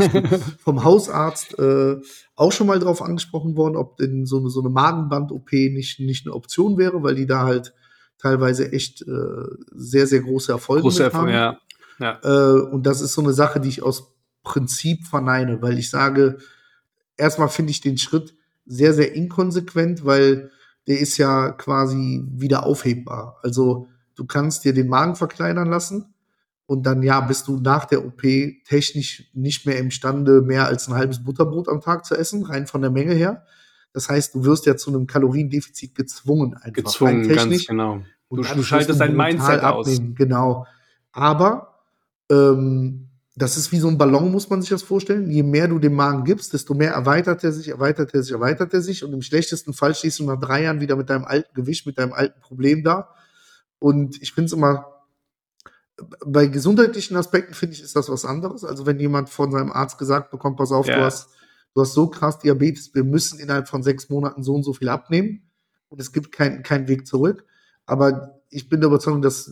vom 0.62 0.84
Hausarzt 0.84 1.58
äh, 1.58 1.96
auch 2.36 2.52
schon 2.52 2.68
mal 2.68 2.78
drauf 2.78 3.02
angesprochen 3.02 3.56
worden, 3.56 3.74
ob 3.74 3.96
denn 3.96 4.24
so 4.24 4.38
eine, 4.38 4.50
so 4.50 4.60
eine 4.60 4.68
Magenband-OP 4.68 5.50
nicht, 5.52 5.98
nicht 5.98 6.24
eine 6.24 6.34
Option 6.36 6.78
wäre, 6.78 7.02
weil 7.02 7.16
die 7.16 7.26
da 7.26 7.42
halt 7.42 7.74
teilweise 8.18 8.70
echt 8.70 9.02
äh, 9.02 9.44
sehr, 9.72 10.06
sehr 10.06 10.20
große 10.20 10.52
Erfolge 10.52 10.82
große 10.82 11.02
Erfolg, 11.02 11.22
haben. 11.22 11.32
Ja. 11.32 11.58
Ja. 11.98 12.20
Äh, 12.22 12.60
und 12.60 12.86
das 12.86 13.00
ist 13.00 13.14
so 13.14 13.22
eine 13.22 13.32
Sache, 13.32 13.60
die 13.60 13.68
ich 13.68 13.82
aus 13.82 14.11
Prinzip 14.42 15.06
verneine, 15.06 15.62
weil 15.62 15.78
ich 15.78 15.90
sage, 15.90 16.38
erstmal 17.16 17.48
finde 17.48 17.70
ich 17.70 17.80
den 17.80 17.98
Schritt, 17.98 18.34
sehr, 18.66 18.94
sehr 18.94 19.14
inkonsequent, 19.14 20.04
weil 20.04 20.50
der 20.86 20.98
ist 21.00 21.18
ja 21.18 21.50
quasi 21.52 22.24
wieder 22.30 22.64
aufhebbar. 22.66 23.38
Also 23.42 23.88
du 24.14 24.24
kannst 24.26 24.64
dir 24.64 24.72
den 24.72 24.88
Magen 24.88 25.16
verkleinern 25.16 25.68
lassen, 25.68 26.12
Und 26.66 26.86
dann, 26.86 27.02
ja, 27.02 27.20
bist 27.20 27.48
du 27.48 27.58
nach 27.58 27.84
der 27.84 28.04
OP 28.04 28.22
technisch 28.64 29.30
nicht 29.34 29.66
mehr 29.66 29.78
imstande, 29.78 30.40
mehr 30.40 30.66
als 30.66 30.88
ein 30.88 30.94
halbes 30.94 31.22
Butterbrot 31.22 31.68
am 31.68 31.80
Tag 31.80 32.06
zu 32.06 32.14
essen, 32.14 32.44
rein 32.44 32.66
von 32.66 32.80
der 32.80 32.90
Menge 32.90 33.14
her. 33.14 33.44
Das 33.92 34.08
heißt, 34.08 34.34
du 34.34 34.44
wirst 34.44 34.64
ja 34.64 34.76
zu 34.76 34.90
einem 34.90 35.06
Kaloriendefizit 35.06 35.94
gezwungen 35.94 36.54
einfach. 36.54 36.84
Gezwungen, 36.84 37.28
ganz 37.28 37.66
genau. 37.66 38.02
Du, 38.30 38.36
du 38.36 38.62
schaltest 38.62 39.00
dein 39.00 39.14
Mindset 39.14 39.60
abnehmen. 39.60 40.12
aus. 40.12 40.16
Genau. 40.16 40.66
Aber 41.12 41.84
ähm, 42.30 43.08
das 43.34 43.56
ist 43.56 43.72
wie 43.72 43.78
so 43.78 43.88
ein 43.88 43.96
Ballon, 43.96 44.30
muss 44.30 44.50
man 44.50 44.60
sich 44.60 44.70
das 44.70 44.82
vorstellen. 44.82 45.30
Je 45.30 45.42
mehr 45.42 45.68
du 45.68 45.78
dem 45.78 45.94
Magen 45.94 46.24
gibst, 46.24 46.52
desto 46.52 46.74
mehr 46.74 46.92
erweitert 46.92 47.42
er 47.42 47.52
sich, 47.52 47.68
erweitert 47.68 48.12
er 48.12 48.22
sich, 48.22 48.32
erweitert 48.32 48.74
er 48.74 48.82
sich. 48.82 49.04
Und 49.04 49.12
im 49.12 49.22
schlechtesten 49.22 49.72
Fall 49.72 49.94
stehst 49.94 50.18
du 50.18 50.24
nach 50.24 50.38
drei 50.38 50.64
Jahren 50.64 50.80
wieder 50.80 50.96
mit 50.96 51.08
deinem 51.08 51.24
alten 51.24 51.54
Gewicht, 51.54 51.86
mit 51.86 51.96
deinem 51.96 52.12
alten 52.12 52.40
Problem 52.40 52.84
da. 52.84 53.08
Und 53.78 54.20
ich 54.20 54.34
finde 54.34 54.46
es 54.46 54.52
immer, 54.52 54.86
bei 56.26 56.46
gesundheitlichen 56.46 57.16
Aspekten 57.16 57.54
finde 57.54 57.74
ich, 57.74 57.82
ist 57.82 57.96
das 57.96 58.10
was 58.10 58.26
anderes. 58.26 58.64
Also 58.64 58.84
wenn 58.84 59.00
jemand 59.00 59.30
von 59.30 59.50
seinem 59.50 59.72
Arzt 59.72 59.96
gesagt 59.96 60.30
bekommt, 60.30 60.58
pass 60.58 60.72
auf, 60.72 60.86
ja. 60.86 60.96
du 60.96 61.04
hast, 61.04 61.30
du 61.74 61.80
hast 61.80 61.94
so 61.94 62.08
krass 62.08 62.38
Diabetes, 62.38 62.94
wir 62.94 63.04
müssen 63.04 63.38
innerhalb 63.38 63.66
von 63.66 63.82
sechs 63.82 64.10
Monaten 64.10 64.42
so 64.42 64.54
und 64.54 64.62
so 64.62 64.74
viel 64.74 64.90
abnehmen. 64.90 65.50
Und 65.88 66.00
es 66.00 66.12
gibt 66.12 66.32
keinen 66.32 66.62
keinen 66.62 66.86
Weg 66.86 67.06
zurück. 67.06 67.44
Aber 67.86 68.40
ich 68.50 68.68
bin 68.68 68.80
der 68.80 68.88
Überzeugung, 68.88 69.22
dass 69.22 69.50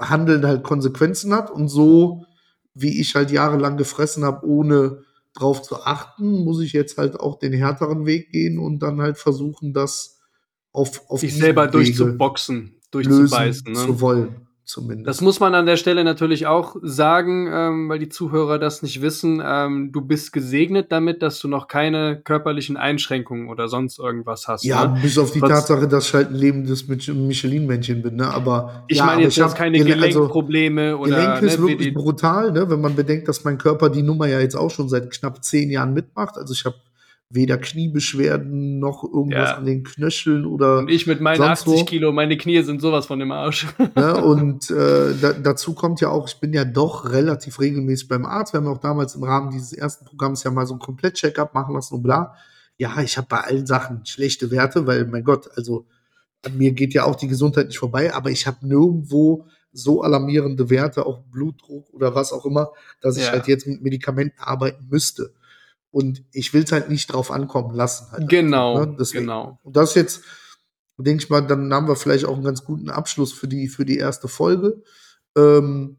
Handeln 0.00 0.44
halt 0.46 0.64
Konsequenzen 0.64 1.32
hat 1.32 1.50
und 1.50 1.68
so, 1.68 2.24
wie 2.74 3.00
ich 3.00 3.14
halt 3.14 3.30
jahrelang 3.30 3.76
gefressen 3.76 4.24
habe, 4.24 4.46
ohne 4.46 5.02
drauf 5.32 5.62
zu 5.62 5.82
achten, 5.82 6.44
muss 6.44 6.60
ich 6.60 6.72
jetzt 6.72 6.98
halt 6.98 7.18
auch 7.18 7.38
den 7.38 7.52
härteren 7.52 8.06
Weg 8.06 8.30
gehen 8.30 8.58
und 8.58 8.80
dann 8.80 9.00
halt 9.00 9.18
versuchen, 9.18 9.72
das 9.72 10.20
auf, 10.72 11.08
auf 11.08 11.20
sich 11.20 11.36
selber 11.36 11.62
Wege 11.64 11.72
durchzuboxen, 11.72 12.76
durchzubeißen, 12.90 13.72
ne? 13.72 13.78
zu 13.78 14.00
wollen 14.00 14.43
zumindest. 14.64 15.06
Das 15.06 15.20
muss 15.20 15.40
man 15.40 15.54
an 15.54 15.66
der 15.66 15.76
Stelle 15.76 16.04
natürlich 16.04 16.46
auch 16.46 16.76
sagen, 16.82 17.48
ähm, 17.52 17.88
weil 17.88 17.98
die 17.98 18.08
Zuhörer 18.08 18.58
das 18.58 18.82
nicht 18.82 19.02
wissen. 19.02 19.42
Ähm, 19.44 19.92
du 19.92 20.00
bist 20.00 20.32
gesegnet 20.32 20.90
damit, 20.90 21.22
dass 21.22 21.38
du 21.38 21.48
noch 21.48 21.68
keine 21.68 22.20
körperlichen 22.20 22.76
Einschränkungen 22.76 23.48
oder 23.48 23.68
sonst 23.68 23.98
irgendwas 23.98 24.48
hast. 24.48 24.64
Ja, 24.64 24.86
ne? 24.86 25.00
bis 25.02 25.18
auf 25.18 25.30
die 25.30 25.42
Was, 25.42 25.50
Tatsache, 25.50 25.88
dass 25.88 26.08
ich 26.08 26.14
halt 26.14 26.30
ein 26.30 26.36
lebendes 26.36 26.88
Michelin-Männchen 26.88 28.02
bin. 28.02 28.16
Ne? 28.16 28.28
Aber 28.28 28.84
ich 28.88 28.98
ja, 28.98 29.06
meine 29.06 29.22
jetzt, 29.22 29.40
hast 29.40 29.56
keine 29.56 29.78
also 29.78 29.88
Gelenkprobleme 29.88 30.82
also, 30.82 30.98
oder. 30.98 31.16
Gelenk 31.16 31.42
ist 31.42 31.60
ne, 31.60 31.68
wirklich 31.68 31.94
brutal, 31.94 32.52
ne? 32.52 32.68
wenn 32.68 32.80
man 32.80 32.94
bedenkt, 32.94 33.28
dass 33.28 33.44
mein 33.44 33.58
Körper 33.58 33.90
die 33.90 34.02
Nummer 34.02 34.26
ja 34.26 34.40
jetzt 34.40 34.56
auch 34.56 34.70
schon 34.70 34.88
seit 34.88 35.10
knapp 35.10 35.44
zehn 35.44 35.70
Jahren 35.70 35.94
mitmacht. 35.94 36.36
Also 36.36 36.52
ich 36.54 36.64
habe 36.64 36.76
weder 37.34 37.58
Kniebeschwerden 37.58 38.78
noch 38.78 39.04
irgendwas 39.04 39.50
ja. 39.50 39.56
an 39.56 39.66
den 39.66 39.82
Knöcheln 39.82 40.46
oder. 40.46 40.78
Und 40.78 40.90
ich 40.90 41.06
mit 41.06 41.20
meinen 41.20 41.42
80 41.42 41.66
wo. 41.66 41.84
Kilo, 41.84 42.12
meine 42.12 42.36
Knie 42.36 42.62
sind 42.62 42.80
sowas 42.80 43.06
von 43.06 43.18
dem 43.18 43.32
Arsch. 43.32 43.66
Ne, 43.96 44.14
und 44.24 44.70
äh, 44.70 45.14
da, 45.20 45.32
dazu 45.32 45.74
kommt 45.74 46.00
ja 46.00 46.08
auch, 46.08 46.26
ich 46.26 46.40
bin 46.40 46.52
ja 46.52 46.64
doch 46.64 47.10
relativ 47.10 47.60
regelmäßig 47.60 48.08
beim 48.08 48.24
Arzt. 48.24 48.52
Wir 48.52 48.60
haben 48.60 48.66
auch 48.66 48.78
damals 48.78 49.14
im 49.14 49.22
Rahmen 49.22 49.50
dieses 49.50 49.72
ersten 49.72 50.04
Programms 50.04 50.42
ja 50.42 50.50
mal 50.50 50.66
so 50.66 50.74
ein 50.74 50.80
Komplett-Check-up 50.80 51.54
machen 51.54 51.74
lassen 51.74 51.94
und 51.94 52.02
bla. 52.02 52.34
Ja, 52.76 53.00
ich 53.02 53.16
habe 53.16 53.28
bei 53.28 53.38
allen 53.38 53.66
Sachen 53.66 54.04
schlechte 54.04 54.50
Werte, 54.50 54.86
weil, 54.86 55.04
mein 55.06 55.22
Gott, 55.22 55.48
also 55.56 55.86
an 56.44 56.56
mir 56.56 56.72
geht 56.72 56.94
ja 56.94 57.04
auch 57.04 57.16
die 57.16 57.28
Gesundheit 57.28 57.68
nicht 57.68 57.78
vorbei, 57.78 58.12
aber 58.12 58.30
ich 58.30 58.46
habe 58.46 58.66
nirgendwo 58.66 59.46
so 59.72 60.02
alarmierende 60.02 60.70
Werte, 60.70 61.04
auch 61.04 61.20
Blutdruck 61.30 61.92
oder 61.92 62.14
was 62.14 62.32
auch 62.32 62.46
immer, 62.46 62.72
dass 63.00 63.16
ich 63.16 63.24
ja. 63.24 63.32
halt 63.32 63.48
jetzt 63.48 63.66
mit 63.66 63.82
Medikamenten 63.82 64.40
arbeiten 64.40 64.86
müsste. 64.88 65.32
Und 65.94 66.24
ich 66.32 66.52
will 66.52 66.64
es 66.64 66.72
halt 66.72 66.90
nicht 66.90 67.12
drauf 67.12 67.30
ankommen 67.30 67.72
lassen. 67.72 68.10
Halt 68.10 68.28
genau, 68.28 68.78
einfach, 68.78 68.98
ne? 68.98 69.06
genau. 69.12 69.60
Und 69.62 69.76
das 69.76 69.94
jetzt, 69.94 70.22
denke 70.96 71.22
ich 71.22 71.30
mal, 71.30 71.40
dann 71.40 71.72
haben 71.72 71.86
wir 71.86 71.94
vielleicht 71.94 72.24
auch 72.24 72.34
einen 72.34 72.42
ganz 72.42 72.64
guten 72.64 72.90
Abschluss 72.90 73.32
für 73.32 73.46
die, 73.46 73.68
für 73.68 73.84
die 73.84 73.98
erste 73.98 74.26
Folge. 74.26 74.82
Ähm, 75.36 75.98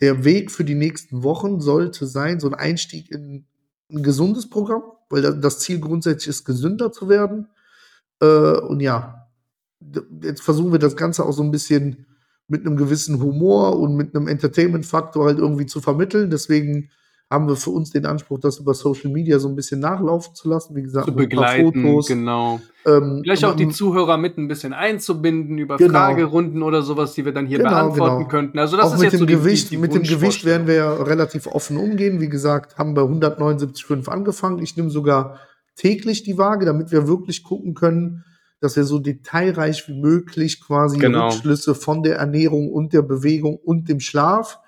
der 0.00 0.24
Weg 0.24 0.50
für 0.50 0.64
die 0.64 0.74
nächsten 0.74 1.22
Wochen 1.22 1.62
sollte 1.62 2.06
sein, 2.06 2.40
so 2.40 2.46
ein 2.46 2.52
Einstieg 2.52 3.10
in 3.10 3.46
ein 3.90 4.02
gesundes 4.02 4.50
Programm, 4.50 4.82
weil 5.08 5.22
das 5.22 5.60
Ziel 5.60 5.80
grundsätzlich 5.80 6.28
ist, 6.28 6.44
gesünder 6.44 6.92
zu 6.92 7.08
werden. 7.08 7.48
Äh, 8.20 8.58
und 8.58 8.80
ja, 8.80 9.30
jetzt 10.20 10.42
versuchen 10.42 10.72
wir 10.72 10.78
das 10.78 10.94
Ganze 10.94 11.24
auch 11.24 11.32
so 11.32 11.42
ein 11.42 11.50
bisschen 11.50 12.04
mit 12.48 12.66
einem 12.66 12.76
gewissen 12.76 13.18
Humor 13.18 13.80
und 13.80 13.96
mit 13.96 14.14
einem 14.14 14.28
Entertainment-Faktor 14.28 15.24
halt 15.24 15.38
irgendwie 15.38 15.64
zu 15.64 15.80
vermitteln. 15.80 16.28
Deswegen 16.28 16.90
haben 17.32 17.48
wir 17.48 17.56
für 17.56 17.70
uns 17.70 17.90
den 17.90 18.06
Anspruch, 18.06 18.38
das 18.38 18.58
über 18.58 18.74
Social 18.74 19.10
Media 19.10 19.38
so 19.38 19.48
ein 19.48 19.56
bisschen 19.56 19.80
nachlaufen 19.80 20.34
zu 20.34 20.48
lassen. 20.48 20.76
Wie 20.76 20.82
gesagt, 20.82 21.06
zu 21.06 21.14
begleiten, 21.14 21.82
Fotos. 21.82 22.06
genau. 22.08 22.60
Ähm, 22.86 23.20
Vielleicht 23.22 23.44
auch 23.44 23.56
die 23.56 23.68
Zuhörer 23.68 24.18
mit 24.18 24.38
ein 24.38 24.48
bisschen 24.48 24.72
einzubinden 24.72 25.56
über 25.58 25.76
genau. 25.76 25.92
Fragerunden 25.92 26.62
oder 26.62 26.82
sowas, 26.82 27.14
die 27.14 27.24
wir 27.24 27.32
dann 27.32 27.46
hier 27.46 27.58
genau, 27.58 27.70
beantworten 27.70 28.18
genau. 28.18 28.28
könnten. 28.28 28.58
Also 28.58 28.76
das 28.76 28.86
auch 28.86 28.94
ist 28.94 29.00
mit 29.00 29.12
jetzt 29.12 29.20
dem 29.20 29.20
so 29.20 29.26
Gewicht, 29.26 29.66
die, 29.66 29.76
die 29.76 29.76
mit 29.78 29.94
dem 29.94 30.02
Gewicht 30.02 30.44
werden 30.44 30.66
wir 30.66 30.74
ja 30.74 30.92
relativ 30.94 31.46
offen 31.46 31.76
umgehen. 31.76 32.20
Wie 32.20 32.28
gesagt, 32.28 32.76
haben 32.76 32.94
bei 32.94 33.02
179,5 33.02 34.08
angefangen. 34.08 34.58
Ich 34.62 34.76
nehme 34.76 34.90
sogar 34.90 35.38
täglich 35.74 36.22
die 36.22 36.38
Waage, 36.38 36.66
damit 36.66 36.92
wir 36.92 37.08
wirklich 37.08 37.42
gucken 37.42 37.74
können, 37.74 38.24
dass 38.60 38.76
wir 38.76 38.84
so 38.84 38.98
detailreich 38.98 39.88
wie 39.88 40.00
möglich 40.00 40.60
quasi 40.60 40.98
genau. 40.98 41.28
Rückschlüsse 41.28 41.74
von 41.74 42.02
der 42.02 42.16
Ernährung 42.16 42.70
und 42.70 42.92
der 42.92 43.02
Bewegung 43.02 43.56
und 43.56 43.88
dem 43.88 44.00
Schlaf 44.00 44.58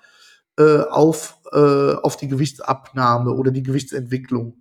äh, 0.57 0.79
auf, 0.79 1.37
äh, 1.55 1.95
auf 1.95 2.17
die 2.17 2.27
Gewichtsabnahme 2.27 3.31
oder 3.31 3.51
die 3.51 3.63
Gewichtsentwicklung 3.63 4.57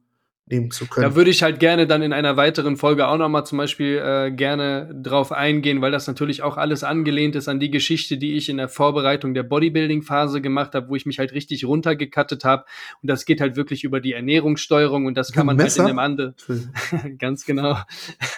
nehmen 0.47 0.71
zu 0.71 0.87
können. 0.87 1.09
Da 1.09 1.17
würde 1.17 1.31
ich 1.31 1.43
halt 1.43 1.59
gerne 1.59 1.87
dann 1.87 2.03
in 2.03 2.13
einer 2.13 2.37
weiteren 2.37 2.77
Folge 2.77 3.09
auch 3.09 3.17
nochmal 3.17 3.47
zum 3.47 3.57
Beispiel 3.57 3.97
äh, 3.97 4.31
gerne 4.31 4.95
drauf 5.03 5.33
eingehen, 5.33 5.81
weil 5.81 5.91
das 5.91 6.07
natürlich 6.07 6.43
auch 6.43 6.59
alles 6.59 6.85
angelehnt 6.85 7.35
ist 7.35 7.49
an 7.49 7.61
die 7.61 7.71
Geschichte, 7.71 8.19
die 8.19 8.35
ich 8.35 8.51
in 8.51 8.59
der 8.59 8.69
Vorbereitung 8.69 9.33
der 9.33 9.43
Bodybuilding-Phase 9.43 10.43
gemacht 10.43 10.75
habe, 10.75 10.91
wo 10.91 10.97
ich 10.97 11.07
mich 11.07 11.19
halt 11.19 11.33
richtig 11.33 11.65
runtergekattet 11.65 12.45
habe. 12.45 12.65
Und 13.01 13.09
das 13.09 13.25
geht 13.25 13.41
halt 13.41 13.57
wirklich 13.57 13.85
über 13.85 14.01
die 14.01 14.13
Ernährungssteuerung 14.13 15.07
und 15.07 15.17
das 15.17 15.33
kann 15.33 15.47
man 15.47 15.57
Messer? 15.57 15.85
halt 15.85 15.93
in 15.93 15.99
einem 15.99 16.11
anderen. 16.11 16.35
ganz 17.19 17.47
genau. 17.47 17.79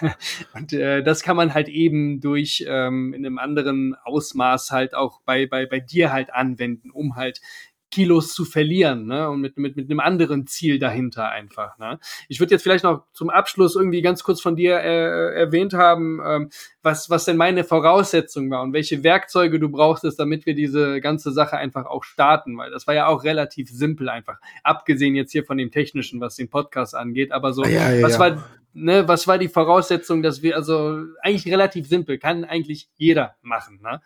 und 0.53 0.71
äh, 0.71 1.03
das 1.03 1.23
kann 1.23 1.35
man 1.35 1.53
halt 1.53 1.67
eben 1.67 2.21
durch 2.21 2.65
ähm, 2.67 3.13
in 3.13 3.25
einem 3.25 3.37
anderen 3.37 3.95
Ausmaß 4.05 4.71
halt 4.71 4.95
auch 4.95 5.19
bei, 5.25 5.45
bei, 5.45 5.65
bei 5.65 5.81
dir 5.81 6.13
halt 6.13 6.33
anwenden, 6.33 6.89
um 6.89 7.17
halt 7.17 7.41
Kilos 7.89 8.33
zu 8.33 8.43
verlieren, 8.43 9.05
ne? 9.05 9.29
Und 9.29 9.39
mit, 9.39 9.57
mit, 9.57 9.77
mit 9.77 9.89
einem 9.89 10.01
anderen 10.01 10.45
Ziel 10.45 10.77
dahinter 10.77 11.29
einfach. 11.29 11.77
Ne? 11.77 11.99
Ich 12.27 12.39
würde 12.39 12.53
jetzt 12.53 12.63
vielleicht 12.63 12.83
noch 12.83 13.05
zum 13.13 13.29
Abschluss 13.29 13.75
irgendwie 13.75 14.01
ganz 14.01 14.23
kurz 14.23 14.41
von 14.41 14.55
dir 14.55 14.77
äh, 14.79 15.35
erwähnt 15.39 15.73
haben, 15.73 16.19
ähm, 16.25 16.49
was, 16.81 17.09
was 17.09 17.25
denn 17.25 17.37
meine 17.37 17.63
Voraussetzung 17.63 18.51
war 18.51 18.61
und 18.61 18.73
welche 18.73 19.03
Werkzeuge 19.03 19.59
du 19.59 19.69
brauchtest, 19.69 20.19
damit 20.19 20.45
wir 20.45 20.53
diese 20.53 20.99
ganze 20.99 21.31
Sache 21.31 21.57
einfach 21.57 21.85
auch 21.85 22.03
starten, 22.03 22.57
weil 22.57 22.71
das 22.71 22.87
war 22.87 22.93
ja 22.93 23.07
auch 23.07 23.23
relativ 23.23 23.69
simpel 23.69 24.09
einfach. 24.09 24.39
Abgesehen 24.63 25.15
jetzt 25.15 25.31
hier 25.31 25.45
von 25.45 25.57
dem 25.57 25.71
Technischen, 25.71 26.19
was 26.19 26.35
den 26.35 26.49
Podcast 26.49 26.93
angeht, 26.93 27.31
aber 27.31 27.53
so, 27.53 27.63
ja, 27.63 27.91
ja, 27.91 28.03
was 28.03 28.13
ja. 28.13 28.19
war, 28.19 28.43
ne, 28.73 29.07
was 29.07 29.27
war 29.27 29.37
die 29.37 29.47
Voraussetzung, 29.49 30.21
dass 30.23 30.41
wir, 30.41 30.55
also 30.57 31.03
eigentlich 31.21 31.51
relativ 31.51 31.87
simpel, 31.87 32.17
kann 32.17 32.43
eigentlich 32.43 32.89
jeder 32.97 33.35
machen, 33.41 33.79
ne? 33.81 34.01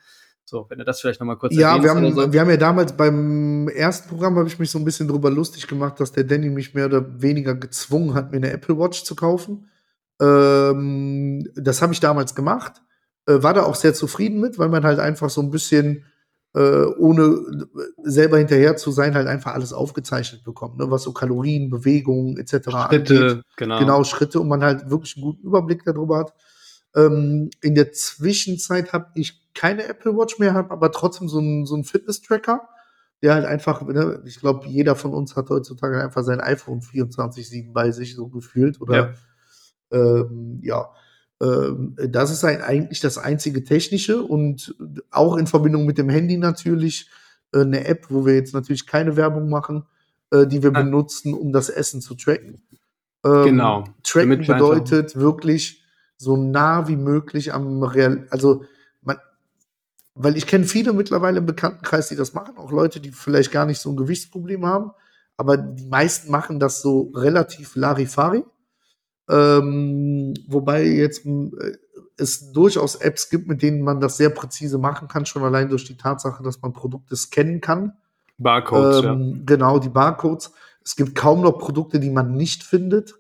So, 0.51 0.65
wenn 0.67 0.79
du 0.79 0.83
das 0.83 0.99
vielleicht 0.99 1.21
nochmal 1.21 1.37
kurz 1.37 1.55
Ja, 1.55 1.81
wir 1.81 1.89
haben, 1.89 2.13
so. 2.13 2.33
wir 2.33 2.41
haben 2.41 2.49
ja 2.49 2.57
damals 2.57 2.91
beim 2.91 3.69
ersten 3.69 4.09
Programm, 4.09 4.35
habe 4.35 4.49
ich 4.49 4.59
mich 4.59 4.69
so 4.69 4.79
ein 4.79 4.83
bisschen 4.83 5.07
drüber 5.07 5.31
lustig 5.31 5.65
gemacht, 5.65 5.97
dass 6.01 6.11
der 6.11 6.25
Danny 6.25 6.49
mich 6.49 6.73
mehr 6.73 6.87
oder 6.87 7.21
weniger 7.21 7.55
gezwungen 7.55 8.15
hat, 8.15 8.31
mir 8.31 8.37
eine 8.37 8.51
Apple 8.51 8.77
Watch 8.77 9.05
zu 9.05 9.15
kaufen. 9.15 9.69
Ähm, 10.19 11.47
das 11.55 11.81
habe 11.81 11.93
ich 11.93 12.01
damals 12.01 12.35
gemacht. 12.35 12.81
Äh, 13.27 13.41
war 13.41 13.53
da 13.53 13.63
auch 13.63 13.75
sehr 13.75 13.93
zufrieden 13.93 14.41
mit, 14.41 14.59
weil 14.59 14.67
man 14.67 14.83
halt 14.83 14.99
einfach 14.99 15.29
so 15.29 15.39
ein 15.39 15.51
bisschen, 15.51 16.03
äh, 16.53 16.83
ohne 16.99 17.39
selber 18.03 18.37
hinterher 18.37 18.75
zu 18.75 18.91
sein, 18.91 19.15
halt 19.15 19.27
einfach 19.27 19.53
alles 19.53 19.71
aufgezeichnet 19.71 20.43
bekommt, 20.43 20.77
ne? 20.77 20.91
was 20.91 21.03
so 21.03 21.13
Kalorien, 21.13 21.69
Bewegungen 21.69 22.35
etc. 22.37 22.71
Schritte, 22.71 23.21
angeht. 23.21 23.43
genau. 23.55 23.79
Genau, 23.79 24.03
Schritte 24.03 24.41
und 24.41 24.49
man 24.49 24.61
halt 24.61 24.89
wirklich 24.89 25.15
einen 25.15 25.23
guten 25.23 25.47
Überblick 25.47 25.85
darüber 25.85 26.17
hat. 26.17 26.33
Ähm, 26.95 27.49
in 27.61 27.75
der 27.75 27.91
Zwischenzeit 27.91 28.93
habe 28.93 29.07
ich 29.15 29.41
keine 29.53 29.85
Apple 29.85 30.15
Watch 30.15 30.39
mehr, 30.39 30.53
habe 30.53 30.71
aber 30.71 30.91
trotzdem 30.91 31.29
so 31.29 31.39
einen 31.39 31.65
so 31.65 31.81
Fitness-Tracker, 31.83 32.67
der 33.21 33.33
halt 33.33 33.45
einfach, 33.45 33.81
ne, 33.83 34.21
ich 34.25 34.39
glaube, 34.39 34.67
jeder 34.67 34.95
von 34.95 35.13
uns 35.13 35.35
hat 35.35 35.49
heutzutage 35.49 36.01
einfach 36.01 36.23
sein 36.23 36.41
iPhone 36.41 36.81
24-7 36.81 37.71
bei 37.71 37.91
sich 37.91 38.15
so 38.15 38.27
gefühlt. 38.27 38.81
Oder 38.81 38.95
ja. 38.95 39.13
Ähm, 39.91 40.59
ja. 40.63 40.89
Ähm, 41.41 41.95
das 42.09 42.31
ist 42.31 42.43
ein, 42.43 42.61
eigentlich 42.61 42.99
das 42.99 43.17
einzige 43.17 43.63
Technische 43.63 44.21
und 44.21 44.75
auch 45.11 45.37
in 45.37 45.47
Verbindung 45.47 45.85
mit 45.85 45.97
dem 45.97 46.09
Handy 46.09 46.37
natürlich 46.37 47.09
äh, 47.53 47.61
eine 47.61 47.85
App, 47.85 48.07
wo 48.09 48.25
wir 48.25 48.35
jetzt 48.35 48.53
natürlich 48.53 48.85
keine 48.85 49.15
Werbung 49.15 49.49
machen, 49.49 49.85
äh, 50.31 50.47
die 50.47 50.63
wir 50.63 50.69
ah. 50.75 50.81
benutzen, 50.81 51.33
um 51.33 51.51
das 51.51 51.69
Essen 51.69 52.01
zu 52.01 52.15
tracken. 52.15 52.61
Ähm, 53.23 53.43
genau. 53.43 53.83
Tracken 54.03 54.39
bedeutet 54.39 55.15
wirklich 55.15 55.80
so 56.21 56.37
nah 56.37 56.87
wie 56.87 56.95
möglich 56.95 57.51
am 57.51 57.81
Real, 57.81 58.27
also 58.29 58.63
man, 59.01 59.17
weil 60.13 60.37
ich 60.37 60.45
kenne 60.45 60.65
viele 60.65 60.93
mittlerweile 60.93 61.39
im 61.39 61.47
Bekanntenkreis, 61.47 62.09
die 62.09 62.15
das 62.15 62.35
machen, 62.35 62.57
auch 62.57 62.71
Leute, 62.71 62.99
die 62.99 63.11
vielleicht 63.11 63.51
gar 63.51 63.65
nicht 63.65 63.79
so 63.79 63.89
ein 63.89 63.97
Gewichtsproblem 63.97 64.65
haben, 64.65 64.91
aber 65.35 65.57
die 65.57 65.87
meisten 65.87 66.29
machen 66.29 66.59
das 66.59 66.83
so 66.83 67.11
relativ 67.15 67.75
Larifari. 67.75 68.43
Ähm, 69.29 70.35
wobei 70.47 70.83
jetzt 70.83 71.25
äh, 71.25 71.77
es 72.17 72.51
durchaus 72.51 72.95
Apps 72.97 73.29
gibt, 73.29 73.47
mit 73.47 73.63
denen 73.63 73.81
man 73.81 73.99
das 73.99 74.17
sehr 74.17 74.29
präzise 74.29 74.77
machen 74.77 75.07
kann, 75.07 75.25
schon 75.25 75.43
allein 75.43 75.69
durch 75.69 75.85
die 75.85 75.97
Tatsache, 75.97 76.43
dass 76.43 76.61
man 76.61 76.73
Produkte 76.73 77.15
scannen 77.15 77.61
kann. 77.61 77.93
Barcodes, 78.37 79.03
ähm, 79.03 79.33
ja. 79.37 79.41
Genau, 79.45 79.79
die 79.79 79.89
Barcodes. 79.89 80.51
Es 80.83 80.95
gibt 80.95 81.15
kaum 81.15 81.41
noch 81.41 81.57
Produkte, 81.57 81.99
die 81.99 82.11
man 82.11 82.35
nicht 82.35 82.63
findet. 82.63 83.15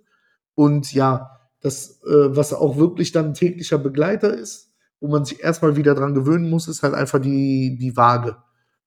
Und 0.53 0.93
ja, 0.93 1.40
das, 1.61 2.01
äh, 2.03 2.35
was 2.35 2.53
auch 2.53 2.77
wirklich 2.77 3.11
dann 3.11 3.27
ein 3.27 3.33
täglicher 3.33 3.77
Begleiter 3.77 4.33
ist, 4.33 4.73
wo 4.99 5.07
man 5.07 5.25
sich 5.25 5.41
erstmal 5.41 5.75
wieder 5.75 5.95
dran 5.95 6.13
gewöhnen 6.13 6.49
muss, 6.49 6.67
ist 6.67 6.83
halt 6.83 6.93
einfach 6.93 7.19
die, 7.19 7.77
die 7.79 7.95
Waage. 7.95 8.37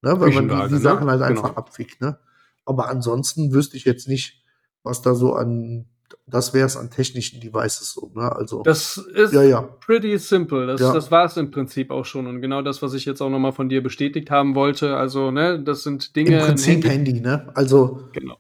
Ne? 0.03 0.21
Weil 0.21 0.33
man 0.33 0.49
die, 0.49 0.69
die 0.69 0.75
ne? 0.75 0.81
Sachen 0.81 1.09
halt 1.09 1.23
einfach 1.23 1.51
genau. 1.51 1.57
abwiegt. 1.57 2.01
Ne? 2.01 2.19
Aber 2.65 2.89
ansonsten 2.89 3.53
wüsste 3.53 3.77
ich 3.77 3.85
jetzt 3.85 4.09
nicht, 4.09 4.43
was 4.83 5.03
da 5.03 5.15
so 5.15 5.35
an 5.35 5.87
das 6.27 6.55
wäre 6.55 6.67
es 6.67 6.77
an 6.77 6.91
technischen 6.91 7.41
Devices 7.41 7.93
so. 7.93 8.11
Ne? 8.15 8.31
Also, 8.35 8.63
das 8.63 8.97
ist 8.97 9.35
ja, 9.35 9.43
ja. 9.43 9.61
pretty 9.63 10.17
simple. 10.19 10.67
Das, 10.67 10.81
ja. 10.81 10.93
das 10.93 11.11
war 11.11 11.27
es 11.27 11.37
im 11.37 11.51
Prinzip 11.51 11.91
auch 11.91 12.05
schon. 12.05 12.27
Und 12.27 12.41
genau 12.41 12.63
das, 12.63 12.83
was 12.83 12.95
ich 12.95 13.05
jetzt 13.05 13.21
auch 13.21 13.31
nochmal 13.31 13.53
von 13.53 13.69
dir 13.69 13.83
bestätigt 13.83 14.31
haben 14.31 14.55
wollte. 14.55 14.97
Also, 14.97 15.31
ne, 15.31 15.63
das 15.63 15.83
sind 15.83 16.17
Dinge. 16.17 16.39
Im 16.39 16.47
Prinzip 16.47 16.85
Handy, 16.85 17.13
Handy 17.13 17.21
ne? 17.21 17.51
Also. 17.55 18.09
Genau. 18.13 18.39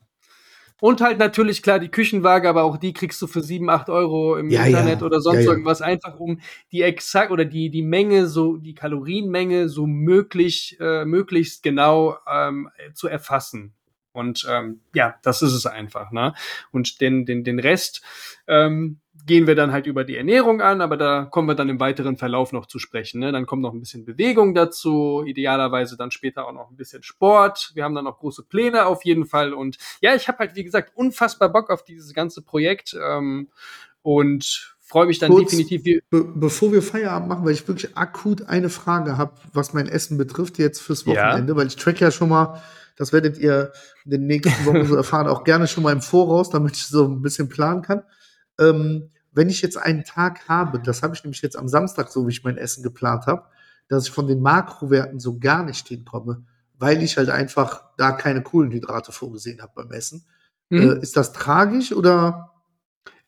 Und 0.81 1.01
halt 1.01 1.19
natürlich 1.19 1.63
klar 1.63 1.79
die 1.79 1.89
Küchenwaage, 1.89 2.49
aber 2.49 2.65
auch 2.65 2.77
die 2.77 2.93
kriegst 2.93 3.23
du 3.23 3.27
für 3.27 3.41
7, 3.41 3.71
8 3.71 3.91
Euro 3.91 4.37
im 4.37 4.51
ja, 4.51 4.65
Internet 4.65 5.01
ja. 5.01 5.07
oder 5.07 5.21
sonst 5.21 5.45
ja, 5.45 5.51
irgendwas, 5.51 5.81
einfach 5.81 6.19
um 6.19 6.41
die 6.73 6.83
exakt 6.83 7.31
oder 7.31 7.45
die, 7.45 7.71
die 7.71 7.83
Menge, 7.83 8.27
so 8.27 8.57
die 8.57 8.75
Kalorienmenge 8.75 9.69
so 9.69 9.87
möglich, 9.87 10.77
äh, 10.81 11.05
möglichst 11.05 11.63
genau 11.63 12.17
ähm, 12.31 12.69
zu 12.93 13.09
erfassen. 13.09 13.73
Und 14.15 14.47
ähm, 14.49 14.81
ja, 14.95 15.17
das 15.23 15.43
ist 15.43 15.53
es 15.53 15.67
einfach. 15.67 16.13
Ne? 16.13 16.35
Und 16.71 17.01
den, 17.01 17.27
den, 17.27 17.43
den 17.43 17.59
Rest 17.59 18.01
ähm, 18.47 19.01
gehen 19.27 19.47
wir 19.47 19.57
dann 19.57 19.73
halt 19.73 19.87
über 19.87 20.05
die 20.05 20.17
Ernährung 20.17 20.61
an, 20.61 20.81
aber 20.81 20.97
da 20.97 21.25
kommen 21.25 21.49
wir 21.49 21.57
dann 21.57 21.69
im 21.69 21.81
weiteren 21.81 22.17
Verlauf 22.17 22.53
noch 22.53 22.67
zu 22.67 22.79
sprechen. 22.79 23.21
Ne? 23.21 23.33
Dann 23.33 23.45
kommt 23.45 23.63
noch 23.63 23.73
ein 23.73 23.81
bisschen 23.81 24.05
Bewegung 24.05 24.55
dazu, 24.55 25.25
idealerweise 25.27 25.97
dann 25.97 26.13
später 26.13 26.47
auch 26.47 26.53
noch 26.53 26.71
ein 26.71 26.77
bisschen 26.77 27.03
Sport. 27.03 27.73
Wir 27.75 27.83
haben 27.83 27.95
dann 27.97 28.05
noch 28.05 28.19
große 28.19 28.45
Pläne 28.45 28.87
auf 28.87 29.05
jeden 29.05 29.27
Fall. 29.27 29.53
Und 29.53 29.79
ja, 30.01 30.15
ich 30.15 30.29
habe 30.29 30.39
halt, 30.39 30.55
wie 30.55 30.65
gesagt, 30.65 30.93
unfassbar 30.95 31.49
Bock 31.49 31.71
auf 31.71 31.83
dieses 31.83 32.15
ganze 32.15 32.43
Projekt 32.43 32.97
ähm, 33.03 33.49
und 34.03 34.77
freue 34.79 35.07
mich 35.07 35.19
dann 35.19 35.33
Kurz, 35.33 35.51
definitiv. 35.51 35.83
Be 36.11 36.25
bevor 36.35 36.71
wir 36.73 36.83
Feierabend 36.83 37.29
machen, 37.29 37.45
weil 37.45 37.53
ich 37.53 37.67
wirklich 37.67 37.97
akut 37.97 38.43
eine 38.43 38.69
Frage 38.69 39.19
habe, 39.19 39.35
was 39.53 39.73
mein 39.73 39.89
Essen 39.89 40.19
betrifft 40.19 40.59
jetzt 40.59 40.81
fürs 40.81 41.07
Wochenende, 41.07 41.55
ja. 41.55 41.57
weil 41.57 41.67
ich 41.67 41.77
track 41.77 41.99
ja 42.01 42.11
schon 42.11 42.29
mal 42.29 42.63
das 42.97 43.13
werdet 43.13 43.39
ihr 43.39 43.73
in 44.05 44.13
den 44.13 44.27
nächsten 44.27 44.67
Wochen 44.67 44.87
so 44.87 44.95
erfahren, 44.97 45.27
auch 45.27 45.45
gerne 45.45 45.67
schon 45.67 45.83
mal 45.83 45.93
im 45.93 46.03
Voraus, 46.03 46.51
damit 46.51 46.77
ich 46.77 46.87
so 46.87 47.07
ein 47.07 47.23
bisschen 47.23 47.49
planen 47.49 47.83
kann. 47.83 48.03
Ähm, 48.59 49.11
wenn 49.33 49.49
ich 49.49 49.63
jetzt 49.63 49.77
einen 49.77 50.05
Tag 50.05 50.49
habe, 50.49 50.79
das 50.79 51.03
habe 51.03 51.15
ich 51.15 51.25
nämlich 51.25 51.43
jetzt 51.43 51.57
am 51.57 51.69
Samstag, 51.69 52.09
so 52.09 52.27
wie 52.27 52.31
ich 52.31 52.45
mein 52.45 52.57
Essen 52.57 52.83
geplant 52.83 53.27
habe, 53.27 53.45
dass 53.89 54.07
ich 54.07 54.13
von 54.13 54.27
den 54.27 54.41
Makrowerten 54.41 55.19
so 55.19 55.39
gar 55.39 55.65
nicht 55.65 55.89
hinkomme, 55.89 56.45
weil 56.79 57.03
ich 57.03 57.17
halt 57.17 57.31
einfach 57.31 57.85
da 57.97 58.13
keine 58.13 58.43
Kohlenhydrate 58.43 59.13
vorgesehen 59.13 59.61
habe 59.61 59.73
beim 59.75 59.93
Essen. 59.93 60.25
Mhm. 60.71 60.81
Äh, 60.81 60.99
ist 61.01 61.17
das 61.17 61.33
tragisch 61.33 61.93
oder? 61.93 62.54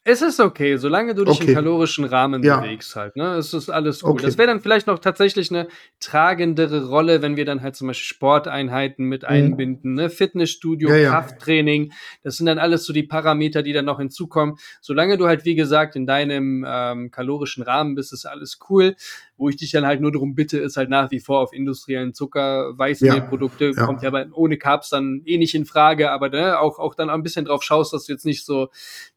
Es 0.09 0.23
ist 0.23 0.39
okay, 0.39 0.77
solange 0.77 1.17
du 1.17 1.25
dich 1.25 1.41
okay. 1.41 1.49
im 1.49 1.55
kalorischen 1.57 2.05
Rahmen 2.05 2.41
ja. 2.45 2.61
bewegst 2.61 2.95
halt, 2.95 3.17
ne? 3.17 3.35
Es 3.35 3.53
ist 3.53 3.69
alles 3.69 4.03
gut. 4.03 4.13
Okay. 4.13 4.27
Das 4.27 4.39
wäre 4.39 4.47
dann 4.47 4.61
vielleicht 4.61 4.87
noch 4.87 5.01
tatsächlich 5.01 5.51
eine 5.51 5.67
tragendere 5.99 6.87
Rolle, 6.87 7.23
wenn 7.23 7.37
wir 7.37 7.45
dann 7.45 7.61
halt 7.61 7.75
zum 7.75 7.89
Beispiel 7.89 8.15
Sporteinheiten 8.15 9.07
mit 9.07 9.23
mhm. 9.23 9.29
einbinden, 9.29 9.95
ne? 9.95 10.09
Fitnessstudio, 10.09 10.95
ja, 10.95 11.11
Krafttraining. 11.11 11.93
Das 12.23 12.37
sind 12.37 12.47
dann 12.47 12.61
alles 12.61 12.85
so 12.85 12.93
die 12.93 13.03
Parameter, 13.03 13.65
die 13.65 13.73
dann 13.73 13.87
noch 13.87 13.99
hinzukommen. 13.99 14.59
Solange 14.81 15.19
du 15.19 15.27
halt, 15.27 15.45
wie 15.45 15.57
gesagt, 15.57 15.97
in 15.97 16.07
deinem 16.07 16.65
ähm, 16.65 17.11
kalorischen 17.11 17.65
Rahmen 17.65 17.97
bist, 17.97 18.13
ist 18.13 18.27
alles 18.27 18.61
cool. 18.71 18.95
Wo 19.37 19.49
ich 19.49 19.57
dich 19.57 19.71
dann 19.71 19.87
halt 19.87 20.01
nur 20.01 20.13
darum 20.13 20.35
bitte, 20.35 20.59
ist 20.59 20.77
halt 20.77 20.89
nach 20.89 21.11
wie 21.11 21.21
vor 21.21 21.41
auf 21.41 21.53
industriellen 21.53 22.15
Zucker, 22.15 22.73
Weißmehlprodukte, 22.77 23.67
ja, 23.67 23.73
ja. 23.73 23.87
kommt 23.87 24.03
ja 24.03 24.09
aber 24.09 24.27
ohne 24.33 24.57
Carbs 24.57 24.91
dann 24.91 25.23
eh 25.25 25.39
nicht 25.39 25.55
in 25.55 25.67
Frage, 25.67 26.11
aber 26.11 26.31
ne, 26.31 26.59
auch, 26.59 26.79
auch 26.79 26.95
dann 26.95 27.11
ein 27.11 27.23
bisschen 27.23 27.45
drauf 27.45 27.63
schaust, 27.63 27.93
dass 27.93 28.07
du 28.07 28.13
jetzt 28.13 28.25
nicht 28.25 28.45
so 28.45 28.69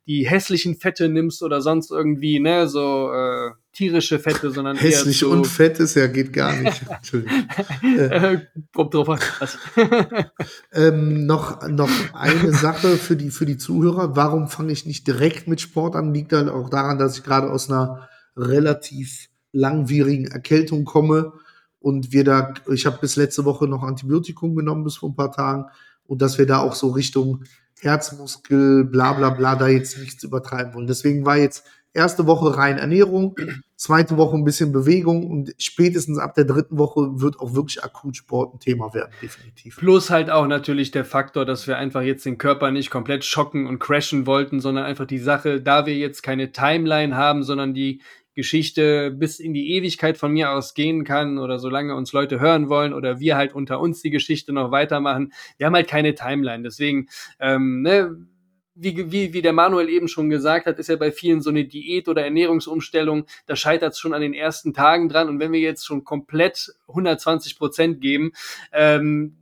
die 0.07 0.27
hässlichen 0.27 0.75
Fette 0.75 1.07
nimmst 1.07 1.43
oder 1.43 1.61
sonst 1.61 1.91
irgendwie, 1.91 2.39
ne, 2.39 2.67
so 2.67 3.11
äh, 3.13 3.51
tierische 3.71 4.19
Fette, 4.19 4.51
sondern 4.51 4.75
hässlich 4.75 5.19
so 5.19 5.29
und 5.29 5.47
fett 5.47 5.79
ist 5.79 5.95
ja 5.95 6.07
geht 6.07 6.33
gar 6.33 6.53
nicht. 6.53 6.81
Entschuldigung. 6.89 7.47
äh, 7.83 8.39
Kommt 8.73 8.93
drauf 8.93 9.09
an. 9.09 9.19
ähm, 10.73 11.25
noch 11.25 11.65
noch 11.67 11.89
eine 12.13 12.51
Sache 12.51 12.97
für 12.97 13.15
die 13.15 13.29
für 13.29 13.45
die 13.45 13.57
Zuhörer. 13.57 14.15
Warum 14.15 14.47
fange 14.47 14.73
ich 14.73 14.85
nicht 14.85 15.07
direkt 15.07 15.47
mit 15.47 15.61
Sport 15.61 15.95
an? 15.95 16.13
Liegt 16.13 16.33
halt 16.33 16.49
auch 16.49 16.69
daran, 16.69 16.97
dass 16.97 17.17
ich 17.17 17.23
gerade 17.23 17.49
aus 17.49 17.69
einer 17.69 18.09
relativ 18.35 19.28
langwierigen 19.51 20.27
Erkältung 20.27 20.85
komme 20.85 21.33
und 21.79 22.11
wir 22.11 22.23
da, 22.23 22.53
ich 22.71 22.85
habe 22.85 22.97
bis 22.99 23.15
letzte 23.15 23.45
Woche 23.45 23.67
noch 23.67 23.83
Antibiotikum 23.83 24.55
genommen 24.55 24.83
bis 24.83 24.97
vor 24.97 25.09
ein 25.09 25.15
paar 25.15 25.31
Tagen 25.31 25.65
und 26.05 26.21
dass 26.21 26.37
wir 26.37 26.45
da 26.45 26.59
auch 26.59 26.75
so 26.75 26.89
Richtung 26.89 27.43
Herzmuskel, 27.81 28.83
bla 28.83 29.13
bla 29.13 29.29
bla, 29.29 29.55
da 29.55 29.67
jetzt 29.67 29.97
nichts 29.97 30.23
übertreiben 30.23 30.73
wollen. 30.73 30.87
Deswegen 30.87 31.25
war 31.25 31.37
jetzt 31.37 31.65
erste 31.93 32.27
Woche 32.27 32.55
rein 32.55 32.77
Ernährung, 32.77 33.35
zweite 33.75 34.17
Woche 34.17 34.35
ein 34.35 34.43
bisschen 34.43 34.71
Bewegung 34.71 35.29
und 35.29 35.55
spätestens 35.57 36.19
ab 36.19 36.35
der 36.35 36.45
dritten 36.45 36.77
Woche 36.77 37.21
wird 37.21 37.39
auch 37.39 37.55
wirklich 37.55 37.83
akut 37.83 38.17
Sport 38.17 38.53
ein 38.53 38.59
Thema 38.59 38.93
werden, 38.93 39.11
definitiv. 39.21 39.77
Plus 39.77 40.09
halt 40.09 40.29
auch 40.29 40.47
natürlich 40.47 40.91
der 40.91 41.05
Faktor, 41.05 41.45
dass 41.45 41.67
wir 41.67 41.77
einfach 41.77 42.01
jetzt 42.01 42.25
den 42.25 42.37
Körper 42.37 42.71
nicht 42.71 42.91
komplett 42.91 43.25
schocken 43.25 43.65
und 43.65 43.79
crashen 43.79 44.27
wollten, 44.27 44.59
sondern 44.59 44.85
einfach 44.85 45.07
die 45.07 45.19
Sache, 45.19 45.61
da 45.61 45.85
wir 45.85 45.95
jetzt 45.95 46.21
keine 46.21 46.51
Timeline 46.51 47.15
haben, 47.15 47.43
sondern 47.43 47.73
die 47.73 48.01
Geschichte 48.39 49.11
bis 49.11 49.39
in 49.39 49.53
die 49.53 49.73
Ewigkeit 49.73 50.17
von 50.17 50.31
mir 50.31 50.51
aus 50.51 50.73
gehen 50.73 51.03
kann 51.03 51.37
oder 51.37 51.59
solange 51.59 51.93
uns 51.93 52.13
Leute 52.13 52.39
hören 52.39 52.69
wollen 52.69 52.93
oder 52.93 53.19
wir 53.19 53.35
halt 53.35 53.53
unter 53.53 53.81
uns 53.81 54.01
die 54.01 54.09
Geschichte 54.09 54.53
noch 54.53 54.71
weitermachen. 54.71 55.33
Wir 55.57 55.67
haben 55.67 55.75
halt 55.75 55.89
keine 55.89 56.15
Timeline. 56.15 56.63
Deswegen, 56.63 57.07
ähm, 57.39 57.81
ne, 57.81 58.15
wie, 58.75 59.11
wie, 59.11 59.33
wie 59.33 59.41
der 59.41 59.51
Manuel 59.51 59.89
eben 59.89 60.07
schon 60.07 60.29
gesagt 60.29 60.65
hat, 60.65 60.79
ist 60.79 60.87
ja 60.87 60.95
bei 60.95 61.11
vielen 61.11 61.41
so 61.41 61.49
eine 61.49 61.65
Diät 61.65 62.07
oder 62.07 62.23
Ernährungsumstellung, 62.23 63.25
da 63.45 63.57
scheitert 63.57 63.91
es 63.91 63.99
schon 63.99 64.13
an 64.13 64.21
den 64.21 64.33
ersten 64.33 64.73
Tagen 64.73 65.09
dran. 65.09 65.27
Und 65.27 65.39
wenn 65.39 65.51
wir 65.51 65.59
jetzt 65.59 65.85
schon 65.85 66.05
komplett 66.05 66.73
120 66.87 67.57
Prozent 67.57 67.99
geben, 67.99 68.31
ähm, 68.71 69.35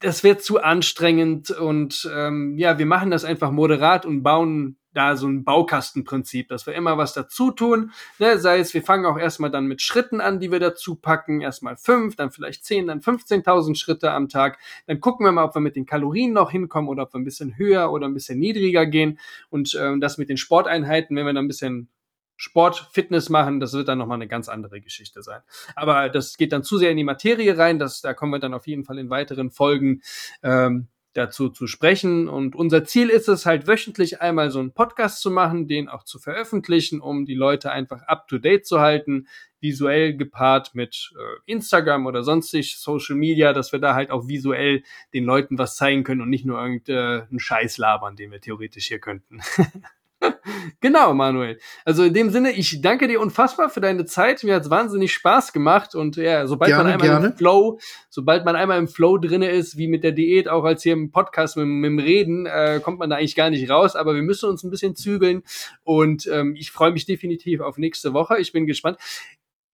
das 0.00 0.22
wird 0.22 0.42
zu 0.42 0.62
anstrengend 0.62 1.50
und 1.50 2.10
ähm, 2.14 2.58
ja, 2.58 2.78
wir 2.78 2.84
machen 2.84 3.10
das 3.10 3.24
einfach 3.24 3.50
moderat 3.50 4.04
und 4.04 4.22
bauen 4.22 4.76
da 4.94 5.16
so 5.16 5.26
ein 5.26 5.44
Baukastenprinzip, 5.44 6.48
dass 6.48 6.66
wir 6.66 6.74
immer 6.74 6.96
was 6.96 7.12
dazu 7.12 7.50
tun. 7.50 7.92
Ne? 8.18 8.38
Sei 8.38 8.58
es, 8.58 8.72
wir 8.74 8.82
fangen 8.82 9.06
auch 9.06 9.18
erstmal 9.18 9.50
dann 9.50 9.66
mit 9.66 9.82
Schritten 9.82 10.20
an, 10.20 10.40
die 10.40 10.50
wir 10.50 10.60
dazu 10.60 10.94
packen. 10.96 11.40
Erstmal 11.40 11.76
fünf, 11.76 12.16
dann 12.16 12.30
vielleicht 12.30 12.64
zehn, 12.64 12.86
dann 12.86 13.00
15.000 13.00 13.76
Schritte 13.76 14.12
am 14.12 14.28
Tag. 14.28 14.58
Dann 14.86 15.00
gucken 15.00 15.26
wir 15.26 15.32
mal, 15.32 15.44
ob 15.44 15.54
wir 15.54 15.60
mit 15.60 15.76
den 15.76 15.86
Kalorien 15.86 16.32
noch 16.32 16.50
hinkommen 16.50 16.88
oder 16.88 17.04
ob 17.04 17.14
wir 17.14 17.20
ein 17.20 17.24
bisschen 17.24 17.58
höher 17.58 17.92
oder 17.92 18.06
ein 18.06 18.14
bisschen 18.14 18.38
niedriger 18.38 18.86
gehen. 18.86 19.18
Und 19.50 19.76
ähm, 19.80 20.00
das 20.00 20.18
mit 20.18 20.28
den 20.28 20.36
Sporteinheiten, 20.36 21.16
wenn 21.16 21.26
wir 21.26 21.32
dann 21.32 21.44
ein 21.44 21.48
bisschen 21.48 21.88
Sport, 22.36 22.88
Fitness 22.92 23.28
machen, 23.28 23.60
das 23.60 23.72
wird 23.74 23.88
dann 23.88 23.98
nochmal 23.98 24.16
eine 24.16 24.26
ganz 24.26 24.48
andere 24.48 24.80
Geschichte 24.80 25.22
sein. 25.22 25.40
Aber 25.76 26.08
das 26.08 26.36
geht 26.36 26.52
dann 26.52 26.64
zu 26.64 26.78
sehr 26.78 26.90
in 26.90 26.96
die 26.96 27.04
Materie 27.04 27.56
rein, 27.56 27.78
das, 27.78 28.00
da 28.00 28.12
kommen 28.12 28.32
wir 28.32 28.40
dann 28.40 28.54
auf 28.54 28.66
jeden 28.66 28.84
Fall 28.84 28.98
in 28.98 29.08
weiteren 29.08 29.50
Folgen 29.50 30.02
ähm, 30.42 30.88
dazu 31.14 31.48
zu 31.48 31.66
sprechen. 31.66 32.28
Und 32.28 32.54
unser 32.54 32.84
Ziel 32.84 33.08
ist 33.08 33.28
es 33.28 33.46
halt 33.46 33.66
wöchentlich 33.66 34.20
einmal 34.20 34.50
so 34.50 34.58
einen 34.58 34.72
Podcast 34.72 35.22
zu 35.22 35.30
machen, 35.30 35.66
den 35.66 35.88
auch 35.88 36.04
zu 36.04 36.18
veröffentlichen, 36.18 37.00
um 37.00 37.24
die 37.24 37.34
Leute 37.34 37.70
einfach 37.72 38.02
up-to-date 38.02 38.66
zu 38.66 38.80
halten, 38.80 39.26
visuell 39.60 40.16
gepaart 40.16 40.74
mit 40.74 41.12
äh, 41.16 41.50
Instagram 41.50 42.06
oder 42.06 42.22
sonstig 42.22 42.76
Social 42.78 43.16
Media, 43.16 43.52
dass 43.52 43.72
wir 43.72 43.78
da 43.78 43.94
halt 43.94 44.10
auch 44.10 44.28
visuell 44.28 44.82
den 45.14 45.24
Leuten 45.24 45.56
was 45.56 45.76
zeigen 45.76 46.04
können 46.04 46.20
und 46.20 46.28
nicht 46.28 46.44
nur 46.44 46.60
irgendeinen 46.60 47.40
Scheiß 47.40 47.78
labern, 47.78 48.16
den 48.16 48.30
wir 48.30 48.40
theoretisch 48.40 48.86
hier 48.86 48.98
könnten. 48.98 49.40
genau, 50.80 51.14
Manuel. 51.14 51.58
Also 51.84 52.04
in 52.04 52.14
dem 52.14 52.30
Sinne, 52.30 52.52
ich 52.52 52.80
danke 52.80 53.08
dir 53.08 53.20
unfassbar 53.20 53.70
für 53.70 53.80
deine 53.80 54.04
Zeit. 54.04 54.44
Mir 54.44 54.56
hat 54.56 54.64
es 54.64 54.70
wahnsinnig 54.70 55.12
Spaß 55.12 55.52
gemacht 55.52 55.94
und 55.94 56.16
ja, 56.16 56.46
sobald 56.46 56.68
gerne, 56.68 56.84
man 56.84 56.92
einmal 56.92 57.08
gerne. 57.08 57.26
im 57.28 57.36
Flow, 57.36 57.78
sobald 58.10 58.44
man 58.44 58.56
einmal 58.56 58.78
im 58.78 58.88
Flow 58.88 59.18
drinne 59.18 59.50
ist, 59.50 59.76
wie 59.76 59.88
mit 59.88 60.04
der 60.04 60.12
Diät, 60.12 60.48
auch 60.48 60.64
als 60.64 60.82
hier 60.82 60.92
im 60.92 61.10
Podcast 61.10 61.56
mit, 61.56 61.66
mit 61.66 61.90
dem 61.90 61.98
Reden, 61.98 62.46
äh, 62.46 62.80
kommt 62.82 62.98
man 62.98 63.10
da 63.10 63.16
eigentlich 63.16 63.36
gar 63.36 63.50
nicht 63.50 63.70
raus. 63.70 63.96
Aber 63.96 64.14
wir 64.14 64.22
müssen 64.22 64.48
uns 64.48 64.62
ein 64.62 64.70
bisschen 64.70 64.96
zügeln 64.96 65.42
und 65.82 66.26
ähm, 66.26 66.54
ich 66.56 66.70
freue 66.70 66.92
mich 66.92 67.06
definitiv 67.06 67.60
auf 67.60 67.78
nächste 67.78 68.12
Woche. 68.12 68.38
Ich 68.38 68.52
bin 68.52 68.66
gespannt. 68.66 68.98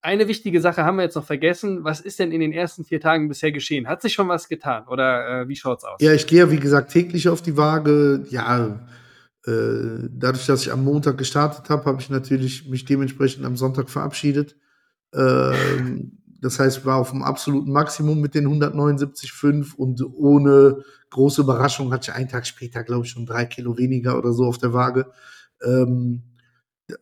Eine 0.03 0.29
wichtige 0.29 0.63
Sache 0.63 0.85
haben 0.85 0.97
wir 0.97 1.03
jetzt 1.03 1.17
noch 1.17 1.27
vergessen. 1.27 1.85
Was 1.85 2.01
ist 2.01 2.21
denn 2.21 2.33
in 2.33 2.41
den 2.41 2.53
ersten 2.53 2.85
vier 2.85 3.01
Tagen 3.01 3.29
bisher 3.29 3.53
geschehen? 3.53 3.87
Hat 3.87 4.01
sich 4.01 4.15
schon 4.15 4.29
was 4.29 4.49
getan 4.49 4.89
oder 4.89 5.43
äh, 5.43 5.49
wie 5.49 5.57
schaut's 5.57 5.85
aus? 5.85 6.01
Ja, 6.01 6.15
ich 6.15 6.27
gehe 6.27 6.39
ja 6.39 6.51
wie 6.51 6.59
gesagt 6.59 6.91
täglich 6.91 7.29
auf 7.29 7.43
die 7.43 7.59
Waage. 7.59 8.25
Ja, 8.31 8.81
äh, 9.47 10.09
dadurch, 10.11 10.47
dass 10.47 10.63
ich 10.63 10.73
am 10.73 10.85
Montag 10.85 11.17
gestartet 11.19 11.71
habe, 11.71 11.85
habe 11.87 12.01
ich 12.01 12.11
natürlich 12.11 12.69
mich 12.69 12.85
dementsprechend 12.85 13.45
am 13.45 13.57
Sonntag 13.57 13.89
verabschiedet. 13.89 14.57
Ähm, 15.15 16.19
das 16.41 16.59
heißt, 16.59 16.85
war 16.87 16.97
auf 16.97 17.11
dem 17.11 17.23
absoluten 17.23 17.73
Maximum 17.73 18.21
mit 18.21 18.35
den 18.35 18.47
179,5 18.49 19.75
und 19.77 20.03
ohne 20.15 20.83
große 21.11 21.43
Überraschung 21.43 21.93
hatte 21.93 22.11
ich 22.11 22.17
einen 22.17 22.29
Tag 22.29 22.47
später, 22.47 22.83
glaube 22.83 23.05
ich, 23.05 23.13
schon 23.13 23.27
drei 23.27 23.45
Kilo 23.45 23.77
weniger 23.77 24.17
oder 24.17 24.33
so 24.33 24.45
auf 24.45 24.59
der 24.59 24.73
Waage. 24.73 25.07
Ähm, 25.63 26.23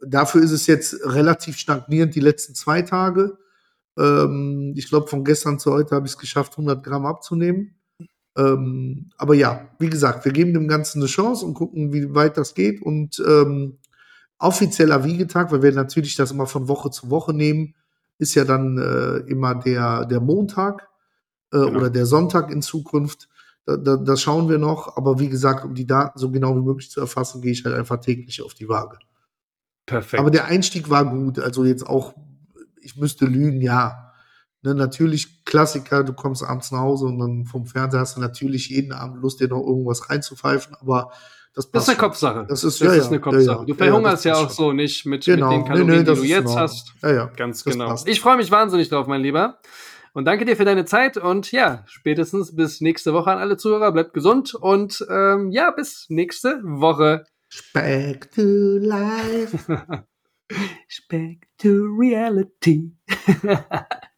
dafür 0.06 0.42
ist 0.42 0.50
es 0.50 0.66
jetzt 0.66 0.96
relativ 1.04 1.56
stagnierend 1.58 2.14
die 2.14 2.20
letzten 2.20 2.54
zwei 2.54 2.82
Tage. 2.82 3.38
Ähm, 3.96 4.74
ich 4.76 4.88
glaube, 4.88 5.08
von 5.08 5.24
gestern 5.24 5.58
zu 5.58 5.72
heute 5.72 5.94
habe 5.94 6.06
ich 6.06 6.12
es 6.12 6.18
geschafft, 6.18 6.52
100 6.52 6.82
Gramm 6.82 7.06
abzunehmen. 7.06 7.77
Ähm, 8.38 9.10
aber 9.18 9.34
ja, 9.34 9.68
wie 9.80 9.90
gesagt, 9.90 10.24
wir 10.24 10.32
geben 10.32 10.54
dem 10.54 10.68
Ganzen 10.68 11.00
eine 11.00 11.08
Chance 11.08 11.44
und 11.44 11.54
gucken, 11.54 11.92
wie 11.92 12.14
weit 12.14 12.36
das 12.36 12.54
geht. 12.54 12.80
Und 12.80 13.22
ähm, 13.26 13.78
offizieller 14.38 15.04
Wiegetag, 15.04 15.50
weil 15.50 15.62
wir 15.62 15.72
natürlich 15.72 16.14
das 16.14 16.30
immer 16.30 16.46
von 16.46 16.68
Woche 16.68 16.90
zu 16.90 17.10
Woche 17.10 17.34
nehmen, 17.34 17.74
ist 18.18 18.34
ja 18.34 18.44
dann 18.44 18.78
äh, 18.78 19.28
immer 19.30 19.56
der, 19.56 20.06
der 20.06 20.20
Montag 20.20 20.88
äh, 21.52 21.58
genau. 21.58 21.78
oder 21.78 21.90
der 21.90 22.06
Sonntag 22.06 22.50
in 22.50 22.62
Zukunft. 22.62 23.28
Da, 23.66 23.76
da, 23.76 23.96
das 23.96 24.22
schauen 24.22 24.48
wir 24.48 24.58
noch. 24.58 24.96
Aber 24.96 25.18
wie 25.18 25.28
gesagt, 25.28 25.64
um 25.64 25.74
die 25.74 25.86
Daten 25.86 26.18
so 26.18 26.30
genau 26.30 26.56
wie 26.56 26.62
möglich 26.62 26.90
zu 26.90 27.00
erfassen, 27.00 27.42
gehe 27.42 27.52
ich 27.52 27.64
halt 27.64 27.74
einfach 27.74 28.00
täglich 28.00 28.40
auf 28.42 28.54
die 28.54 28.68
Waage. 28.68 28.98
Perfekt. 29.84 30.20
Aber 30.20 30.30
der 30.30 30.44
Einstieg 30.44 30.90
war 30.90 31.04
gut. 31.04 31.40
Also 31.40 31.64
jetzt 31.64 31.86
auch, 31.86 32.14
ich 32.80 32.96
müsste 32.96 33.24
lügen, 33.26 33.60
ja. 33.60 34.07
Ne, 34.62 34.74
natürlich 34.74 35.44
Klassiker, 35.44 36.02
du 36.02 36.12
kommst 36.12 36.42
abends 36.42 36.72
nach 36.72 36.80
Hause 36.80 37.06
und 37.06 37.18
dann 37.18 37.44
vom 37.44 37.66
Fernseher 37.66 38.00
hast 38.00 38.16
du 38.16 38.20
natürlich 38.20 38.68
jeden 38.68 38.92
Abend 38.92 39.22
Lust, 39.22 39.40
dir 39.40 39.48
noch 39.48 39.64
irgendwas 39.64 40.10
reinzupfeifen, 40.10 40.74
aber 40.80 41.12
das, 41.54 41.70
das 41.72 41.84
ist 41.84 41.88
eine 41.88 41.98
Kopfsache. 41.98 42.46
Das 42.48 42.62
ist, 42.62 42.80
das 42.80 42.86
ja, 42.86 42.94
ist 42.94 43.08
eine 43.08 43.20
Kopfsache. 43.20 43.60
Ja, 43.60 43.64
du 43.64 43.74
verhungerst 43.74 44.24
ja, 44.24 44.34
ja 44.34 44.46
auch 44.46 44.50
so 44.50 44.72
nicht 44.72 45.06
mit, 45.06 45.24
genau. 45.24 45.48
mit 45.48 45.56
den 45.56 45.64
Kalorien, 45.64 45.86
nee, 45.88 45.96
nee, 45.96 46.14
die 46.14 46.20
du 46.20 46.24
jetzt 46.24 46.56
hast. 46.56 46.94
Ja, 47.02 47.12
ja. 47.12 47.26
Ganz 47.36 47.64
genau. 47.64 47.88
Passt. 47.88 48.06
Ich 48.06 48.20
freue 48.20 48.36
mich 48.36 48.50
wahnsinnig 48.52 48.88
drauf, 48.88 49.08
mein 49.08 49.22
Lieber. 49.22 49.58
Und 50.12 50.24
danke 50.24 50.44
dir 50.44 50.56
für 50.56 50.64
deine 50.64 50.84
Zeit 50.84 51.16
und 51.16 51.50
ja, 51.52 51.84
spätestens 51.86 52.54
bis 52.54 52.80
nächste 52.80 53.12
Woche 53.12 53.30
an 53.30 53.38
alle 53.38 53.56
Zuhörer. 53.56 53.90
Bleibt 53.92 54.14
gesund 54.14 54.54
und 54.54 55.04
ähm, 55.10 55.50
ja, 55.50 55.70
bis 55.72 56.06
nächste 56.08 56.60
Woche. 56.62 57.24
Back 57.72 58.30
to 58.32 58.42
life. 58.42 59.58
Back 61.08 61.48
to 61.58 61.68
reality. 61.98 62.92